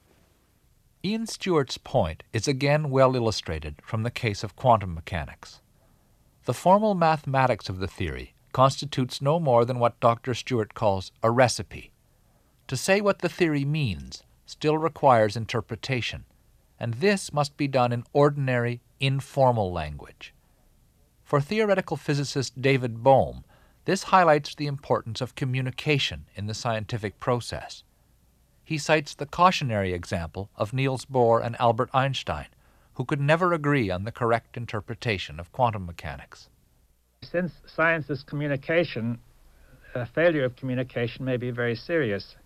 Ian 1.04 1.26
Stewart's 1.26 1.78
point 1.78 2.22
is 2.32 2.46
again 2.46 2.90
well 2.90 3.16
illustrated 3.16 3.76
from 3.82 4.04
the 4.04 4.10
case 4.10 4.44
of 4.44 4.56
quantum 4.56 4.94
mechanics. 4.94 5.60
The 6.44 6.54
formal 6.54 6.94
mathematics 6.94 7.68
of 7.68 7.78
the 7.78 7.88
theory 7.88 8.34
constitutes 8.52 9.20
no 9.20 9.40
more 9.40 9.64
than 9.64 9.78
what 9.78 10.00
Dr. 10.00 10.34
Stewart 10.34 10.74
calls 10.74 11.12
a 11.22 11.30
recipe 11.30 11.92
to 12.68 12.76
say 12.76 13.00
what 13.00 13.20
the 13.20 13.28
theory 13.28 13.64
means 13.64 14.22
still 14.46 14.78
requires 14.78 15.36
interpretation, 15.36 16.24
and 16.78 16.94
this 16.94 17.32
must 17.32 17.56
be 17.56 17.66
done 17.66 17.92
in 17.92 18.04
ordinary, 18.12 18.80
informal 19.00 19.72
language. 19.72 20.32
For 21.24 21.40
theoretical 21.40 21.96
physicist 21.96 22.60
David 22.60 23.02
Bohm, 23.02 23.44
this 23.84 24.04
highlights 24.04 24.54
the 24.54 24.66
importance 24.66 25.20
of 25.20 25.34
communication 25.34 26.26
in 26.34 26.46
the 26.46 26.54
scientific 26.54 27.18
process. 27.18 27.84
He 28.62 28.76
cites 28.76 29.14
the 29.14 29.26
cautionary 29.26 29.94
example 29.94 30.50
of 30.54 30.74
Niels 30.74 31.06
Bohr 31.06 31.42
and 31.42 31.58
Albert 31.58 31.88
Einstein, 31.94 32.48
who 32.94 33.04
could 33.06 33.20
never 33.20 33.54
agree 33.54 33.90
on 33.90 34.04
the 34.04 34.12
correct 34.12 34.58
interpretation 34.58 35.40
of 35.40 35.52
quantum 35.52 35.86
mechanics. 35.86 36.50
Since 37.22 37.52
science 37.64 38.10
is 38.10 38.22
communication, 38.22 39.18
a 39.94 40.04
failure 40.04 40.44
of 40.44 40.56
communication 40.56 41.24
may 41.24 41.38
be 41.38 41.50
very 41.50 41.74
serious. 41.74 42.36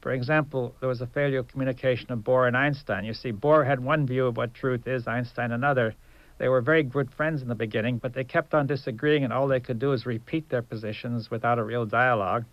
For 0.00 0.12
example, 0.12 0.74
there 0.80 0.88
was 0.88 1.02
a 1.02 1.06
failure 1.06 1.40
of 1.40 1.48
communication 1.48 2.10
of 2.10 2.20
Bohr 2.20 2.48
and 2.48 2.56
Einstein. 2.56 3.04
You 3.04 3.12
see, 3.12 3.32
Bohr 3.32 3.66
had 3.66 3.80
one 3.80 4.06
view 4.06 4.26
of 4.26 4.36
what 4.36 4.54
truth 4.54 4.86
is, 4.86 5.06
Einstein 5.06 5.52
another. 5.52 5.94
They 6.38 6.48
were 6.48 6.62
very 6.62 6.82
good 6.82 7.10
friends 7.10 7.42
in 7.42 7.48
the 7.48 7.54
beginning, 7.54 7.98
but 7.98 8.14
they 8.14 8.24
kept 8.24 8.54
on 8.54 8.66
disagreeing, 8.66 9.24
and 9.24 9.32
all 9.32 9.46
they 9.46 9.60
could 9.60 9.78
do 9.78 9.92
is 9.92 10.06
repeat 10.06 10.48
their 10.48 10.62
positions 10.62 11.30
without 11.30 11.58
a 11.58 11.64
real 11.64 11.84
dialogue. 11.84 12.44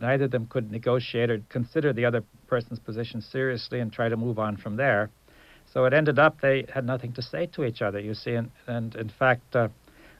neither 0.00 0.24
of 0.24 0.32
them 0.32 0.46
could 0.46 0.72
negotiate 0.72 1.30
or 1.30 1.40
consider 1.48 1.92
the 1.92 2.04
other 2.04 2.24
person's 2.48 2.80
position 2.80 3.20
seriously 3.20 3.78
and 3.78 3.92
try 3.92 4.08
to 4.08 4.16
move 4.16 4.40
on 4.40 4.56
from 4.56 4.74
there. 4.74 5.10
So 5.72 5.84
it 5.84 5.92
ended 5.92 6.18
up 6.18 6.40
they 6.40 6.66
had 6.74 6.84
nothing 6.84 7.12
to 7.12 7.22
say 7.22 7.46
to 7.46 7.64
each 7.64 7.82
other, 7.82 8.00
you 8.00 8.14
see. 8.14 8.32
And, 8.34 8.50
and 8.66 8.96
in 8.96 9.08
fact, 9.08 9.54
uh, 9.54 9.68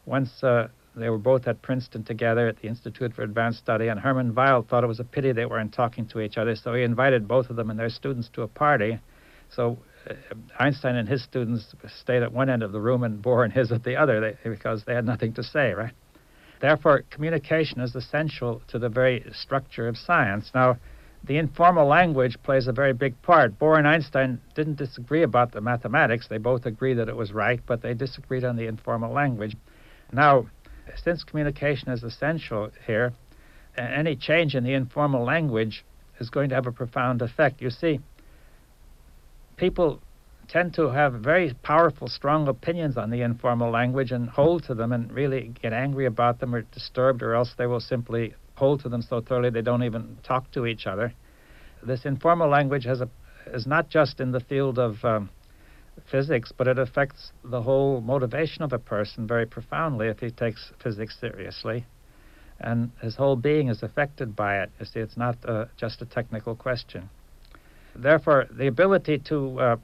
once 0.06 0.44
uh, 0.44 0.68
they 0.96 1.09
were 1.09 1.18
both 1.18 1.46
at 1.48 1.62
Princeton 1.62 2.04
together 2.04 2.46
at 2.48 2.61
the 2.61 2.68
Institute 2.68 3.14
for 3.14 3.22
Advanced 3.22 3.59
Study, 3.59 3.88
and 3.88 3.98
Hermann 3.98 4.33
Weyl 4.33 4.66
thought 4.66 4.85
it 4.85 4.88
was 4.88 5.00
a 5.00 5.04
pity 5.04 5.33
they 5.33 5.46
weren't 5.46 5.72
talking 5.72 6.07
to 6.09 6.20
each 6.20 6.37
other, 6.37 6.54
so 6.54 6.74
he 6.74 6.83
invited 6.83 7.26
both 7.26 7.50
of 7.50 7.57
them 7.57 7.70
and 7.70 7.78
their 7.78 7.90
students 7.90 8.28
to 8.35 8.42
a 8.42 8.48
party. 8.48 8.98
So 9.50 9.78
uh, 10.09 10.14
Einstein 10.59 10.96
and 10.96 11.09
his 11.09 11.22
students 11.22 11.74
stayed 12.00 12.22
at 12.22 12.33
one 12.33 12.48
end 12.48 12.62
of 12.62 12.72
the 12.72 12.80
room 12.80 13.02
and 13.02 13.22
Bohr 13.22 13.44
and 13.44 13.52
his 13.52 13.72
at 13.72 13.85
the 13.85 13.96
other 13.96 14.20
they, 14.20 14.48
because 14.48 14.85
they 14.85 14.94
had 14.94 15.04
nothing 15.04 15.33
to 15.35 15.42
say, 15.42 15.72
right? 15.72 15.92
Therefore, 16.61 17.02
communication 17.11 17.80
is 17.80 17.94
essential 17.94 18.62
to 18.68 18.78
the 18.78 18.88
very 18.88 19.24
structure 19.33 19.88
of 19.88 19.96
science. 19.96 20.50
Now, 20.54 20.78
the 21.24 21.38
informal 21.38 21.87
language 21.87 22.37
plays 22.42 22.68
a 22.68 22.72
very 22.72 22.92
big 22.92 23.20
part. 23.22 23.59
Bohr 23.59 23.78
and 23.78 23.88
Einstein 23.88 24.40
didn't 24.54 24.76
disagree 24.76 25.22
about 25.22 25.52
the 25.52 25.61
mathematics. 25.61 26.28
They 26.28 26.38
both 26.38 26.66
agreed 26.66 26.94
that 26.94 27.09
it 27.09 27.16
was 27.16 27.33
right, 27.33 27.61
but 27.66 27.83
they 27.83 27.94
disagreed 27.94 28.44
on 28.44 28.57
the 28.57 28.66
informal 28.66 29.12
language. 29.12 29.57
Now, 30.12 30.46
since 31.03 31.25
communication 31.25 31.90
is 31.90 32.03
essential 32.03 32.70
here, 32.87 33.12
any 33.77 34.16
change 34.16 34.55
in 34.55 34.64
the 34.64 34.75
informal 34.75 35.25
language 35.25 35.85
is 36.20 36.31
going 36.31 36.49
to 36.51 36.55
have 36.55 36.66
a 36.66 36.73
profound 36.73 37.23
effect. 37.23 37.61
You 37.61 37.70
see, 37.70 38.01
people 39.57 40.01
tend 40.49 40.75
to 40.75 40.90
have 40.90 41.14
very 41.14 41.55
powerful, 41.62 42.09
strong 42.09 42.49
opinions 42.49 42.97
on 42.97 43.11
the 43.11 43.23
informal 43.23 43.70
language 43.70 44.12
and 44.12 44.29
hold 44.29 44.62
to 44.64 44.75
them 44.75 44.92
and 44.92 45.11
really 45.12 45.53
get 45.61 45.73
angry 45.73 46.07
about 46.07 46.38
them 46.40 46.55
or 46.55 46.62
disturbed, 46.62 47.23
or 47.23 47.35
else 47.35 47.55
they 47.57 47.66
will 47.66 47.81
simply 47.81 48.35
hold 48.57 48.81
to 48.83 48.88
them 48.88 49.03
so 49.03 49.20
thoroughly 49.20 49.51
they 49.51 49.62
don't 49.62 49.83
even 49.83 50.16
talk 50.23 50.51
to 50.53 50.66
each 50.66 50.87
other. 50.87 51.12
This 51.83 52.05
informal 52.05 52.49
language 52.49 52.87
a, 52.87 53.09
is 53.47 53.66
not 53.66 53.88
just 53.88 54.20
in 54.20 54.33
the 54.33 54.40
field 54.40 54.79
of 54.79 55.05
um, 55.05 55.31
physics, 56.11 56.52
but 56.57 56.66
it 56.66 56.78
affects 56.78 57.33
the 57.44 57.62
whole 57.62 58.00
motivation 58.00 58.62
of 58.62 58.72
a 58.72 58.78
person 58.78 59.26
very 59.26 59.46
profoundly 59.46 60.09
if 60.09 60.18
he 60.20 60.30
takes 60.30 60.72
physics 60.83 61.18
seriously. 61.20 61.87
And 62.61 62.90
his 63.00 63.16
whole 63.16 63.37
being 63.37 63.68
is 63.68 63.83
affected 63.83 64.37
by 64.37 64.62
it. 64.62 64.70
You 64.78 64.87
see, 64.87 65.00
it's 65.00 65.16
not 65.16 65.37
uh, 65.44 65.66
just 65.76 66.02
a 66.02 66.07
technical 66.07 66.54
question. 66.54 67.11
Therefore, 67.96 68.46
the 68.50 68.66
ability 68.66 69.18
to 69.28 69.61
uh, 69.61 69.76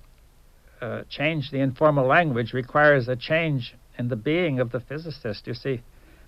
uh, 0.80 1.02
change 1.08 1.50
the 1.50 1.60
informal 1.60 2.06
language 2.06 2.52
requires 2.52 3.08
a 3.08 3.16
change 3.16 3.74
in 3.98 4.08
the 4.08 4.16
being 4.16 4.60
of 4.60 4.72
the 4.72 4.80
physicist. 4.80 5.46
You 5.46 5.54
see, 5.54 5.82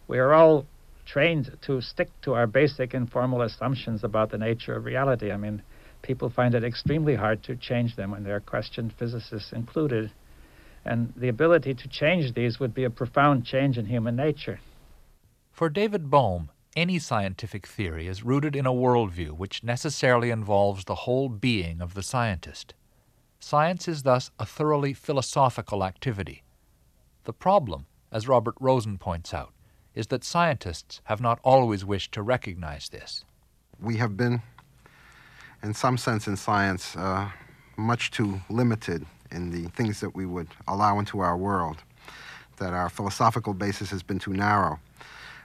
we 0.08 0.18
are 0.18 0.32
all 0.34 0.66
trained 1.06 1.56
to 1.62 1.80
stick 1.80 2.08
to 2.22 2.34
our 2.34 2.46
basic 2.46 2.94
informal 2.94 3.42
assumptions 3.42 4.04
about 4.04 4.30
the 4.30 4.38
nature 4.38 4.76
of 4.76 4.84
reality. 4.84 5.32
I 5.32 5.36
mean, 5.36 5.62
people 6.02 6.28
find 6.28 6.54
it 6.54 6.64
extremely 6.64 7.14
hard 7.14 7.42
to 7.44 7.56
change 7.56 7.96
them 7.96 8.10
when 8.10 8.24
they're 8.24 8.40
questioned, 8.40 8.92
physicists 8.92 9.52
included. 9.52 10.10
And 10.84 11.12
the 11.16 11.28
ability 11.28 11.74
to 11.74 11.88
change 11.88 12.34
these 12.34 12.58
would 12.58 12.74
be 12.74 12.84
a 12.84 12.90
profound 12.90 13.44
change 13.46 13.78
in 13.78 13.86
human 13.86 14.16
nature. 14.16 14.60
For 15.52 15.68
David 15.68 16.10
Bohm, 16.10 16.50
any 16.74 16.98
scientific 16.98 17.66
theory 17.66 18.08
is 18.08 18.24
rooted 18.24 18.56
in 18.56 18.66
a 18.66 18.72
worldview 18.72 19.32
which 19.32 19.62
necessarily 19.62 20.30
involves 20.30 20.84
the 20.84 20.94
whole 20.94 21.28
being 21.28 21.80
of 21.80 21.94
the 21.94 22.02
scientist. 22.02 22.74
Science 23.38 23.86
is 23.86 24.02
thus 24.02 24.30
a 24.38 24.46
thoroughly 24.46 24.94
philosophical 24.94 25.84
activity. 25.84 26.42
The 27.24 27.32
problem, 27.32 27.86
as 28.10 28.26
Robert 28.26 28.54
Rosen 28.58 28.98
points 28.98 29.34
out, 29.34 29.52
is 29.94 30.06
that 30.06 30.24
scientists 30.24 31.00
have 31.04 31.20
not 31.20 31.38
always 31.42 31.84
wished 31.84 32.12
to 32.12 32.22
recognize 32.22 32.88
this. 32.88 33.24
We 33.78 33.98
have 33.98 34.16
been, 34.16 34.42
in 35.62 35.74
some 35.74 35.96
sense, 35.96 36.26
in 36.26 36.36
science, 36.36 36.96
uh, 36.96 37.30
much 37.76 38.10
too 38.10 38.40
limited 38.50 39.06
in 39.30 39.50
the 39.50 39.68
things 39.70 40.00
that 40.00 40.14
we 40.14 40.26
would 40.26 40.48
allow 40.68 40.98
into 40.98 41.20
our 41.20 41.36
world, 41.36 41.78
that 42.58 42.72
our 42.72 42.88
philosophical 42.88 43.54
basis 43.54 43.90
has 43.90 44.02
been 44.02 44.18
too 44.18 44.32
narrow. 44.32 44.78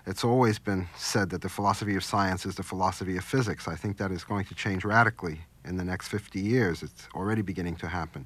It's 0.06 0.24
always 0.24 0.58
been 0.60 0.88
said 0.96 1.30
that 1.32 1.42
the 1.42 1.50
philosophy 1.50 1.96
of 1.96 2.04
science 2.04 2.46
is 2.46 2.56
the 2.56 2.64
philosophy 2.64 3.18
of 3.18 3.24
physics. 3.24 3.68
I 3.68 3.76
think 3.76 3.98
that 3.98 4.12
is 4.12 4.24
going 4.24 4.46
to 4.46 4.56
change 4.56 4.86
radically 4.86 5.42
in 5.66 5.78
the 5.78 5.84
next 5.84 6.08
50 6.08 6.40
years. 6.40 6.82
It's 6.82 7.08
already 7.14 7.42
beginning 7.42 7.76
to 7.78 7.88
happen. 7.88 8.26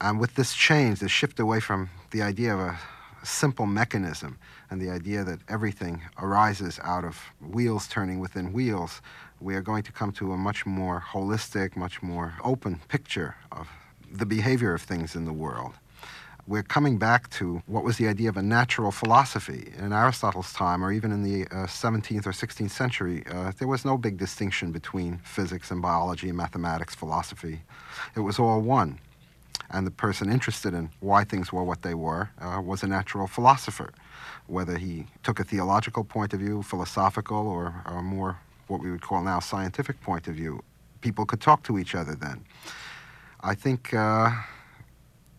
And 0.00 0.18
with 0.18 0.34
this 0.34 0.54
change, 0.54 1.00
this 1.00 1.12
shift 1.12 1.38
away 1.38 1.60
from 1.60 1.90
the 2.10 2.22
idea 2.22 2.54
of 2.54 2.60
a 2.60 2.78
simple 3.22 3.66
mechanism 3.66 4.38
and 4.70 4.80
the 4.80 4.90
idea 4.90 5.22
that 5.24 5.40
everything 5.48 6.02
arises 6.18 6.80
out 6.82 7.04
of 7.04 7.18
wheels 7.40 7.86
turning 7.86 8.18
within 8.18 8.52
wheels, 8.52 9.00
we 9.42 9.54
are 9.56 9.60
going 9.62 9.82
to 9.82 9.92
come 9.92 10.12
to 10.12 10.32
a 10.32 10.36
much 10.36 10.64
more 10.64 11.02
holistic, 11.12 11.76
much 11.76 12.02
more 12.02 12.34
open 12.44 12.80
picture 12.88 13.34
of 13.50 13.68
the 14.10 14.26
behavior 14.26 14.74
of 14.74 14.82
things 14.82 15.16
in 15.16 15.24
the 15.24 15.32
world. 15.32 15.74
We're 16.46 16.62
coming 16.62 16.98
back 16.98 17.30
to 17.30 17.62
what 17.66 17.84
was 17.84 17.98
the 17.98 18.08
idea 18.08 18.28
of 18.28 18.36
a 18.36 18.42
natural 18.42 18.90
philosophy. 18.90 19.72
In 19.78 19.92
Aristotle's 19.92 20.52
time, 20.52 20.84
or 20.84 20.92
even 20.92 21.12
in 21.12 21.22
the 21.22 21.46
uh, 21.46 21.66
17th 21.66 22.26
or 22.26 22.32
16th 22.32 22.70
century, 22.70 23.24
uh, 23.30 23.52
there 23.58 23.68
was 23.68 23.84
no 23.84 23.96
big 23.96 24.16
distinction 24.16 24.72
between 24.72 25.18
physics 25.18 25.70
and 25.70 25.80
biology 25.80 26.28
and 26.28 26.36
mathematics, 26.36 26.94
philosophy. 26.94 27.62
It 28.16 28.20
was 28.20 28.38
all 28.38 28.60
one 28.60 28.98
and 29.70 29.86
the 29.86 29.90
person 29.90 30.30
interested 30.30 30.74
in 30.74 30.90
why 31.00 31.24
things 31.24 31.52
were 31.52 31.64
what 31.64 31.82
they 31.82 31.94
were 31.94 32.30
uh, 32.40 32.60
was 32.60 32.82
a 32.82 32.86
natural 32.86 33.26
philosopher, 33.26 33.90
whether 34.46 34.76
he 34.76 35.06
took 35.22 35.40
a 35.40 35.44
theological 35.44 36.04
point 36.04 36.34
of 36.34 36.40
view, 36.40 36.62
philosophical, 36.62 37.48
or, 37.48 37.82
or 37.86 38.02
more 38.02 38.38
what 38.72 38.82
we 38.82 38.90
would 38.90 39.02
call 39.02 39.22
now 39.22 39.38
scientific 39.40 40.00
point 40.00 40.26
of 40.26 40.34
view. 40.34 40.62
People 41.00 41.24
could 41.26 41.40
talk 41.40 41.62
to 41.64 41.78
each 41.78 41.94
other 41.94 42.14
then. 42.14 42.44
I 43.40 43.54
think 43.54 43.92
uh, 43.92 44.30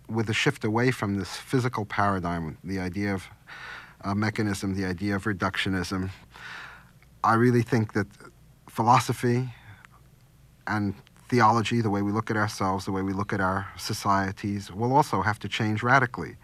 with 0.08 0.28
the 0.28 0.34
shift 0.34 0.64
away 0.64 0.92
from 0.92 1.18
this 1.18 1.36
physical 1.36 1.86
paradigm, 1.86 2.58
the 2.64 2.80
idea 2.80 3.14
of 3.14 3.28
a 4.02 4.14
mechanism, 4.14 4.76
the 4.76 4.86
idea 4.86 5.16
of 5.16 5.24
reductionism, 5.24 6.10
I 7.24 7.34
really 7.36 7.62
think 7.62 7.94
that 7.94 8.08
philosophy 8.70 9.50
and 10.68 10.94
theology, 11.30 11.82
the 11.82 11.90
way 11.90 12.02
we 12.02 12.12
look 12.12 12.30
at 12.30 12.38
ourselves, 12.38 12.86
the 12.86 12.92
way 12.92 13.02
we 13.02 13.14
look 13.14 13.34
at 13.34 13.40
our 13.40 13.68
societies, 13.78 14.72
will 14.72 14.94
also 14.94 15.22
have 15.22 15.40
to 15.40 15.48
change 15.48 15.82
radically. 15.82 16.36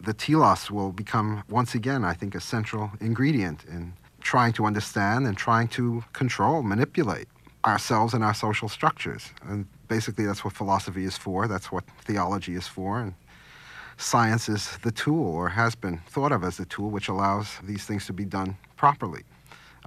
The 0.00 0.14
telos 0.14 0.70
will 0.70 0.92
become, 0.92 1.44
once 1.48 1.74
again, 1.74 2.04
I 2.04 2.14
think, 2.14 2.34
a 2.34 2.40
central 2.40 2.90
ingredient 3.00 3.64
in 3.64 3.92
trying 4.28 4.52
to 4.52 4.66
understand 4.66 5.26
and 5.26 5.38
trying 5.38 5.66
to 5.66 6.04
control, 6.12 6.62
manipulate 6.62 7.28
ourselves 7.64 8.12
and 8.12 8.22
our 8.22 8.34
social 8.34 8.68
structures. 8.68 9.32
And 9.48 9.66
basically, 9.88 10.26
that's 10.26 10.44
what 10.44 10.52
philosophy 10.52 11.04
is 11.06 11.16
for, 11.16 11.48
that's 11.48 11.72
what 11.72 11.84
theology 12.04 12.54
is 12.54 12.68
for. 12.68 13.00
And 13.00 13.14
science 13.96 14.50
is 14.50 14.76
the 14.82 14.92
tool, 14.92 15.24
or 15.34 15.48
has 15.48 15.74
been 15.74 15.96
thought 16.14 16.30
of 16.30 16.44
as 16.44 16.58
the 16.58 16.66
tool, 16.66 16.90
which 16.90 17.08
allows 17.08 17.46
these 17.62 17.84
things 17.86 18.04
to 18.04 18.12
be 18.12 18.26
done 18.26 18.54
properly. 18.76 19.22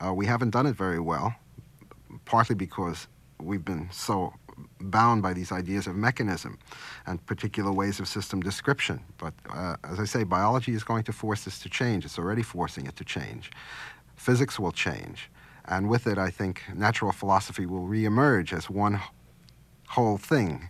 Uh, 0.04 0.12
we 0.12 0.26
haven't 0.26 0.50
done 0.50 0.66
it 0.66 0.76
very 0.76 1.00
well, 1.00 1.36
partly 2.26 2.56
because 2.56 3.08
we've 3.40 3.64
been 3.64 3.90
so 3.92 4.34
bound 4.80 5.22
by 5.22 5.34
these 5.34 5.52
ideas 5.52 5.86
of 5.86 5.96
mechanism 5.96 6.58
and 7.06 7.24
particular 7.28 7.72
ways 7.72 8.00
of 8.00 8.08
system 8.08 8.40
description. 8.42 9.00
But 9.20 9.36
uh, 9.52 9.76
as 9.84 10.00
I 10.00 10.06
say, 10.06 10.24
biology 10.24 10.74
is 10.74 10.84
going 10.84 11.04
to 11.04 11.14
force 11.14 11.44
this 11.46 11.60
to 11.60 11.70
change. 11.70 12.06
It's 12.06 12.18
already 12.18 12.42
forcing 12.42 12.88
it 12.88 12.96
to 12.96 13.04
change. 13.04 13.52
Physics 14.22 14.60
will 14.60 14.72
change. 14.72 15.32
And 15.66 15.90
with 15.90 16.06
it, 16.06 16.20
I 16.20 16.30
think 16.30 16.62
natural 16.76 17.12
philosophy 17.12 17.66
will 17.66 17.88
reemerge 17.88 18.54
as 18.54 18.70
one 18.70 19.02
whole 19.88 20.20
thing, 20.20 20.70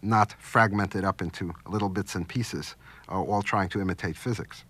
not 0.00 0.36
fragmented 0.38 1.04
up 1.04 1.20
into 1.20 1.52
little 1.66 1.88
bits 1.88 2.14
and 2.14 2.28
pieces, 2.28 2.76
uh, 3.08 3.20
all 3.20 3.42
trying 3.42 3.68
to 3.70 3.80
imitate 3.80 4.16
physics. 4.16 4.64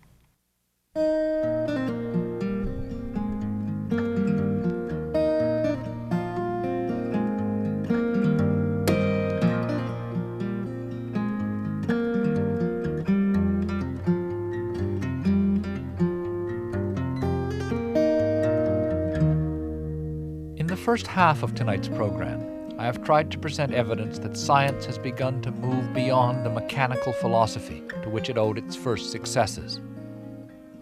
First 20.84 21.06
half 21.06 21.42
of 21.42 21.54
tonight's 21.54 21.88
program, 21.88 22.74
I 22.78 22.84
have 22.84 23.02
tried 23.02 23.30
to 23.30 23.38
present 23.38 23.72
evidence 23.72 24.18
that 24.18 24.36
science 24.36 24.84
has 24.84 24.98
begun 24.98 25.40
to 25.40 25.50
move 25.50 25.94
beyond 25.94 26.44
the 26.44 26.50
mechanical 26.50 27.14
philosophy 27.14 27.82
to 28.02 28.10
which 28.10 28.28
it 28.28 28.36
owed 28.36 28.58
its 28.58 28.76
first 28.76 29.10
successes. 29.10 29.80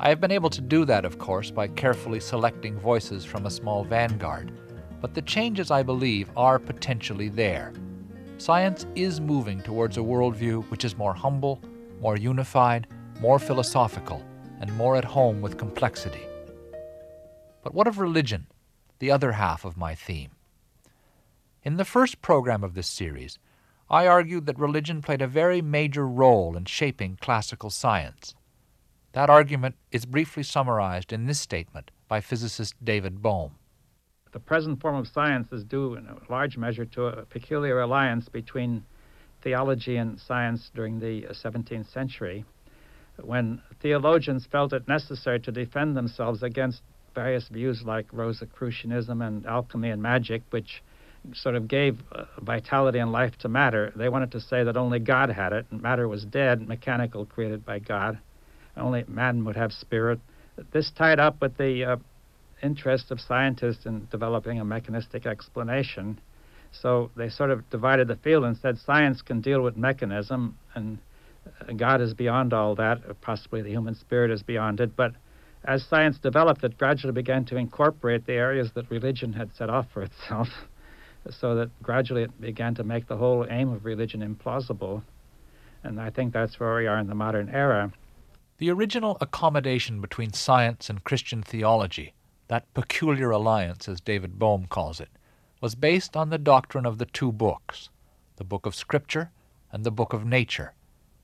I 0.01 0.09
have 0.09 0.21
been 0.21 0.33
able 0.33 0.51
to 0.51 0.61
do 0.61 0.85
that, 0.87 1.05
of 1.05 1.21
course, 1.21 1.53
by 1.53 1.69
carefully 1.69 2.19
selecting 2.19 2.81
voices 2.81 3.25
from 3.25 3.47
a 3.47 3.51
small 3.51 3.85
vanguard, 3.85 4.51
but 5.01 5.15
the 5.15 5.23
changes 5.23 5.71
I 5.71 5.85
believe 5.85 6.33
are 6.37 6.59
potentially 6.59 7.29
there. 7.29 7.73
Science 8.39 8.87
is 8.97 9.21
moving 9.21 9.63
towards 9.63 9.99
a 9.99 10.01
worldview 10.01 10.69
which 10.69 10.85
is 10.85 10.97
more 10.97 11.15
humble, 11.15 11.63
more 12.01 12.17
unified, 12.17 12.89
more 13.21 13.39
philosophical, 13.39 14.21
and 14.61 14.77
more 14.77 14.97
at 14.97 15.05
home 15.05 15.41
with 15.41 15.59
complexity. 15.59 16.27
But 17.63 17.73
what 17.73 17.87
of 17.87 18.01
religion? 18.01 18.49
The 19.03 19.11
other 19.11 19.33
half 19.33 19.65
of 19.65 19.77
my 19.77 19.97
theme. 19.97 20.31
In 21.65 21.77
the 21.77 21.85
first 21.85 22.23
program 22.23 22.63
of 22.63 22.75
this 22.75 22.87
series, 22.87 23.37
I 23.91 24.07
argued 24.07 24.47
that 24.47 24.61
religion 24.61 25.03
played 25.03 25.21
a 25.21 25.27
very 25.27 25.61
major 25.61 26.07
role 26.07 26.57
in 26.57 26.67
shaping 26.67 27.19
classical 27.21 27.69
science. 27.69 28.37
That 29.11 29.29
argument 29.29 29.75
is 29.91 30.07
briefly 30.07 30.45
summarized 30.45 31.13
in 31.13 31.27
this 31.27 31.41
statement 31.41 31.91
by 32.07 32.21
physicist 32.21 32.77
David 32.85 33.21
Bohm. 33.21 33.57
The 34.31 34.39
present 34.39 34.81
form 34.81 34.95
of 34.95 35.09
science 35.09 35.51
is 35.51 35.65
due 35.65 35.95
in 35.95 36.07
a 36.07 36.19
large 36.31 36.57
measure 36.57 36.85
to 36.85 37.07
a 37.07 37.27
peculiar 37.27 37.81
alliance 37.81 38.29
between 38.29 38.85
theology 39.41 39.97
and 39.97 40.21
science 40.21 40.71
during 40.77 41.01
the 41.01 41.27
uh, 41.27 41.33
17th 41.33 41.93
century, 41.93 42.45
when 43.21 43.63
theologians 43.81 44.47
felt 44.47 44.73
it 44.73 44.87
necessary 44.87 45.41
to 45.41 45.51
defend 45.51 45.97
themselves 45.97 46.45
against 46.45 46.83
various 47.15 47.49
views 47.49 47.83
like 47.85 48.07
Rosicrucianism 48.13 49.21
and 49.23 49.47
alchemy 49.47 49.91
and 49.91 50.03
magic, 50.03 50.43
which 50.51 50.83
sort 51.35 51.55
of 51.55 51.69
gave 51.69 52.01
uh, 52.13 52.25
vitality 52.41 52.99
and 52.99 53.13
life 53.13 53.37
to 53.39 53.49
matter. 53.49 53.93
They 53.95 54.09
wanted 54.09 54.33
to 54.33 54.41
say 54.41 54.65
that 54.65 54.77
only 54.77 54.99
God 54.99 55.31
had 55.31 55.53
it, 55.53 55.67
and 55.71 55.81
matter 55.81 56.09
was 56.09 56.25
dead, 56.25 56.67
mechanical, 56.67 57.27
created 57.27 57.65
by 57.65 57.79
God. 57.79 58.19
Only 58.77 59.05
man 59.07 59.45
would 59.45 59.57
have 59.57 59.73
spirit. 59.73 60.19
This 60.73 60.91
tied 60.91 61.21
up 61.21 61.41
with 61.41 61.57
the 61.57 61.85
uh, 61.85 61.97
interest 62.63 63.11
of 63.11 63.21
scientists 63.21 63.87
in 63.87 64.09
developing 64.11 64.61
a 64.61 64.65
mechanistic 64.65 65.27
explanation. 65.27 66.19
So 66.73 67.11
they 67.17 67.29
sort 67.29 67.51
of 67.51 67.69
divided 67.71 68.09
the 68.09 68.17
field 68.17 68.45
and 68.45 68.57
said 68.57 68.79
science 68.79 69.23
can 69.23 69.41
deal 69.41 69.61
with 69.61 69.77
mechanism, 69.77 70.59
and 70.75 70.99
uh, 71.61 71.73
God 71.75 72.01
is 72.01 72.15
beyond 72.15 72.53
all 72.53 72.75
that. 72.77 73.21
Possibly 73.21 73.63
the 73.63 73.71
human 73.71 73.95
spirit 73.95 74.31
is 74.31 74.43
beyond 74.43 74.81
it. 74.81 74.97
But 74.97 75.13
as 75.65 75.85
science 75.85 76.19
developed, 76.19 76.65
it 76.65 76.77
gradually 76.77 77.13
began 77.13 77.45
to 77.47 77.57
incorporate 77.57 78.27
the 78.27 78.33
areas 78.33 78.73
that 78.73 78.91
religion 78.91 79.33
had 79.33 79.55
set 79.55 79.71
off 79.71 79.87
for 79.93 80.03
itself 80.03 80.49
so 81.31 81.55
that 81.55 81.71
gradually 81.83 82.23
it 82.23 82.41
began 82.41 82.75
to 82.75 82.85
make 82.85 83.07
the 83.07 83.17
whole 83.17 83.47
aim 83.49 83.73
of 83.73 83.85
religion 83.85 84.21
implausible. 84.21 85.03
And 85.85 86.01
I 86.01 86.11
think 86.11 86.33
that's 86.33 86.59
where 86.59 86.75
we 86.77 86.87
are 86.87 86.99
in 86.99 87.07
the 87.07 87.15
modern 87.15 87.49
era. 87.49 87.93
The 88.59 88.71
original 88.71 89.19
accommodation 89.21 90.01
between 90.01 90.33
science 90.33 90.89
and 90.91 91.05
Christian 91.05 91.43
theology, 91.43 92.15
that 92.49 92.73
peculiar 92.75 93.31
alliance, 93.31 93.89
as 93.89 94.01
David 94.01 94.39
Bohm 94.39 94.67
calls 94.67 95.01
it, 95.01 95.09
was 95.61 95.75
based 95.75 96.17
on 96.17 96.31
the 96.31 96.39
doctrine 96.39 96.87
of 96.87 96.99
the 96.99 97.07
two 97.07 97.33
books, 97.33 97.89
the 98.37 98.45
book 98.45 98.67
of 98.67 98.75
Scripture 98.75 99.31
and 99.71 99.85
the 99.85 99.91
book 99.91 100.13
of 100.13 100.25
nature, 100.25 100.75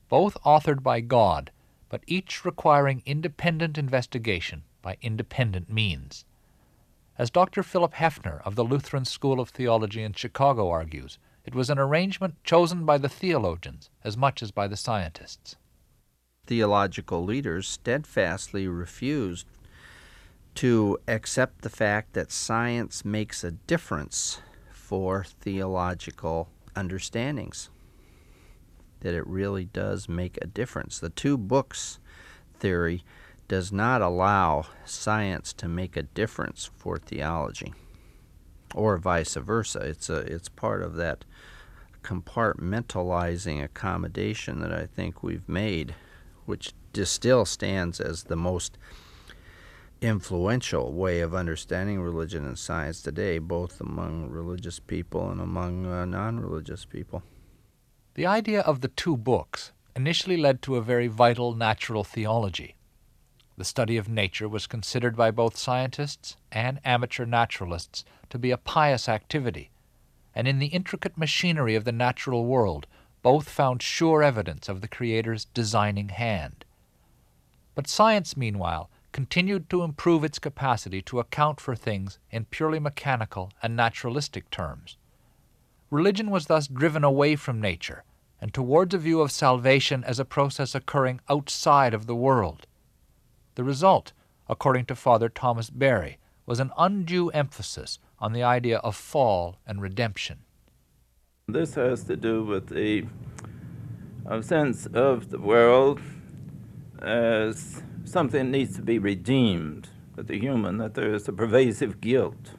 both 0.09 0.41
authored 0.45 0.83
by 0.83 1.01
God, 1.01 1.51
but 1.89 2.03
each 2.07 2.45
requiring 2.45 3.03
independent 3.07 3.79
investigation 3.79 4.63
by 4.83 4.97
independent 5.01 5.71
means. 5.71 6.25
As 7.17 7.31
Dr. 7.31 7.63
Philip 7.63 7.95
Hefner 7.95 8.41
of 8.45 8.55
the 8.55 8.65
Lutheran 8.65 9.05
School 9.05 9.41
of 9.41 9.49
Theology 9.49 10.03
in 10.03 10.13
Chicago 10.13 10.71
argues, 10.71 11.19
it 11.45 11.55
was 11.55 11.71
an 11.71 11.79
arrangement 11.79 12.37
chosen 12.45 12.85
by 12.85 12.99
the 12.99 13.09
theologians 13.09 13.91
as 14.05 14.17
much 14.17 14.43
as 14.43 14.51
by 14.51 14.69
the 14.69 14.77
scientists. 14.77 15.57
Theological 16.47 17.25
leaders 17.25 17.67
steadfastly 17.67 18.69
refused 18.69 19.47
to 20.55 20.99
accept 21.07 21.63
the 21.63 21.71
fact 21.71 22.13
that 22.15 22.33
science 22.33 23.05
makes 23.05 23.45
a 23.45 23.53
difference 23.53 24.41
for 24.73 25.25
theological 25.25 26.49
understandings, 26.75 27.71
that 29.01 29.15
it 29.15 29.27
really 29.27 29.65
does 29.67 30.09
make 30.09 30.39
a 30.41 30.47
difference. 30.47 30.99
The 30.99 31.11
two 31.11 31.37
books 31.37 31.99
theory 32.59 33.05
does 33.47 33.73
not 33.73 34.03
allow 34.03 34.67
science 34.85 35.53
to 35.55 35.69
make 35.69 35.97
a 35.97 36.03
difference 36.03 36.71
for 36.77 36.99
theology 36.99 37.73
or 38.75 38.99
vice 38.99 39.35
versa. 39.35 39.81
It's 39.81 40.11
a 40.11 40.19
it's 40.19 40.49
part 40.49 40.83
of 40.83 40.97
that 40.97 41.25
compartmentalizing 42.03 43.63
accommodation 43.63 44.61
that 44.61 44.73
I 44.73 44.87
think 44.87 45.23
we've 45.23 45.49
made, 45.49 45.95
which 46.47 46.73
still 47.05 47.45
stands 47.45 48.01
as 48.01 48.25
the 48.25 48.37
most 48.37 48.79
influential 50.01 50.93
way 50.93 51.21
of 51.21 51.35
understanding 51.35 52.01
religion 52.01 52.45
and 52.45 52.59
science 52.59 53.03
today, 53.03 53.39
both 53.39 53.81
among 53.81 54.31
religious 54.31 54.79
people 54.79 55.31
and 55.31 55.41
among 55.41 55.87
uh, 55.87 56.05
non 56.05 56.41
religious 56.41 56.85
people. 56.85 57.23
The 58.19 58.27
idea 58.27 58.63
of 58.63 58.81
the 58.81 58.89
two 58.89 59.17
books 59.17 59.71
initially 59.95 60.37
led 60.37 60.61
to 60.63 60.75
a 60.75 60.83
very 60.83 61.07
vital 61.07 61.55
natural 61.55 62.03
theology. 62.03 62.75
The 63.57 63.65
study 63.65 63.97
of 63.97 64.09
nature 64.09 64.49
was 64.49 64.67
considered 64.67 65.15
by 65.15 65.31
both 65.31 65.57
scientists 65.57 66.37
and 66.51 66.81
amateur 66.85 67.25
naturalists 67.25 68.05
to 68.31 68.37
be 68.37 68.51
a 68.51 68.57
pious 68.57 69.09
activity, 69.09 69.71
and 70.35 70.49
in 70.49 70.59
the 70.59 70.67
intricate 70.67 71.17
machinery 71.17 71.77
of 71.77 71.85
the 71.85 71.93
natural 71.93 72.45
world, 72.45 72.89
both 73.23 73.49
found 73.49 73.85
sure 73.85 74.21
evidence 74.21 74.69
of 74.69 74.81
the 74.81 74.89
Creator's 74.89 75.45
designing 75.45 76.09
hand. 76.09 76.65
But 77.77 77.87
science, 77.87 78.37
meanwhile, 78.37 78.91
continued 79.13 79.71
to 79.71 79.85
improve 79.85 80.25
its 80.25 80.41
capacity 80.41 81.03
to 81.03 81.21
account 81.21 81.61
for 81.61 81.77
things 81.77 82.19
in 82.33 82.47
purely 82.47 82.81
mechanical 82.81 83.53
and 83.63 83.77
naturalistic 83.77 84.51
terms. 84.51 84.97
Religion 85.91 86.31
was 86.31 86.47
thus 86.47 86.67
driven 86.67 87.05
away 87.05 87.37
from 87.37 87.61
nature 87.61 88.03
and 88.41 88.55
towards 88.55 88.95
a 88.95 88.99
view 88.99 89.21
of 89.21 89.33
salvation 89.33 90.05
as 90.05 90.19
a 90.19 90.25
process 90.25 90.75
occurring 90.75 91.21
outside 91.29 91.93
of 91.95 92.07
the 92.07 92.15
world. 92.15 92.67
The 93.57 93.65
result, 93.65 94.13
according 94.49 94.87
to 94.87 94.95
Father 94.95 95.29
Thomas 95.29 95.71
Berry, 95.71 96.19
was 96.47 96.61
an 96.61 96.71
undue 96.79 97.29
emphasis 97.31 97.99
on 98.19 98.33
the 98.33 98.43
idea 98.43 98.79
of 98.79 98.97
fall 98.97 99.57
and 99.67 99.83
redemption. 99.83 100.39
This 101.49 101.75
has 101.75 102.05
to 102.05 102.17
do 102.17 102.45
with 102.45 102.69
the 102.69 103.07
sense 104.43 104.87
of 104.87 105.31
the 105.31 105.39
world 105.39 106.01
as 107.01 107.83
something 108.05 108.51
needs 108.51 108.77
to 108.77 108.83
be 108.83 108.99
redeemed 108.99 109.89
that 110.17 110.27
the 110.27 110.39
human, 110.39 110.79
that 110.79 110.95
there 110.95 111.15
is 111.15 111.29
a 111.29 111.33
pervasive 111.33 112.01
guilt 112.01 112.55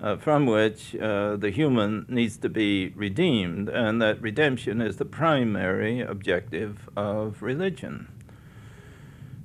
uh, 0.00 0.16
from 0.16 0.46
which 0.46 0.94
uh, 0.96 1.36
the 1.36 1.50
human 1.50 2.04
needs 2.08 2.36
to 2.38 2.48
be 2.48 2.88
redeemed, 2.88 3.68
and 3.68 4.00
that 4.02 4.20
redemption 4.20 4.80
is 4.80 4.96
the 4.96 5.04
primary 5.04 6.00
objective 6.00 6.88
of 6.96 7.42
religion. 7.42 8.08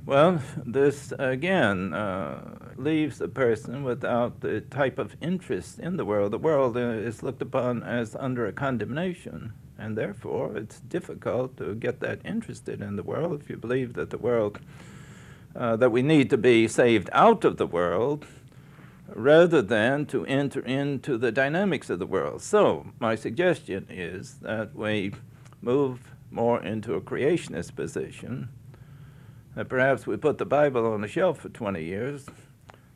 Well, 0.05 0.41
this 0.65 1.13
again 1.19 1.93
uh, 1.93 2.73
leaves 2.75 3.21
a 3.21 3.27
person 3.27 3.83
without 3.83 4.41
the 4.41 4.61
type 4.61 4.97
of 4.97 5.15
interest 5.21 5.79
in 5.79 5.97
the 5.97 6.05
world. 6.05 6.33
The 6.33 6.39
world 6.39 6.75
uh, 6.75 6.79
is 6.79 7.23
looked 7.23 7.41
upon 7.41 7.83
as 7.83 8.15
under 8.15 8.47
a 8.47 8.51
condemnation, 8.51 9.53
and 9.77 9.97
therefore 9.97 10.57
it's 10.57 10.79
difficult 10.79 11.55
to 11.57 11.75
get 11.75 11.99
that 11.99 12.19
interested 12.25 12.81
in 12.81 12.95
the 12.95 13.03
world 13.03 13.41
if 13.41 13.49
you 13.49 13.57
believe 13.57 13.93
that 13.93 14.09
the 14.09 14.17
world, 14.17 14.59
uh, 15.55 15.75
that 15.77 15.91
we 15.91 16.01
need 16.01 16.29
to 16.31 16.37
be 16.37 16.67
saved 16.67 17.09
out 17.13 17.45
of 17.45 17.57
the 17.57 17.67
world 17.67 18.25
rather 19.15 19.61
than 19.61 20.05
to 20.07 20.25
enter 20.25 20.61
into 20.61 21.17
the 21.17 21.31
dynamics 21.31 21.89
of 21.89 21.99
the 21.99 22.05
world. 22.05 22.41
So, 22.41 22.87
my 22.99 23.15
suggestion 23.15 23.87
is 23.89 24.35
that 24.41 24.75
we 24.75 25.13
move 25.61 26.13
more 26.29 26.63
into 26.63 26.93
a 26.93 27.01
creationist 27.01 27.75
position 27.75 28.49
that 29.55 29.67
perhaps 29.67 30.07
we 30.07 30.15
put 30.15 30.37
the 30.37 30.45
Bible 30.45 30.85
on 30.85 31.01
the 31.01 31.07
shelf 31.07 31.39
for 31.39 31.49
20 31.49 31.83
years 31.83 32.25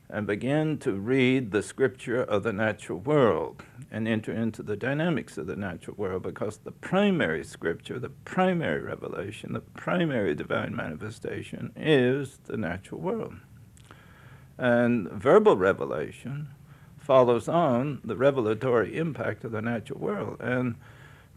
and 0.10 0.28
begin 0.28 0.78
to 0.78 0.94
read 0.94 1.52
the 1.52 1.64
scripture 1.64 2.22
of 2.22 2.44
the 2.44 2.54
natural 2.54 3.00
world 3.00 3.64
and 3.92 4.08
enter 4.08 4.32
into 4.32 4.64
the 4.64 4.78
dynamics 4.78 5.38
of 5.38 5.48
the 5.48 5.56
natural 5.56 5.96
world 5.98 6.24
because 6.24 6.58
the 6.58 6.72
primary 6.72 7.44
scripture, 7.44 8.00
the 8.00 8.10
primary 8.10 8.82
revelation, 8.82 9.54
the 9.54 9.60
primary 9.60 10.36
divine 10.36 10.76
manifestation 10.76 11.72
is 11.76 12.40
the 12.46 12.58
natural 12.58 13.02
world. 13.02 13.34
And 14.58 15.10
verbal 15.12 15.58
revelation 15.58 16.50
follows 16.98 17.48
on 17.48 18.02
the 18.04 18.16
revelatory 18.16 18.98
impact 18.98 19.44
of 19.44 19.52
the 19.52 19.62
natural 19.62 20.00
world. 20.00 20.38
And 20.40 20.76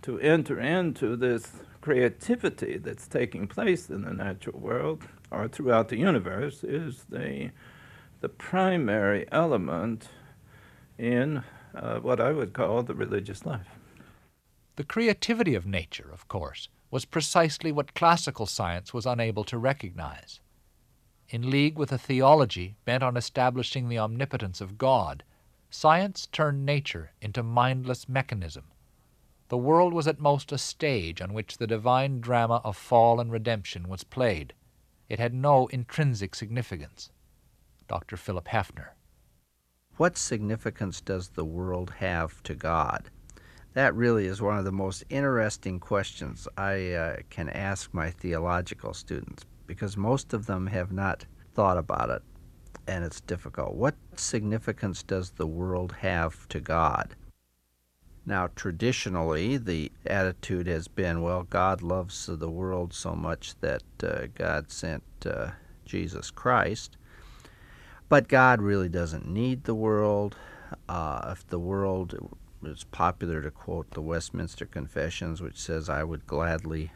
to 0.03 0.19
enter 0.21 0.59
into 0.59 1.17
this 1.17 1.53
creativity 1.81 2.79
that's 2.79 3.07
taking 3.07 3.47
place 3.47 3.91
in 3.91 4.03
the 4.03 4.13
natural 4.13 4.59
world 4.59 5.03
or 5.31 5.49
throughout 5.49 5.89
the 5.89 5.99
universe 5.99 6.65
is 6.65 7.05
the, 7.09 7.51
the 8.21 8.29
primary 8.29 9.27
element 9.31 10.09
in 10.97 11.43
uh, 11.75 11.99
what 11.99 12.21
I 12.21 12.33
would 12.33 12.53
call 12.53 12.83
the 12.83 12.95
religious 12.95 13.45
life. 13.45 13.69
The 14.77 14.85
creativity 14.85 15.55
of 15.55 15.67
nature, 15.67 16.09
of 16.13 16.29
course, 16.29 16.69
was 16.91 17.05
precisely 17.05 17.73
what 17.73 17.95
classical 17.95 18.47
science 18.47 18.95
was 18.95 19.07
unable 19.07 19.45
to 19.45 19.59
recognize. 19.59 20.41
In 21.29 21.51
league 21.51 21.79
with 21.79 21.93
a 21.93 21.99
theology 21.99 22.77
bent 22.85 23.03
on 23.03 23.17
establishing 23.17 23.89
the 23.89 23.99
omnipotence 23.99 24.61
of 24.61 24.79
God, 24.79 25.25
science 25.71 26.27
turned 26.27 26.65
nature 26.65 27.13
into 27.21 27.43
mindless 27.43 28.09
mechanism 28.09 28.65
the 29.49 29.57
world 29.57 29.95
was 29.95 30.07
at 30.07 30.21
most 30.21 30.53
a 30.53 30.59
stage 30.59 31.23
on 31.23 31.33
which 31.33 31.57
the 31.57 31.67
divine 31.67 32.21
drama 32.21 32.61
of 32.65 32.77
fall 32.77 33.19
and 33.19 33.33
redemption 33.33 33.89
was 33.89 34.05
played. 34.05 34.53
It 35.09 35.19
had 35.19 35.33
no 35.33 35.69
intrinsic 35.69 36.35
significance. 36.35 37.11
Dr. 37.89 38.19
Philip 38.19 38.49
Hefner. 38.49 38.91
what 39.97 40.19
significance 40.19 41.01
does 41.01 41.31
the 41.31 41.47
world 41.47 41.95
have 41.99 42.43
to 42.43 42.55
God? 42.55 43.11
That 43.73 43.95
really 43.95 44.27
is 44.27 44.43
one 44.43 44.59
of 44.59 44.67
the 44.67 44.73
most 44.73 45.05
interesting 45.09 45.81
questions 45.81 46.47
I 46.59 46.93
uh, 46.93 47.17
can 47.31 47.49
ask 47.49 47.95
my 47.95 48.11
theological 48.11 48.93
students 48.93 49.47
because 49.69 49.97
most 49.97 50.33
of 50.33 50.47
them 50.47 50.67
have 50.67 50.91
not 50.91 51.27
thought 51.55 51.79
about 51.79 52.11
it 52.11 52.23
and 52.89 53.05
it's 53.05 53.21
difficult. 53.21 53.75
What 53.75 53.95
significance 54.17 55.03
does 55.05 55.31
the 55.31 55.47
world 55.47 55.93
have 56.01 56.49
to 56.49 56.59
God? 56.59 57.15
Now, 58.27 58.49
traditionally, 58.57 59.57
the 59.59 59.93
attitude 60.07 60.67
has 60.67 60.89
been 60.89 61.23
well, 61.23 61.45
God 61.45 61.83
loves 61.83 62.27
the 62.27 62.51
world 62.51 62.93
so 62.93 63.15
much 63.15 63.55
that 63.61 63.83
uh, 64.03 64.27
God 64.35 64.71
sent 64.71 65.05
uh, 65.25 65.51
Jesus 65.85 66.31
Christ. 66.31 66.97
But 68.09 68.29
God 68.29 68.63
really 68.63 68.89
doesn't 68.89 69.29
need 69.29 69.65
the 69.65 69.75
world. 69.75 70.37
Uh, 70.89 71.31
if 71.33 71.47
the 71.47 71.59
world, 71.59 72.39
it's 72.63 72.85
popular 72.85 73.43
to 73.43 73.51
quote 73.51 73.91
the 73.91 74.03
Westminster 74.03 74.67
Confessions, 74.67 75.41
which 75.43 75.59
says, 75.59 75.89
I 75.89 76.05
would 76.05 76.27
gladly 76.27 76.91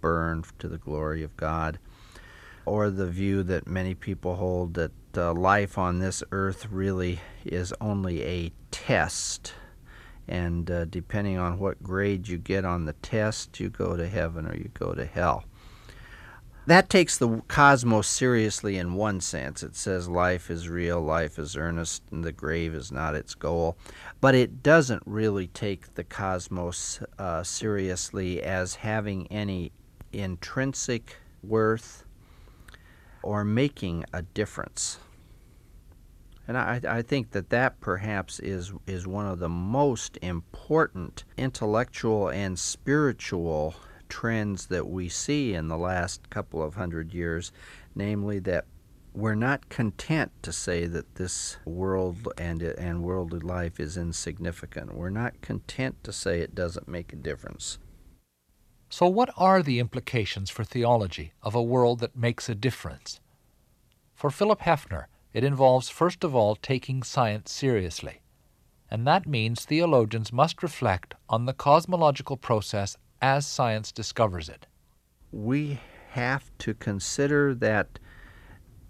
burn 0.00 0.44
to 0.58 0.68
the 0.68 0.78
glory 0.78 1.22
of 1.22 1.36
God. 1.36 1.78
Or 2.70 2.88
the 2.88 3.08
view 3.08 3.42
that 3.42 3.66
many 3.66 3.94
people 3.94 4.36
hold 4.36 4.74
that 4.74 4.92
uh, 5.16 5.32
life 5.34 5.76
on 5.76 5.98
this 5.98 6.22
earth 6.30 6.68
really 6.70 7.18
is 7.44 7.74
only 7.80 8.22
a 8.22 8.52
test 8.70 9.54
and 10.28 10.70
uh, 10.70 10.84
depending 10.84 11.36
on 11.36 11.58
what 11.58 11.82
grade 11.82 12.28
you 12.28 12.38
get 12.38 12.64
on 12.64 12.84
the 12.84 12.92
test, 12.92 13.58
you 13.58 13.68
go 13.68 13.96
to 13.96 14.08
heaven 14.08 14.46
or 14.46 14.54
you 14.54 14.70
go 14.72 14.94
to 14.94 15.04
hell. 15.04 15.42
That 16.66 16.88
takes 16.88 17.18
the 17.18 17.42
cosmos 17.48 18.06
seriously 18.06 18.76
in 18.76 18.94
one 18.94 19.20
sense. 19.20 19.64
It 19.64 19.74
says 19.74 20.08
life 20.08 20.48
is 20.48 20.68
real, 20.68 21.00
life 21.00 21.36
is 21.36 21.56
earnest, 21.56 22.04
and 22.12 22.22
the 22.22 22.30
grave 22.30 22.74
is 22.74 22.92
not 22.92 23.16
its 23.16 23.34
goal. 23.34 23.76
But 24.20 24.36
it 24.36 24.62
doesn't 24.62 25.02
really 25.04 25.48
take 25.48 25.94
the 25.94 26.04
cosmos 26.04 27.00
uh, 27.18 27.42
seriously 27.42 28.40
as 28.40 28.76
having 28.76 29.26
any 29.32 29.72
intrinsic 30.12 31.16
worth 31.42 32.04
or 33.22 33.44
making 33.44 34.04
a 34.12 34.22
difference. 34.22 34.98
And 36.48 36.58
I, 36.58 36.80
I 36.88 37.02
think 37.02 37.30
that 37.30 37.50
that 37.50 37.80
perhaps 37.80 38.40
is, 38.40 38.72
is 38.86 39.06
one 39.06 39.26
of 39.26 39.38
the 39.38 39.48
most 39.48 40.18
important 40.20 41.24
intellectual 41.36 42.28
and 42.28 42.58
spiritual 42.58 43.74
trends 44.08 44.66
that 44.66 44.88
we 44.88 45.08
see 45.08 45.54
in 45.54 45.68
the 45.68 45.78
last 45.78 46.28
couple 46.28 46.62
of 46.62 46.74
hundred 46.74 47.14
years, 47.14 47.52
namely 47.94 48.40
that 48.40 48.64
we're 49.14 49.34
not 49.34 49.68
content 49.68 50.32
to 50.42 50.52
say 50.52 50.86
that 50.86 51.16
this 51.16 51.56
world 51.64 52.32
and 52.38 52.62
and 52.62 53.02
worldly 53.02 53.40
life 53.40 53.80
is 53.80 53.96
insignificant. 53.96 54.94
We're 54.94 55.10
not 55.10 55.40
content 55.40 56.02
to 56.04 56.12
say 56.12 56.40
it 56.40 56.54
doesn't 56.54 56.88
make 56.88 57.12
a 57.12 57.16
difference. 57.16 57.78
So 58.92 59.06
what 59.06 59.30
are 59.36 59.62
the 59.62 59.78
implications 59.78 60.50
for 60.50 60.64
theology 60.64 61.32
of 61.44 61.54
a 61.54 61.62
world 61.62 62.00
that 62.00 62.16
makes 62.16 62.48
a 62.48 62.56
difference? 62.56 63.20
For 64.14 64.30
Philip 64.30 64.62
Hefner, 64.62 65.04
it 65.32 65.44
involves, 65.44 65.88
first 65.88 66.24
of 66.24 66.34
all, 66.34 66.56
taking 66.56 67.04
science 67.04 67.52
seriously. 67.52 68.20
And 68.90 69.06
that 69.06 69.28
means 69.28 69.64
theologians 69.64 70.32
must 70.32 70.60
reflect 70.60 71.14
on 71.28 71.46
the 71.46 71.52
cosmological 71.52 72.36
process 72.36 72.96
as 73.22 73.46
science 73.46 73.92
discovers 73.92 74.48
it. 74.48 74.66
We 75.30 75.78
have 76.10 76.50
to 76.58 76.74
consider 76.74 77.54
that 77.54 78.00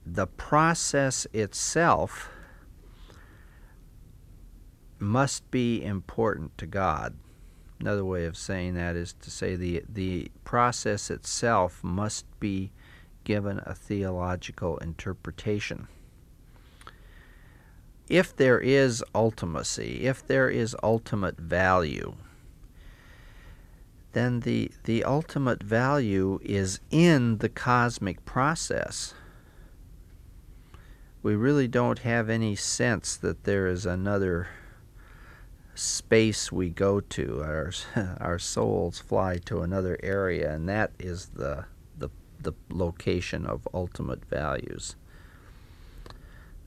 the 0.07 0.27
process 0.27 1.27
itself 1.35 2.31
must 4.99 5.51
be 5.51 5.85
important 5.85 6.57
to 6.57 6.67
God. 6.67 7.17
Another 7.81 8.05
way 8.05 8.27
of 8.27 8.37
saying 8.37 8.75
that 8.75 8.95
is 8.95 9.15
to 9.23 9.31
say 9.31 9.57
the, 9.57 9.83
the 9.89 10.31
process 10.45 11.11
itself 11.11 11.83
must 11.83 12.27
be 12.39 12.71
given 13.25 13.61
a 13.65 13.75
theological 13.75 14.77
interpretation 14.79 15.89
if 18.11 18.35
there 18.35 18.59
is 18.59 19.05
ultimacy, 19.15 20.01
if 20.01 20.27
there 20.27 20.51
is 20.51 20.77
ultimate 20.83 21.39
value, 21.39 22.17
then 24.13 24.41
the, 24.41 24.73
the 24.83 25.05
ultimate 25.05 25.63
value 25.63 26.41
is 26.43 26.81
in 26.91 27.39
the 27.39 27.49
cosmic 27.49 28.25
process. 28.25 29.15
We 31.23 31.37
really 31.37 31.69
don't 31.69 32.01
have 32.01 32.29
any 32.29 32.57
sense 32.57 33.17
that 33.19 33.45
there 33.45 33.69
is 33.69 33.87
another 33.87 34.49
space 35.81 36.53
we 36.53 36.71
go 36.71 37.01
to. 37.01 37.43
Our, 37.43 37.73
our 38.21 38.39
souls 38.39 38.99
fly 38.99 39.39
to 39.47 39.61
another 39.61 39.99
area, 40.03 40.53
and 40.53 40.69
that 40.69 40.93
is 40.99 41.27
the, 41.35 41.67
the, 41.99 42.11
the 42.41 42.53
location 42.71 43.47
of 43.47 43.67
ultimate 43.73 44.25
values 44.25 44.97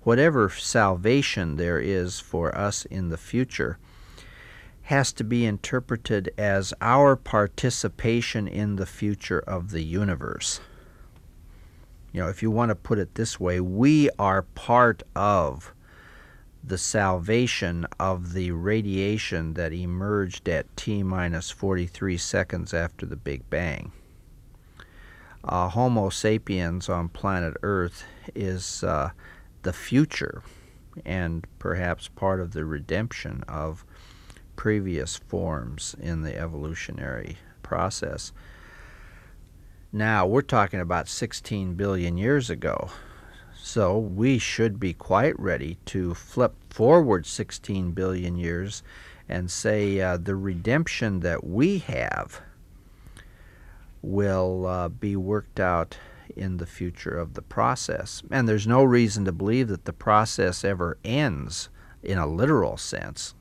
whatever 0.03 0.49
salvation 0.49 1.55
there 1.55 1.80
is 1.80 2.20
for 2.20 2.55
us 2.57 2.86
in 2.86 3.09
the 3.09 3.18
future 3.18 3.78
has 4.84 5.14
to 5.14 5.24
be 5.24 5.45
interpreted 5.45 6.30
as 6.38 6.74
our 6.82 7.16
participation 7.16 8.47
in 8.47 8.76
the 8.76 8.86
future 8.86 9.39
of 9.39 9.72
the 9.72 9.82
universe. 9.82 10.59
You 12.11 12.22
know, 12.22 12.28
if 12.28 12.43
you 12.43 12.51
want 12.51 12.70
to 12.70 12.76
put 12.76 12.99
it 12.99 13.16
this 13.16 13.39
way, 13.39 13.61
we 13.61 14.09
are 14.20 14.41
part 14.41 15.01
of 15.16 15.74
the 16.64 16.78
salvation 16.78 17.86
of 17.99 18.34
the 18.34 18.51
radiation 18.51 19.53
that 19.55 19.74
emerged 19.74 20.47
at 20.47 20.76
T 20.78 21.03
minus 21.03 21.51
43 21.51 22.18
seconds 22.18 22.74
after 22.74 23.05
the 23.05 23.18
Big 23.18 23.49
Bang. 23.49 23.91
Uh, 25.43 25.68
Homo 25.68 26.09
sapiens 26.09 26.88
on 26.88 27.09
planet 27.09 27.53
Earth 27.64 28.05
is 28.34 28.82
uh, 28.84 29.09
the 29.64 29.74
future 29.74 30.41
and 31.05 31.45
perhaps 31.59 32.07
part 32.07 32.39
of 32.39 32.51
the 32.51 32.64
redemption 32.64 33.43
of 33.47 33.84
previous 34.55 35.18
forms 35.18 35.95
in 35.99 36.22
the 36.22 36.38
evolutionary 36.38 37.38
process. 37.61 38.32
Now, 39.91 40.26
we're 40.26 40.41
talking 40.41 40.80
about 40.80 41.07
16 41.09 41.76
billion 41.76 42.18
years 42.18 42.49
ago. 42.49 42.89
So 43.66 43.97
we 43.97 44.39
should 44.39 44.78
be 44.78 44.91
quite 44.91 45.39
ready 45.39 45.78
to 45.86 46.14
flip 46.14 46.53
forward 46.70 47.26
16 47.26 47.91
billion 47.91 48.36
years 48.36 48.84
and 49.30 49.49
say 49.49 50.01
uh, 50.01 50.18
the 50.18 50.36
redemption 50.36 51.22
that 51.22 51.45
we 51.45 51.78
have 51.78 52.41
will 54.01 54.66
uh, 54.66 54.89
be 54.89 55.16
worked 55.16 55.61
out 55.61 55.97
in 56.36 56.57
the 56.57 56.66
future 56.66 57.18
of 57.18 57.36
the 57.36 57.41
process. 57.41 58.22
And 58.30 58.49
there's 58.49 58.68
no 58.68 58.84
reason 58.84 59.24
to 59.24 59.32
believe 59.32 59.70
that 59.70 59.86
the 59.86 59.93
process 59.93 60.66
ever 60.66 60.97
ends 61.05 61.70
in 62.03 62.18
a 62.18 62.28
literal 62.28 62.76
sense. 62.76 63.34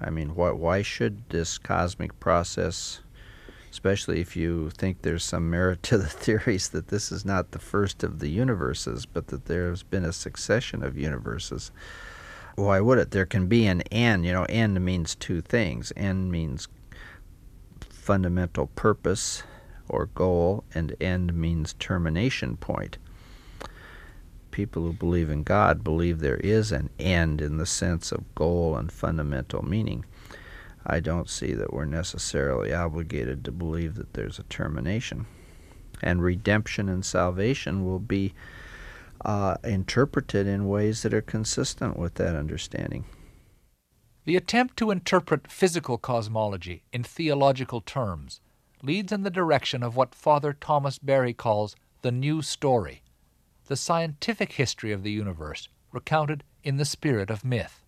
I 0.00 0.10
mean, 0.10 0.36
why, 0.36 0.52
why 0.52 0.82
should 0.82 1.28
this 1.30 1.58
cosmic 1.58 2.20
process, 2.20 3.00
especially 3.74 4.20
if 4.20 4.36
you 4.36 4.70
think 4.70 5.02
there's 5.02 5.24
some 5.24 5.50
merit 5.50 5.82
to 5.82 5.98
the 5.98 6.06
theories 6.24 6.68
that 6.68 6.86
this 6.86 7.10
is 7.10 7.24
not 7.24 7.50
the 7.50 7.58
first 7.58 8.04
of 8.04 8.20
the 8.20 8.28
universes, 8.28 9.04
but 9.04 9.26
that 9.26 9.46
there's 9.46 9.82
been 9.82 10.04
a 10.04 10.12
succession 10.12 10.80
of 10.84 10.96
universes, 10.96 11.72
why 12.54 12.78
would 12.78 12.98
it? 12.98 13.10
There 13.10 13.26
can 13.26 13.48
be 13.48 13.66
an 13.66 13.80
end. 13.90 14.24
You 14.24 14.32
know, 14.32 14.44
end 14.44 14.80
means 14.84 15.16
two 15.16 15.40
things. 15.40 15.92
End 15.96 16.30
means 16.30 16.68
fundamental 17.80 18.68
purpose, 18.76 19.42
or 19.88 20.06
goal, 20.06 20.62
and 20.72 20.94
end 21.00 21.34
means 21.34 21.72
termination 21.72 22.56
point. 22.56 22.98
People 24.52 24.84
who 24.84 24.92
believe 24.92 25.30
in 25.30 25.42
God 25.42 25.82
believe 25.82 26.20
there 26.20 26.36
is 26.36 26.70
an 26.70 26.90
end 27.00 27.40
in 27.40 27.56
the 27.56 27.66
sense 27.66 28.12
of 28.12 28.36
goal 28.36 28.76
and 28.76 28.92
fundamental 28.92 29.64
meaning. 29.64 30.04
I 30.86 31.00
don't 31.00 31.28
see 31.28 31.54
that 31.54 31.72
we're 31.72 31.86
necessarily 31.86 32.72
obligated 32.72 33.44
to 33.44 33.52
believe 33.52 33.94
that 33.94 34.14
there's 34.14 34.38
a 34.38 34.44
termination. 34.44 35.26
And 36.02 36.22
redemption 36.22 36.88
and 36.88 37.04
salvation 37.04 37.84
will 37.84 38.00
be 38.00 38.34
uh, 39.24 39.56
interpreted 39.64 40.46
in 40.46 40.68
ways 40.68 41.02
that 41.02 41.14
are 41.14 41.22
consistent 41.22 41.96
with 41.98 42.14
that 42.14 42.36
understanding. 42.36 43.04
The 44.24 44.36
attempt 44.36 44.76
to 44.78 44.90
interpret 44.90 45.50
physical 45.50 45.98
cosmology 45.98 46.82
in 46.92 47.04
theological 47.04 47.80
terms 47.80 48.40
leads 48.82 49.12
in 49.12 49.22
the 49.22 49.30
direction 49.30 49.82
of 49.82 49.96
what 49.96 50.14
Father 50.14 50.52
Thomas 50.52 50.98
Berry 50.98 51.32
calls 51.32 51.76
the 52.02 52.12
new 52.12 52.42
story, 52.42 53.02
the 53.66 53.76
scientific 53.76 54.52
history 54.52 54.92
of 54.92 55.02
the 55.02 55.12
universe 55.12 55.68
recounted 55.92 56.44
in 56.62 56.76
the 56.76 56.84
spirit 56.84 57.30
of 57.30 57.44
myth. 57.44 57.83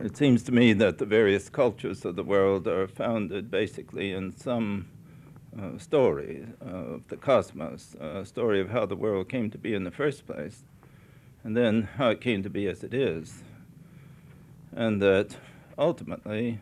It 0.00 0.16
seems 0.16 0.42
to 0.44 0.52
me 0.52 0.72
that 0.74 0.98
the 0.98 1.06
various 1.06 1.48
cultures 1.48 2.04
of 2.04 2.16
the 2.16 2.24
world 2.24 2.66
are 2.66 2.88
founded 2.88 3.50
basically 3.50 4.12
in 4.12 4.36
some 4.36 4.88
uh, 5.56 5.78
story 5.78 6.46
of 6.60 7.02
the 7.08 7.16
cosmos, 7.16 7.94
a 8.00 8.24
story 8.24 8.60
of 8.60 8.70
how 8.70 8.86
the 8.86 8.96
world 8.96 9.28
came 9.28 9.50
to 9.50 9.58
be 9.58 9.74
in 9.74 9.84
the 9.84 9.90
first 9.90 10.26
place. 10.26 10.64
and 11.44 11.56
then 11.56 11.88
how 11.96 12.10
it 12.10 12.20
came 12.20 12.42
to 12.42 12.50
be 12.50 12.66
as 12.66 12.84
it 12.84 12.94
is, 12.94 13.42
and 14.74 15.02
that 15.02 15.36
ultimately 15.76 16.60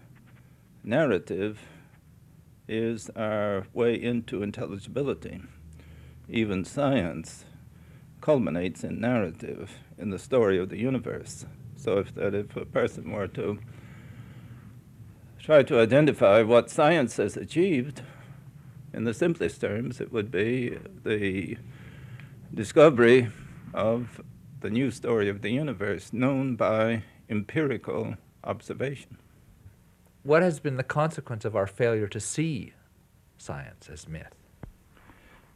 narrative 0.82 1.60
is 2.66 3.10
our 3.10 3.66
way 3.74 3.94
into 3.94 4.42
intelligibility. 4.42 5.40
Even 6.28 6.64
science 6.64 7.44
culminates 8.20 8.84
in 8.84 9.00
narrative 9.00 9.72
in 9.98 10.10
the 10.10 10.18
story 10.18 10.58
of 10.58 10.68
the 10.68 10.78
universe. 10.78 11.44
So 11.80 11.98
if 11.98 12.14
that 12.14 12.34
if 12.34 12.54
a 12.56 12.66
person 12.66 13.10
were 13.10 13.28
to 13.28 13.58
try 15.38 15.62
to 15.62 15.80
identify 15.80 16.42
what 16.42 16.68
science 16.68 17.16
has 17.16 17.36
achieved, 17.36 18.02
in 18.92 19.04
the 19.04 19.14
simplest 19.14 19.60
terms, 19.60 20.00
it 20.00 20.12
would 20.12 20.30
be 20.30 20.78
the 21.04 21.56
discovery 22.52 23.28
of 23.72 24.20
the 24.60 24.68
new 24.68 24.90
story 24.90 25.28
of 25.28 25.40
the 25.40 25.50
universe 25.50 26.12
known 26.12 26.56
by 26.56 27.04
empirical 27.28 28.16
observation. 28.44 29.16
What 30.22 30.42
has 30.42 30.60
been 30.60 30.76
the 30.76 30.82
consequence 30.82 31.44
of 31.46 31.56
our 31.56 31.66
failure 31.66 32.08
to 32.08 32.20
see 32.20 32.74
science 33.38 33.88
as 33.90 34.06
myth? 34.06 34.39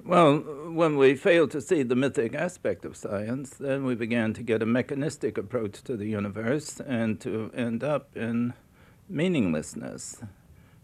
Well, 0.06 0.36
when 0.70 0.98
we 0.98 1.14
failed 1.14 1.50
to 1.52 1.62
see 1.62 1.82
the 1.82 1.96
mythic 1.96 2.34
aspect 2.34 2.84
of 2.84 2.94
science, 2.94 3.54
then 3.54 3.86
we 3.86 3.94
began 3.94 4.34
to 4.34 4.42
get 4.42 4.62
a 4.62 4.66
mechanistic 4.66 5.38
approach 5.38 5.82
to 5.84 5.96
the 5.96 6.04
universe 6.04 6.78
and 6.78 7.18
to 7.22 7.50
end 7.56 7.82
up 7.82 8.14
in 8.14 8.52
meaninglessness. 9.08 10.20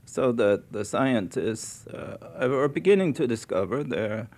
So 0.07 0.33
that 0.33 0.73
the 0.73 0.87
scientists 0.87 1.87
uh, 1.89 2.16
are 2.41 2.68
beginning 2.68 3.12
to 3.14 3.27
discover 3.27 3.85
their, 3.85 4.29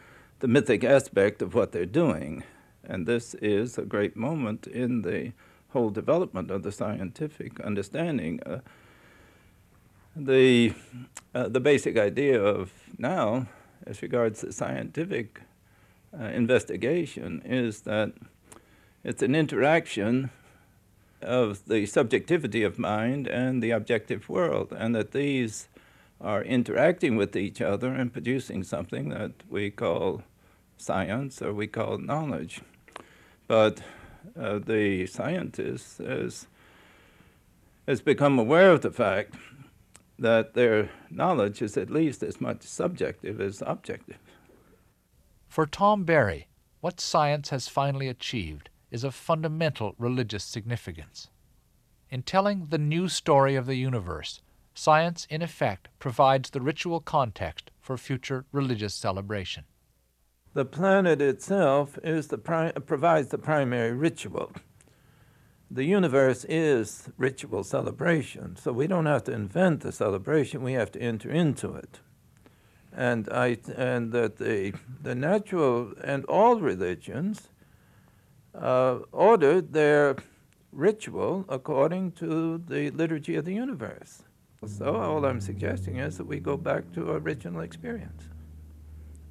the 0.41 0.49
mythic 0.49 0.83
aspect 0.83 1.43
of 1.43 1.55
what 1.55 1.70
they're 1.70 1.87
doing. 1.87 2.43
And 2.83 3.07
this 3.07 3.35
is 3.35 3.78
a 3.78 3.85
great 3.85 4.16
moment 4.16 4.66
in 4.66 5.03
the 5.03 5.30
whole 5.68 5.91
development 5.91 6.51
of 6.51 6.64
the 6.64 6.72
scientific 6.72 7.61
understanding. 7.61 8.43
Uh, 8.43 8.59
the, 10.16 10.74
uh, 11.37 11.47
the 11.47 11.61
basic 11.61 11.97
idea 11.97 12.43
of 12.43 12.72
now, 12.99 13.47
as 13.87 14.03
regards 14.03 14.41
the 14.41 14.53
scientific 14.53 15.41
uh, 16.18 16.24
investigation, 16.24 17.43
is 17.45 17.80
that 17.83 18.12
it's 19.05 19.22
an 19.22 19.35
interaction 19.35 20.30
of 21.20 21.66
the 21.66 21.87
subjectivity 21.87 22.62
of 22.62 22.78
mind 22.78 23.26
and 23.26 23.62
the 23.62 23.70
objective 23.70 24.28
world, 24.28 24.72
and 24.76 24.95
that 24.95 25.12
these 25.12 25.68
are 26.20 26.43
interacting 26.43 27.16
with 27.16 27.35
each 27.35 27.61
other 27.61 27.93
and 27.93 28.12
producing 28.12 28.62
something 28.62 29.09
that 29.09 29.33
we 29.51 29.70
call 29.70 30.22
science 30.76 31.43
or 31.43 31.53
we 31.53 31.66
call 31.66 31.99
knowledge. 31.99 32.61
But 33.49 33.83
uh, 34.39 34.59
the 34.59 35.07
scientist 35.07 35.99
has, 35.99 36.47
has 37.87 38.01
become 38.01 38.39
aware 38.39 38.70
of 38.70 38.83
the 38.83 38.91
fact 38.91 39.35
that 40.23 40.55
their 40.55 40.91
knowledge 41.11 41.61
is 41.61 41.77
at 41.77 41.91
least 41.91 42.23
as 42.23 42.41
much 42.41 42.62
subjective 42.62 43.41
as 43.41 43.62
objective. 43.66 44.18
For 45.49 45.66
Tom 45.66 46.05
Berry, 46.05 46.49
what 46.81 47.01
science 47.01 47.51
has 47.51 47.68
finally 47.68 48.09
achieved 48.09 48.70
is 48.91 49.05
of 49.05 49.14
fundamental 49.14 49.95
religious 49.99 50.45
significance. 50.45 51.29
In 52.11 52.23
telling 52.23 52.66
the 52.68 52.79
new 52.79 53.09
story 53.09 53.57
of 53.57 53.66
the 53.66 53.75
universe, 53.75 54.41
science 54.75 55.27
in 55.29 55.43
effect 55.43 55.89
provides 55.99 56.51
the 56.51 56.61
ritual 56.61 57.01
context 57.01 57.70
for 57.81 57.97
future 57.97 58.45
religious 58.53 58.95
celebration. 58.95 59.64
The 60.55 60.64
planet 60.64 61.20
itself 61.20 61.99
is 62.05 62.29
the 62.29 62.39
pri- 62.39 62.73
provides 62.73 63.29
the 63.29 63.39
primary 63.39 63.93
ritual. 63.93 64.53
The 65.75 65.85
universe 65.85 66.45
is 66.51 67.09
ritual 67.16 67.64
celebration, 67.64 68.57
so 68.57 68.75
we 68.75 68.87
don't 68.87 69.07
have 69.07 69.25
to 69.25 69.33
invent 69.33 69.81
the 69.81 69.91
celebration, 69.91 70.62
we 70.62 70.75
have 70.75 70.93
to 70.93 71.01
enter 71.01 71.31
into 71.31 71.73
it. 71.73 72.01
And, 72.95 73.27
I, 73.33 73.57
and 73.75 74.12
that 74.12 74.37
the, 74.37 74.75
the 75.03 75.14
natural 75.14 75.95
and 76.05 76.27
all 76.27 76.61
religions 76.61 77.49
uh, 78.55 78.99
ordered 79.12 79.73
their 79.73 80.16
ritual 80.73 81.47
according 81.49 82.12
to 82.12 82.59
the 82.59 82.91
liturgy 82.91 83.37
of 83.37 83.47
the 83.47 83.55
universe. 83.55 84.25
So 84.66 84.97
all 84.97 85.25
I'm 85.25 85.41
suggesting 85.41 85.97
is 85.97 86.18
that 86.18 86.27
we 86.27 86.39
go 86.39 86.59
back 86.59 86.93
to 86.93 87.12
original 87.12 87.62
experience 87.62 88.25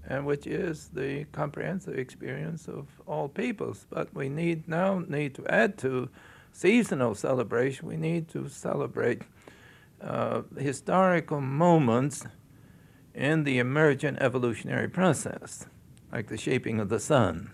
and 0.08 0.26
which 0.26 0.48
is 0.48 0.90
the 0.94 1.26
comprehensive 1.32 1.98
experience 1.98 2.68
of 2.68 2.88
all 3.06 3.30
peoples. 3.30 3.86
But 3.90 4.14
we 4.14 4.30
need 4.30 4.68
now 4.68 5.04
need 5.08 5.36
to 5.36 5.48
add 5.48 5.78
to 5.80 6.10
seasonal 6.52 7.16
celebration. 7.16 7.88
We 7.88 7.98
need 7.98 8.28
to 8.30 8.50
celebrate 8.50 9.24
uh, 10.02 10.42
historical 10.58 11.42
moments 11.42 12.26
in 13.14 13.44
the 13.44 13.60
emergent 13.60 14.18
evolutionary 14.20 14.88
process, 14.88 15.66
like 16.12 16.28
the 16.28 16.38
shaping 16.38 16.80
of 16.80 16.90
the 16.90 17.00
sun, 17.00 17.52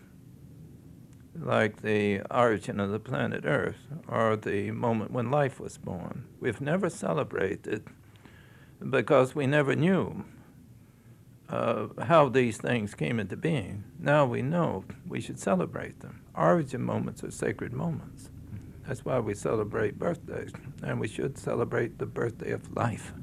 like 1.35 1.81
the 1.81 2.21
origin 2.31 2.79
of 2.79 2.91
the 2.91 2.99
planet 2.99 3.43
Earth, 3.45 3.87
or 4.07 4.35
the 4.35 4.71
moment 4.71 5.11
when 5.11 5.31
life 5.31 5.59
was 5.59 5.77
born. 5.77 6.25
We've 6.39 6.61
never 6.61 6.89
celebrated 6.89 7.85
because 8.87 9.33
we 9.33 9.47
never 9.47 9.75
knew 9.75 10.25
uh, 11.49 11.87
how 12.03 12.29
these 12.29 12.57
things 12.57 12.93
came 12.93 13.19
into 13.19 13.35
being. 13.35 13.83
Now 13.99 14.25
we 14.25 14.41
know 14.41 14.83
we 15.07 15.21
should 15.21 15.39
celebrate 15.39 16.01
them. 16.01 16.21
Origin 16.35 16.81
moments 16.81 17.23
are 17.23 17.31
sacred 17.31 17.73
moments. 17.73 18.29
That's 18.87 19.03
why 19.03 19.19
we 19.19 19.33
celebrate 19.33 19.99
birthdays, 19.99 20.51
and 20.81 20.99
we 20.99 21.07
should 21.07 21.37
celebrate 21.37 21.99
the 21.99 22.05
birthday 22.05 22.51
of 22.51 22.75
life, 22.75 23.13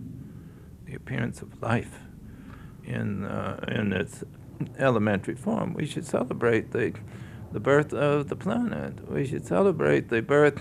the 0.84 0.94
appearance 0.94 1.40
of 1.40 1.62
life 1.62 2.00
in 2.84 3.24
uh, 3.24 3.64
in 3.68 3.92
its 3.92 4.24
elementary 4.78 5.34
form. 5.34 5.72
We 5.72 5.86
should 5.86 6.06
celebrate 6.06 6.72
the 6.72 6.92
the 7.52 7.60
birth 7.60 7.94
of 7.94 8.28
the 8.28 8.36
planet. 8.36 9.10
We 9.10 9.26
should 9.26 9.46
celebrate 9.46 10.10
the 10.10 10.20
birth 10.20 10.60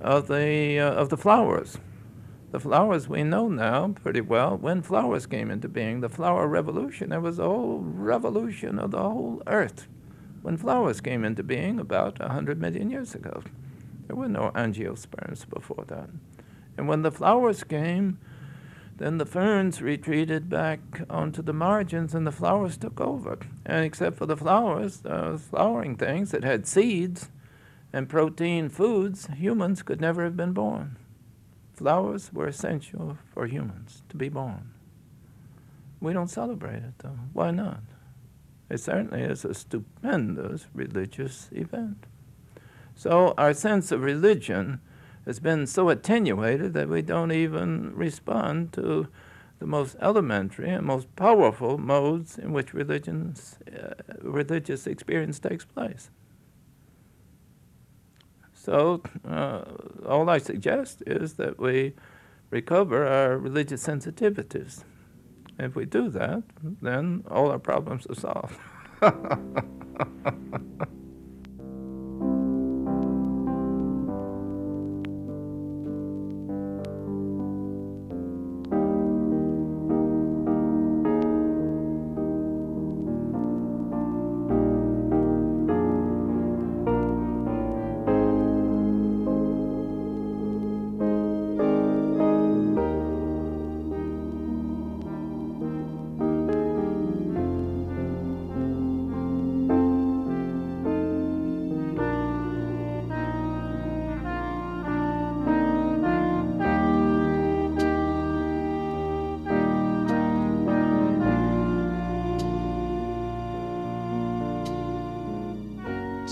of 0.00 0.26
the 0.26 0.80
uh, 0.80 0.92
of 0.92 1.10
the 1.10 1.16
flowers 1.16 1.78
the 2.50 2.58
flowers 2.58 3.08
we 3.08 3.22
know 3.22 3.48
now 3.48 3.94
pretty 4.02 4.20
well 4.20 4.56
when 4.56 4.82
flowers 4.82 5.26
came 5.26 5.50
into 5.50 5.68
being. 5.68 6.00
The 6.00 6.08
flower 6.08 6.48
revolution, 6.48 7.10
there 7.10 7.20
was 7.20 7.38
a 7.38 7.44
whole 7.44 7.78
revolution 7.78 8.78
of 8.78 8.90
the 8.90 8.98
whole 8.98 9.40
earth 9.46 9.86
when 10.42 10.56
flowers 10.56 11.00
came 11.00 11.24
into 11.24 11.44
being 11.44 11.78
about 11.78 12.18
100 12.18 12.60
million 12.60 12.90
years 12.90 13.14
ago. 13.14 13.42
There 14.10 14.16
were 14.16 14.28
no 14.28 14.50
angiosperms 14.56 15.48
before 15.48 15.84
that. 15.86 16.10
And 16.76 16.88
when 16.88 17.02
the 17.02 17.12
flowers 17.12 17.62
came, 17.62 18.18
then 18.96 19.18
the 19.18 19.24
ferns 19.24 19.80
retreated 19.80 20.48
back 20.48 20.80
onto 21.08 21.42
the 21.42 21.52
margins 21.52 22.12
and 22.12 22.26
the 22.26 22.32
flowers 22.32 22.76
took 22.76 23.00
over. 23.00 23.38
And 23.64 23.84
except 23.84 24.16
for 24.18 24.26
the 24.26 24.36
flowers, 24.36 25.02
the 25.02 25.38
flowering 25.38 25.94
things 25.94 26.32
that 26.32 26.42
had 26.42 26.66
seeds 26.66 27.30
and 27.92 28.08
protein 28.08 28.68
foods, 28.68 29.28
humans 29.36 29.84
could 29.84 30.00
never 30.00 30.24
have 30.24 30.36
been 30.36 30.54
born. 30.54 30.96
Flowers 31.72 32.32
were 32.32 32.48
essential 32.48 33.16
for 33.32 33.46
humans 33.46 34.02
to 34.08 34.16
be 34.16 34.28
born. 34.28 34.72
We 36.00 36.12
don't 36.12 36.26
celebrate 36.26 36.82
it, 36.82 36.98
though. 36.98 37.20
Why 37.32 37.52
not? 37.52 37.82
It 38.68 38.80
certainly 38.80 39.22
is 39.22 39.44
a 39.44 39.54
stupendous 39.54 40.66
religious 40.74 41.48
event. 41.52 42.06
So 43.00 43.32
our 43.38 43.54
sense 43.54 43.92
of 43.92 44.02
religion 44.02 44.78
has 45.24 45.40
been 45.40 45.66
so 45.66 45.88
attenuated 45.88 46.74
that 46.74 46.90
we 46.90 47.00
don't 47.00 47.32
even 47.32 47.96
respond 47.96 48.74
to 48.74 49.08
the 49.58 49.64
most 49.64 49.96
elementary 50.02 50.68
and 50.68 50.84
most 50.84 51.16
powerful 51.16 51.78
modes 51.78 52.36
in 52.36 52.52
which 52.52 52.74
religion's, 52.74 53.56
uh, 53.72 53.94
religious 54.20 54.86
experience 54.86 55.38
takes 55.38 55.64
place. 55.64 56.10
So, 58.52 59.02
uh, 59.26 59.62
all 60.06 60.28
I 60.28 60.36
suggest 60.36 61.02
is 61.06 61.36
that 61.36 61.58
we 61.58 61.94
recover 62.50 63.06
our 63.06 63.38
religious 63.38 63.82
sensitivities. 63.82 64.84
If 65.58 65.74
we 65.74 65.86
do 65.86 66.10
that, 66.10 66.42
then 66.82 67.24
all 67.30 67.50
our 67.50 67.58
problems 67.58 68.06
are 68.08 68.14
solved. 68.14 68.58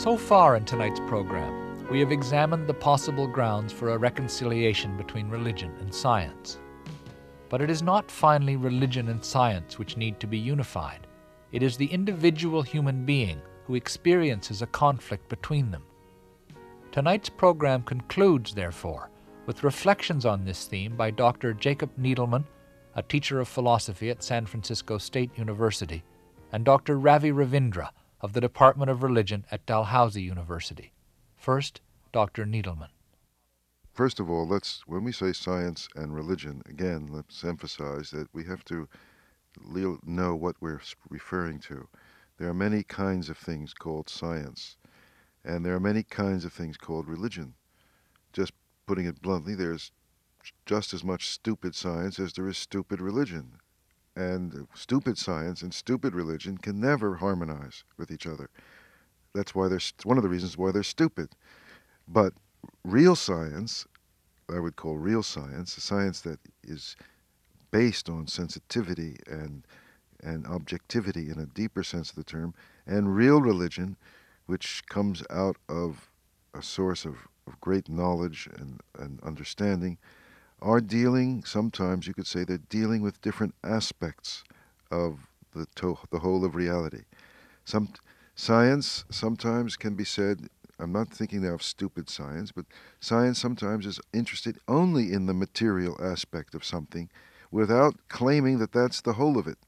So 0.08 0.16
far 0.16 0.56
in 0.56 0.64
tonight's 0.64 1.00
program, 1.00 1.86
we 1.90 2.00
have 2.00 2.12
examined 2.12 2.66
the 2.66 2.72
possible 2.72 3.26
grounds 3.26 3.74
for 3.74 3.90
a 3.90 3.98
reconciliation 3.98 4.96
between 4.96 5.28
religion 5.28 5.70
and 5.80 5.94
science. 5.94 6.58
But 7.50 7.60
it 7.60 7.68
is 7.68 7.82
not 7.82 8.10
finally 8.10 8.56
religion 8.56 9.10
and 9.10 9.22
science 9.22 9.78
which 9.78 9.98
need 9.98 10.18
to 10.20 10.26
be 10.26 10.38
unified. 10.38 11.06
It 11.52 11.62
is 11.62 11.76
the 11.76 11.92
individual 11.92 12.62
human 12.62 13.04
being 13.04 13.42
who 13.66 13.74
experiences 13.74 14.62
a 14.62 14.66
conflict 14.68 15.28
between 15.28 15.70
them. 15.70 15.84
Tonight's 16.90 17.28
program 17.28 17.82
concludes, 17.82 18.54
therefore, 18.54 19.10
with 19.44 19.62
reflections 19.62 20.24
on 20.24 20.42
this 20.42 20.64
theme 20.64 20.96
by 20.96 21.10
Dr. 21.10 21.52
Jacob 21.52 21.90
Needleman, 22.00 22.46
a 22.94 23.02
teacher 23.02 23.40
of 23.40 23.48
philosophy 23.48 24.08
at 24.08 24.22
San 24.22 24.46
Francisco 24.46 24.96
State 24.96 25.36
University, 25.36 26.02
and 26.50 26.64
Dr. 26.64 26.98
Ravi 26.98 27.30
Ravindra 27.30 27.90
of 28.20 28.32
the 28.32 28.40
Department 28.40 28.90
of 28.90 29.02
Religion 29.02 29.44
at 29.50 29.66
Dalhousie 29.66 30.22
University. 30.22 30.92
First, 31.36 31.80
Dr. 32.12 32.44
Needleman. 32.44 32.88
First 33.92 34.20
of 34.20 34.30
all, 34.30 34.46
let's 34.46 34.82
when 34.86 35.04
we 35.04 35.12
say 35.12 35.32
science 35.32 35.88
and 35.96 36.14
religion, 36.14 36.62
again, 36.66 37.08
let's 37.10 37.42
emphasize 37.44 38.10
that 38.10 38.28
we 38.32 38.44
have 38.44 38.64
to 38.66 38.88
know 40.04 40.36
what 40.36 40.56
we're 40.60 40.80
referring 41.08 41.58
to. 41.60 41.88
There 42.38 42.48
are 42.48 42.54
many 42.54 42.84
kinds 42.84 43.28
of 43.28 43.36
things 43.36 43.74
called 43.74 44.08
science, 44.08 44.76
and 45.44 45.66
there 45.66 45.74
are 45.74 45.80
many 45.80 46.04
kinds 46.04 46.44
of 46.44 46.52
things 46.52 46.76
called 46.76 47.08
religion. 47.08 47.54
Just 48.32 48.52
putting 48.86 49.06
it 49.06 49.20
bluntly, 49.20 49.56
there's 49.56 49.90
just 50.64 50.94
as 50.94 51.02
much 51.02 51.28
stupid 51.28 51.74
science 51.74 52.20
as 52.20 52.32
there 52.32 52.48
is 52.48 52.56
stupid 52.56 53.00
religion. 53.00 53.58
And 54.18 54.66
stupid 54.74 55.16
science 55.16 55.62
and 55.62 55.72
stupid 55.72 56.12
religion 56.12 56.58
can 56.58 56.80
never 56.80 57.14
harmonize 57.14 57.84
with 57.96 58.10
each 58.10 58.26
other. 58.26 58.50
That's 59.32 59.54
why 59.54 59.68
they're 59.68 59.78
one 60.02 60.16
of 60.16 60.24
the 60.24 60.28
reasons 60.28 60.58
why 60.58 60.72
they're 60.72 60.82
stupid. 60.82 61.36
But 62.08 62.32
real 62.82 63.14
science, 63.14 63.86
I 64.52 64.58
would 64.58 64.74
call 64.74 64.98
real 64.98 65.22
science, 65.22 65.76
a 65.76 65.80
science 65.80 66.20
that 66.22 66.40
is 66.64 66.96
based 67.70 68.10
on 68.10 68.26
sensitivity 68.26 69.18
and 69.28 69.64
and 70.20 70.48
objectivity 70.48 71.30
in 71.30 71.38
a 71.38 71.46
deeper 71.46 71.84
sense 71.84 72.10
of 72.10 72.16
the 72.16 72.24
term, 72.24 72.52
and 72.88 73.14
real 73.14 73.40
religion, 73.40 73.96
which 74.46 74.82
comes 74.88 75.22
out 75.30 75.58
of 75.68 76.10
a 76.54 76.60
source 76.60 77.04
of, 77.04 77.28
of 77.46 77.60
great 77.60 77.88
knowledge 77.88 78.48
and, 78.56 78.80
and 78.98 79.20
understanding, 79.22 79.96
are 80.60 80.80
dealing, 80.80 81.44
sometimes 81.44 82.06
you 82.06 82.14
could 82.14 82.26
say 82.26 82.44
they're 82.44 82.58
dealing 82.58 83.02
with 83.02 83.20
different 83.22 83.54
aspects 83.62 84.44
of 84.90 85.28
the, 85.54 85.66
to- 85.76 85.98
the 86.10 86.20
whole 86.20 86.44
of 86.44 86.54
reality. 86.54 87.02
Some 87.64 87.90
science 88.34 89.04
sometimes 89.10 89.76
can 89.76 89.94
be 89.94 90.04
said 90.04 90.48
I'm 90.80 90.92
not 90.92 91.10
thinking 91.10 91.42
now 91.42 91.54
of 91.54 91.62
stupid 91.62 92.08
science, 92.08 92.52
but 92.52 92.64
science 93.00 93.40
sometimes 93.40 93.84
is 93.84 94.00
interested 94.12 94.58
only 94.68 95.12
in 95.12 95.26
the 95.26 95.34
material 95.34 95.96
aspect 96.00 96.54
of 96.54 96.64
something 96.64 97.10
without 97.50 97.96
claiming 98.08 98.58
that 98.58 98.72
that's 98.72 99.00
the 99.00 99.14
whole 99.14 99.38
of 99.38 99.48
it. 99.48 99.58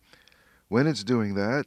When 0.68 0.86
it's 0.86 1.02
doing 1.02 1.34
that, 1.34 1.66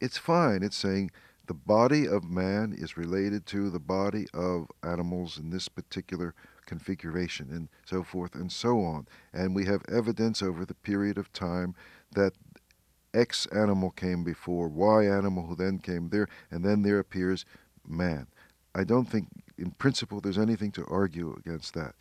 it's 0.00 0.18
fine. 0.18 0.62
It's 0.62 0.76
saying 0.76 1.10
the 1.46 1.54
body 1.54 2.06
of 2.06 2.24
man 2.24 2.72
is 2.76 2.96
related 2.96 3.46
to 3.46 3.68
the 3.68 3.80
body 3.80 4.26
of 4.32 4.68
animals 4.84 5.38
in 5.38 5.50
this 5.50 5.68
particular 5.68 6.34
configuration 6.66 7.48
and 7.50 7.68
so 7.84 8.02
forth 8.02 8.34
and 8.34 8.50
so 8.50 8.80
on. 8.80 9.06
And 9.32 9.54
we 9.54 9.66
have 9.66 9.82
evidence 9.88 10.42
over 10.42 10.64
the 10.64 10.74
period 10.74 11.18
of 11.18 11.32
time 11.32 11.74
that 12.12 12.32
X 13.12 13.46
animal 13.46 13.90
came 13.90 14.24
before 14.24 14.68
Y 14.68 15.06
animal, 15.06 15.46
who 15.46 15.54
then 15.54 15.78
came 15.78 16.08
there, 16.08 16.28
and 16.50 16.64
then 16.64 16.82
there 16.82 16.98
appears 16.98 17.44
man. 17.86 18.26
I 18.74 18.84
don't 18.84 19.08
think, 19.08 19.28
in 19.56 19.70
principle, 19.72 20.20
there's 20.20 20.38
anything 20.38 20.72
to 20.72 20.84
argue 20.86 21.34
against 21.38 21.74
that. 21.74 21.94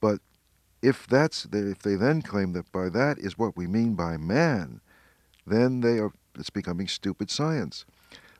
But 0.00 0.20
if 0.82 1.06
that's 1.06 1.46
if 1.50 1.78
they 1.78 1.94
then 1.94 2.20
claim 2.20 2.52
that 2.52 2.70
by 2.70 2.90
that 2.90 3.18
is 3.18 3.38
what 3.38 3.56
we 3.56 3.66
mean 3.66 3.94
by 3.94 4.18
man, 4.18 4.80
then 5.46 5.80
they 5.80 5.98
are 5.98 6.12
it's 6.38 6.50
becoming 6.50 6.88
stupid 6.88 7.30
science. 7.30 7.86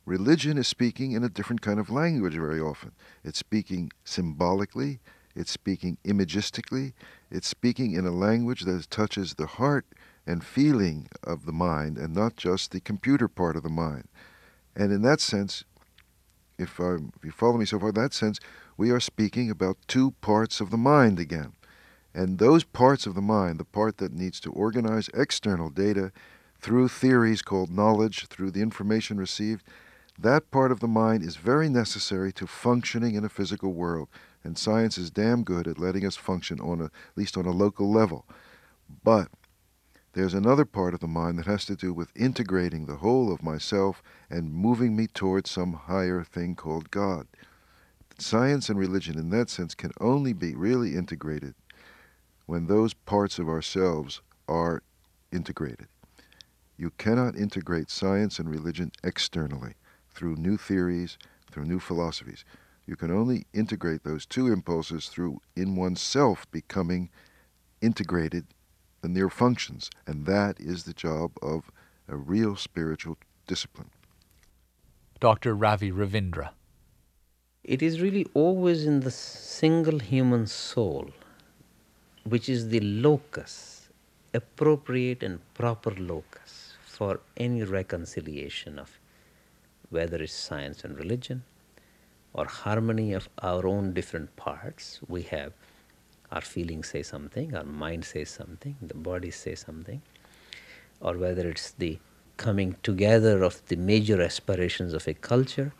Religion 0.05 0.59
is 0.59 0.68
speaking 0.68 1.12
in 1.12 1.24
a 1.24 1.30
different 1.30 1.62
kind 1.62 1.80
of 1.80 1.88
language 1.88 2.34
very 2.34 2.61
often. 2.61 2.92
It's 3.22 3.38
speaking 3.38 3.90
symbolically, 4.05 5.00
it's 5.35 5.51
speaking 5.51 5.99
imagistically, 6.05 6.93
it's 7.30 7.49
speaking 7.49 7.93
in 7.93 8.07
a 8.07 8.11
language 8.11 8.62
that 8.62 8.91
touches 8.91 9.35
the 9.35 9.47
heart 9.47 9.87
and 10.26 10.45
feeling 10.45 11.09
of 11.22 11.45
the 11.45 11.53
mind 11.53 11.99
and 11.99 12.14
not 12.14 12.37
just 12.37 12.70
the 12.70 12.80
computer 12.80 13.28
part 13.28 13.57
of 13.57 13.62
the 13.62 13.68
mind. 13.68 14.09
And 14.76 14.93
in 14.93 15.03
that 15.03 15.20
sense, 15.20 15.64
if, 16.59 16.80
I, 16.80 16.95
if 16.95 17.24
you 17.24 17.30
follow 17.30 17.59
me 17.59 17.64
so 17.64 17.78
far, 17.78 17.91
in 17.91 17.95
that 17.97 18.14
sense, 18.14 18.39
we 18.76 18.91
are 18.91 19.01
speaking 19.01 19.51
about 19.51 19.76
two 19.87 20.12
parts 20.20 20.61
of 20.61 20.70
the 20.70 20.76
mind 20.76 21.18
again. 21.18 21.53
And 22.14 22.39
those 22.39 22.64
parts 22.64 23.07
of 23.07 23.14
the 23.14 23.20
mind, 23.20 23.59
the 23.59 23.64
part 23.64 23.99
that 23.99 24.12
needs 24.12 24.39
to 24.41 24.53
organize 24.53 25.11
external 25.14 25.68
data 25.68 26.12
through 26.61 26.89
theories 26.89 27.43
called 27.43 27.70
knowledge, 27.70 28.26
through 28.28 28.53
the 28.53 28.62
information 28.62 29.18
received, 29.18 29.64
that 30.18 30.51
part 30.53 30.70
of 30.70 30.78
the 30.78 30.89
mind 30.89 31.24
is 31.24 31.37
very 31.37 31.68
necessary 31.68 32.32
to 32.32 32.47
functioning 32.47 33.16
in 33.16 33.24
a 33.24 33.28
physical 33.28 33.72
world. 33.72 34.09
And 34.45 34.59
science 34.59 34.99
is 34.99 35.11
damn 35.11 35.42
good 35.42 35.66
at 35.66 35.78
letting 35.78 36.07
us 36.07 36.16
function 36.16 36.61
on 36.61 36.80
a, 36.80 36.84
at 36.84 36.90
least 37.16 37.36
on 37.36 37.47
a 37.47 37.51
local 37.51 37.90
level. 37.90 38.26
But 39.03 39.28
there's 40.12 40.34
another 40.34 40.64
part 40.64 40.95
of 40.95 41.01
the 41.01 41.09
mind 41.09 41.38
that 41.38 41.47
has 41.47 41.64
to 41.64 41.74
do 41.74 41.92
with 41.92 42.12
integrating 42.14 42.86
the 42.86 42.97
whole 42.97 43.32
of 43.32 43.42
myself 43.42 44.03
and 44.30 44.53
moving 44.53 44.95
me 44.95 45.07
towards 45.07 45.51
some 45.51 45.72
higher 45.72 46.22
thing 46.22 46.55
called 46.55 46.90
God. 46.90 47.26
Science 48.18 48.68
and 48.68 48.78
religion, 48.78 49.18
in 49.18 49.30
that 49.30 49.51
sense, 49.51 49.74
can 49.74 49.90
only 50.01 50.32
be 50.32 50.55
really 50.55 50.95
integrated 50.95 51.55
when 52.47 52.66
those 52.66 52.95
parts 52.95 53.38
of 53.40 53.49
ourselves 53.49 54.20
are 54.47 54.82
integrated. 55.32 55.88
You 56.76 56.90
cannot 56.99 57.36
integrate 57.36 57.90
science 57.90 58.38
and 58.38 58.49
religion 58.49 58.92
externally 59.03 59.74
through 60.11 60.36
new 60.36 60.57
theories, 60.57 61.18
through 61.51 61.64
new 61.64 61.80
philosophies. 61.80 62.45
You 62.87 62.97
can 62.97 63.11
only 63.11 63.47
integrate 63.53 64.05
those 64.05 64.26
two 64.26 64.53
impulses 64.53 65.09
through 65.09 65.41
in 65.57 65.76
oneself 65.76 66.51
becoming 66.51 67.11
integrated 67.80 68.47
in 69.03 69.14
their 69.14 69.30
functions, 69.30 69.91
and 70.07 70.26
that 70.26 70.61
is 70.61 70.85
the 70.85 70.93
job 70.93 71.32
of 71.43 71.70
a 72.09 72.16
real 72.16 72.57
spiritual 72.57 73.16
discipline. 73.47 73.91
Dr. 75.20 75.55
Ravi 75.55 75.91
Ravindra. 75.91 76.51
It 77.62 77.82
is 77.82 78.01
really 78.01 78.26
always 78.35 78.85
in 78.85 79.01
the 79.01 79.11
single 79.11 79.99
human 79.99 80.47
soul 80.47 81.11
which 82.24 82.49
is 82.49 82.68
the 82.68 82.80
locus, 82.80 83.89
appropriate 84.32 85.22
and 85.22 85.41
proper 85.55 85.91
locus 85.91 86.74
for 86.85 87.20
any 87.37 87.62
reconciliation 87.62 88.78
of 88.78 88.99
whether 89.91 90.16
it's 90.22 90.32
science 90.32 90.85
and 90.85 90.99
religion 90.99 91.43
or 92.35 92.47
harmony 92.47 93.12
of 93.12 93.28
our 93.39 93.66
own 93.66 93.93
different 93.95 94.35
parts. 94.37 95.01
We 95.09 95.22
have 95.22 95.53
our 96.32 96.41
feelings 96.41 96.89
say 96.89 97.03
something, 97.03 97.55
our 97.55 97.64
mind 97.64 98.05
says 98.05 98.28
something, 98.28 98.76
the 98.82 98.95
body 98.95 99.30
says 99.30 99.61
something, 99.61 100.03
or 101.01 101.16
whether 101.16 101.49
it's 101.49 101.70
the 101.70 101.99
coming 102.37 102.76
together 102.82 103.43
of 103.45 103.64
the 103.66 103.76
major 103.76 104.20
aspirations 104.20 104.93
of 104.93 105.07
a 105.07 105.14
culture. 105.14 105.72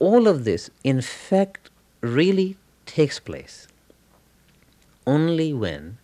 All 0.00 0.26
of 0.26 0.44
this, 0.44 0.70
in 0.82 1.00
fact, 1.00 1.70
really 2.00 2.56
takes 2.86 3.20
place 3.20 3.68
only 5.06 5.54
when 5.54 5.96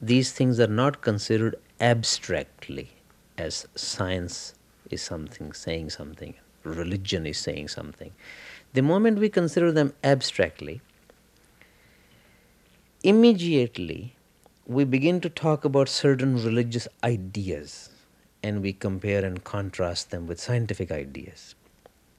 these 0.00 0.30
things 0.32 0.60
are 0.60 0.74
not 0.82 1.00
considered 1.00 1.56
abstractly 1.80 2.90
as 3.36 3.66
science 3.74 4.54
is 4.90 5.02
something 5.02 5.52
saying 5.52 5.90
something, 5.90 6.34
religion 6.62 7.26
is 7.26 7.38
saying 7.38 7.68
something. 7.68 8.12
The 8.76 8.82
moment 8.82 9.18
we 9.18 9.30
consider 9.30 9.72
them 9.72 9.94
abstractly, 10.04 10.82
immediately 13.02 14.16
we 14.66 14.84
begin 14.84 15.22
to 15.22 15.30
talk 15.30 15.64
about 15.64 15.88
certain 15.88 16.34
religious 16.44 16.86
ideas 17.02 17.88
and 18.42 18.60
we 18.60 18.74
compare 18.74 19.24
and 19.24 19.42
contrast 19.42 20.10
them 20.10 20.26
with 20.26 20.38
scientific 20.38 20.90
ideas. 20.90 21.54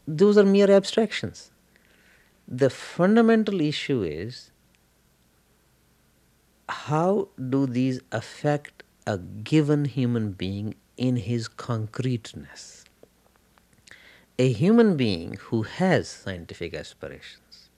Those 0.08 0.36
are 0.36 0.44
mere 0.44 0.72
abstractions. 0.72 1.52
The 2.48 2.72
fundamental 2.72 3.62
issue 3.62 4.02
is 4.02 4.50
how 6.68 7.28
do 7.52 7.68
these 7.68 8.02
affect 8.12 8.82
a 9.06 9.20
given 9.20 9.86
human 9.86 10.32
being 10.32 10.74
in 10.98 11.18
his 11.18 11.48
concreteness? 11.48 12.87
A 14.40 14.52
human 14.54 14.98
being 14.98 15.34
who 15.46 15.64
has 15.64 16.08
scientific 16.08 16.76
aspirations 16.76 17.70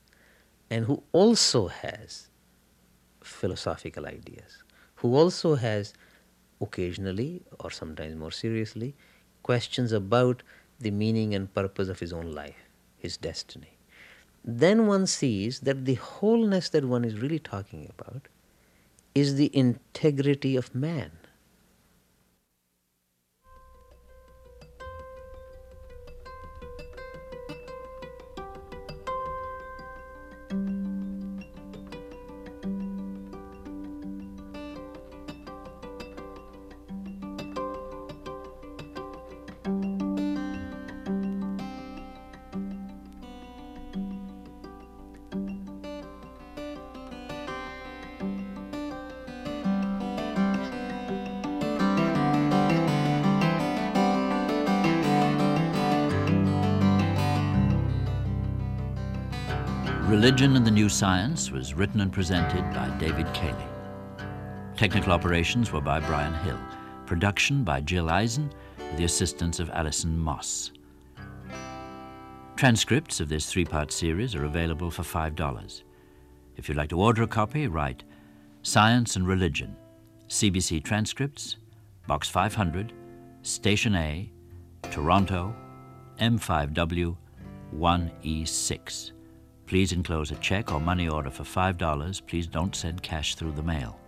and 0.69 0.85
who 0.85 1.03
also 1.13 1.67
has 1.67 2.27
philosophical 3.23 4.05
ideas, 4.05 4.63
who 4.95 5.15
also 5.15 5.55
has 5.55 5.93
occasionally 6.59 7.43
or 7.61 7.71
sometimes 7.71 8.15
more 8.17 8.31
seriously 8.31 8.93
questions 9.41 9.93
about 9.93 10.43
the 10.79 10.91
meaning 10.91 11.33
and 11.33 11.53
purpose 11.53 11.87
of 11.87 11.99
his 12.01 12.11
own 12.11 12.33
life, 12.33 12.67
his 12.97 13.15
destiny. 13.15 13.77
then 14.43 14.87
one 14.87 15.05
sees 15.05 15.61
that 15.61 15.85
the 15.85 15.95
wholeness 15.95 16.69
that 16.69 16.85
one 16.85 17.05
is 17.05 17.19
really 17.21 17.39
talking 17.39 17.89
about 17.89 18.27
is 19.13 19.35
the 19.35 19.49
integrity 19.55 20.55
of 20.55 20.73
man. 20.75 21.11
Religion 60.29 60.57
and 60.57 60.67
the 60.67 60.69
New 60.69 60.89
Science 60.89 61.49
was 61.49 61.73
written 61.73 62.01
and 62.01 62.13
presented 62.13 62.61
by 62.71 62.87
David 62.99 63.25
Cayley. 63.33 63.65
Technical 64.77 65.11
operations 65.11 65.71
were 65.71 65.81
by 65.81 65.99
Brian 65.99 66.35
Hill. 66.45 66.59
Production 67.07 67.63
by 67.63 67.81
Jill 67.81 68.11
Eisen 68.11 68.53
with 68.77 68.97
the 68.97 69.05
assistance 69.05 69.59
of 69.59 69.71
Alison 69.71 70.15
Moss. 70.15 70.71
Transcripts 72.57 73.19
of 73.19 73.27
this 73.27 73.51
three-part 73.51 73.91
series 73.91 74.35
are 74.35 74.45
available 74.45 74.91
for 74.91 75.01
$5. 75.01 75.81
If 76.57 76.69
you'd 76.69 76.77
like 76.77 76.89
to 76.89 77.01
order 77.01 77.23
a 77.23 77.27
copy, 77.27 77.65
write 77.65 78.03
Science 78.61 79.15
and 79.15 79.27
Religion, 79.27 79.75
CBC 80.27 80.83
Transcripts, 80.83 81.55
Box 82.05 82.29
500, 82.29 82.93
Station 83.41 83.95
A, 83.95 84.31
Toronto, 84.91 85.55
M5W 86.19 87.17
1E6. 87.75 89.11
Please 89.69 89.91
enclose 89.91 90.31
a 90.31 90.35
check 90.37 90.73
or 90.73 90.81
money 90.81 91.07
order 91.07 91.29
for 91.29 91.43
$5. 91.43 92.25
Please 92.25 92.47
don't 92.47 92.75
send 92.75 93.03
cash 93.03 93.35
through 93.35 93.51
the 93.51 93.61
mail. 93.61 93.99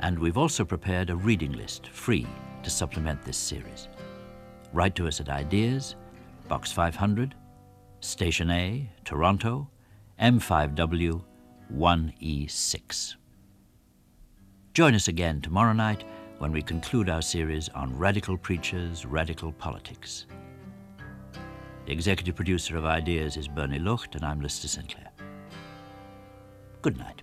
And 0.00 0.18
we've 0.18 0.38
also 0.38 0.64
prepared 0.64 1.10
a 1.10 1.14
reading 1.14 1.52
list, 1.52 1.88
free, 1.88 2.26
to 2.62 2.70
supplement 2.70 3.20
this 3.20 3.36
series. 3.36 3.88
Write 4.72 4.94
to 4.94 5.06
us 5.06 5.20
at 5.20 5.28
Ideas, 5.28 5.96
Box 6.48 6.72
500, 6.72 7.34
Station 8.00 8.50
A, 8.50 8.88
Toronto, 9.04 9.68
M5W 10.18 11.22
1E6. 11.74 13.14
Join 14.72 14.94
us 14.94 15.08
again 15.08 15.42
tomorrow 15.42 15.74
night 15.74 16.02
when 16.38 16.50
we 16.50 16.62
conclude 16.62 17.10
our 17.10 17.20
series 17.20 17.68
on 17.74 17.94
radical 17.98 18.38
preachers, 18.38 19.04
radical 19.04 19.52
politics. 19.52 20.24
The 21.84 21.92
executive 21.92 22.36
producer 22.36 22.76
of 22.76 22.84
Ideas 22.84 23.36
is 23.36 23.48
Bernie 23.48 23.80
Lucht, 23.80 24.14
and 24.14 24.24
I'm 24.24 24.40
Lister 24.40 24.68
Sinclair. 24.68 25.10
Good 26.80 26.96
night. 26.96 27.22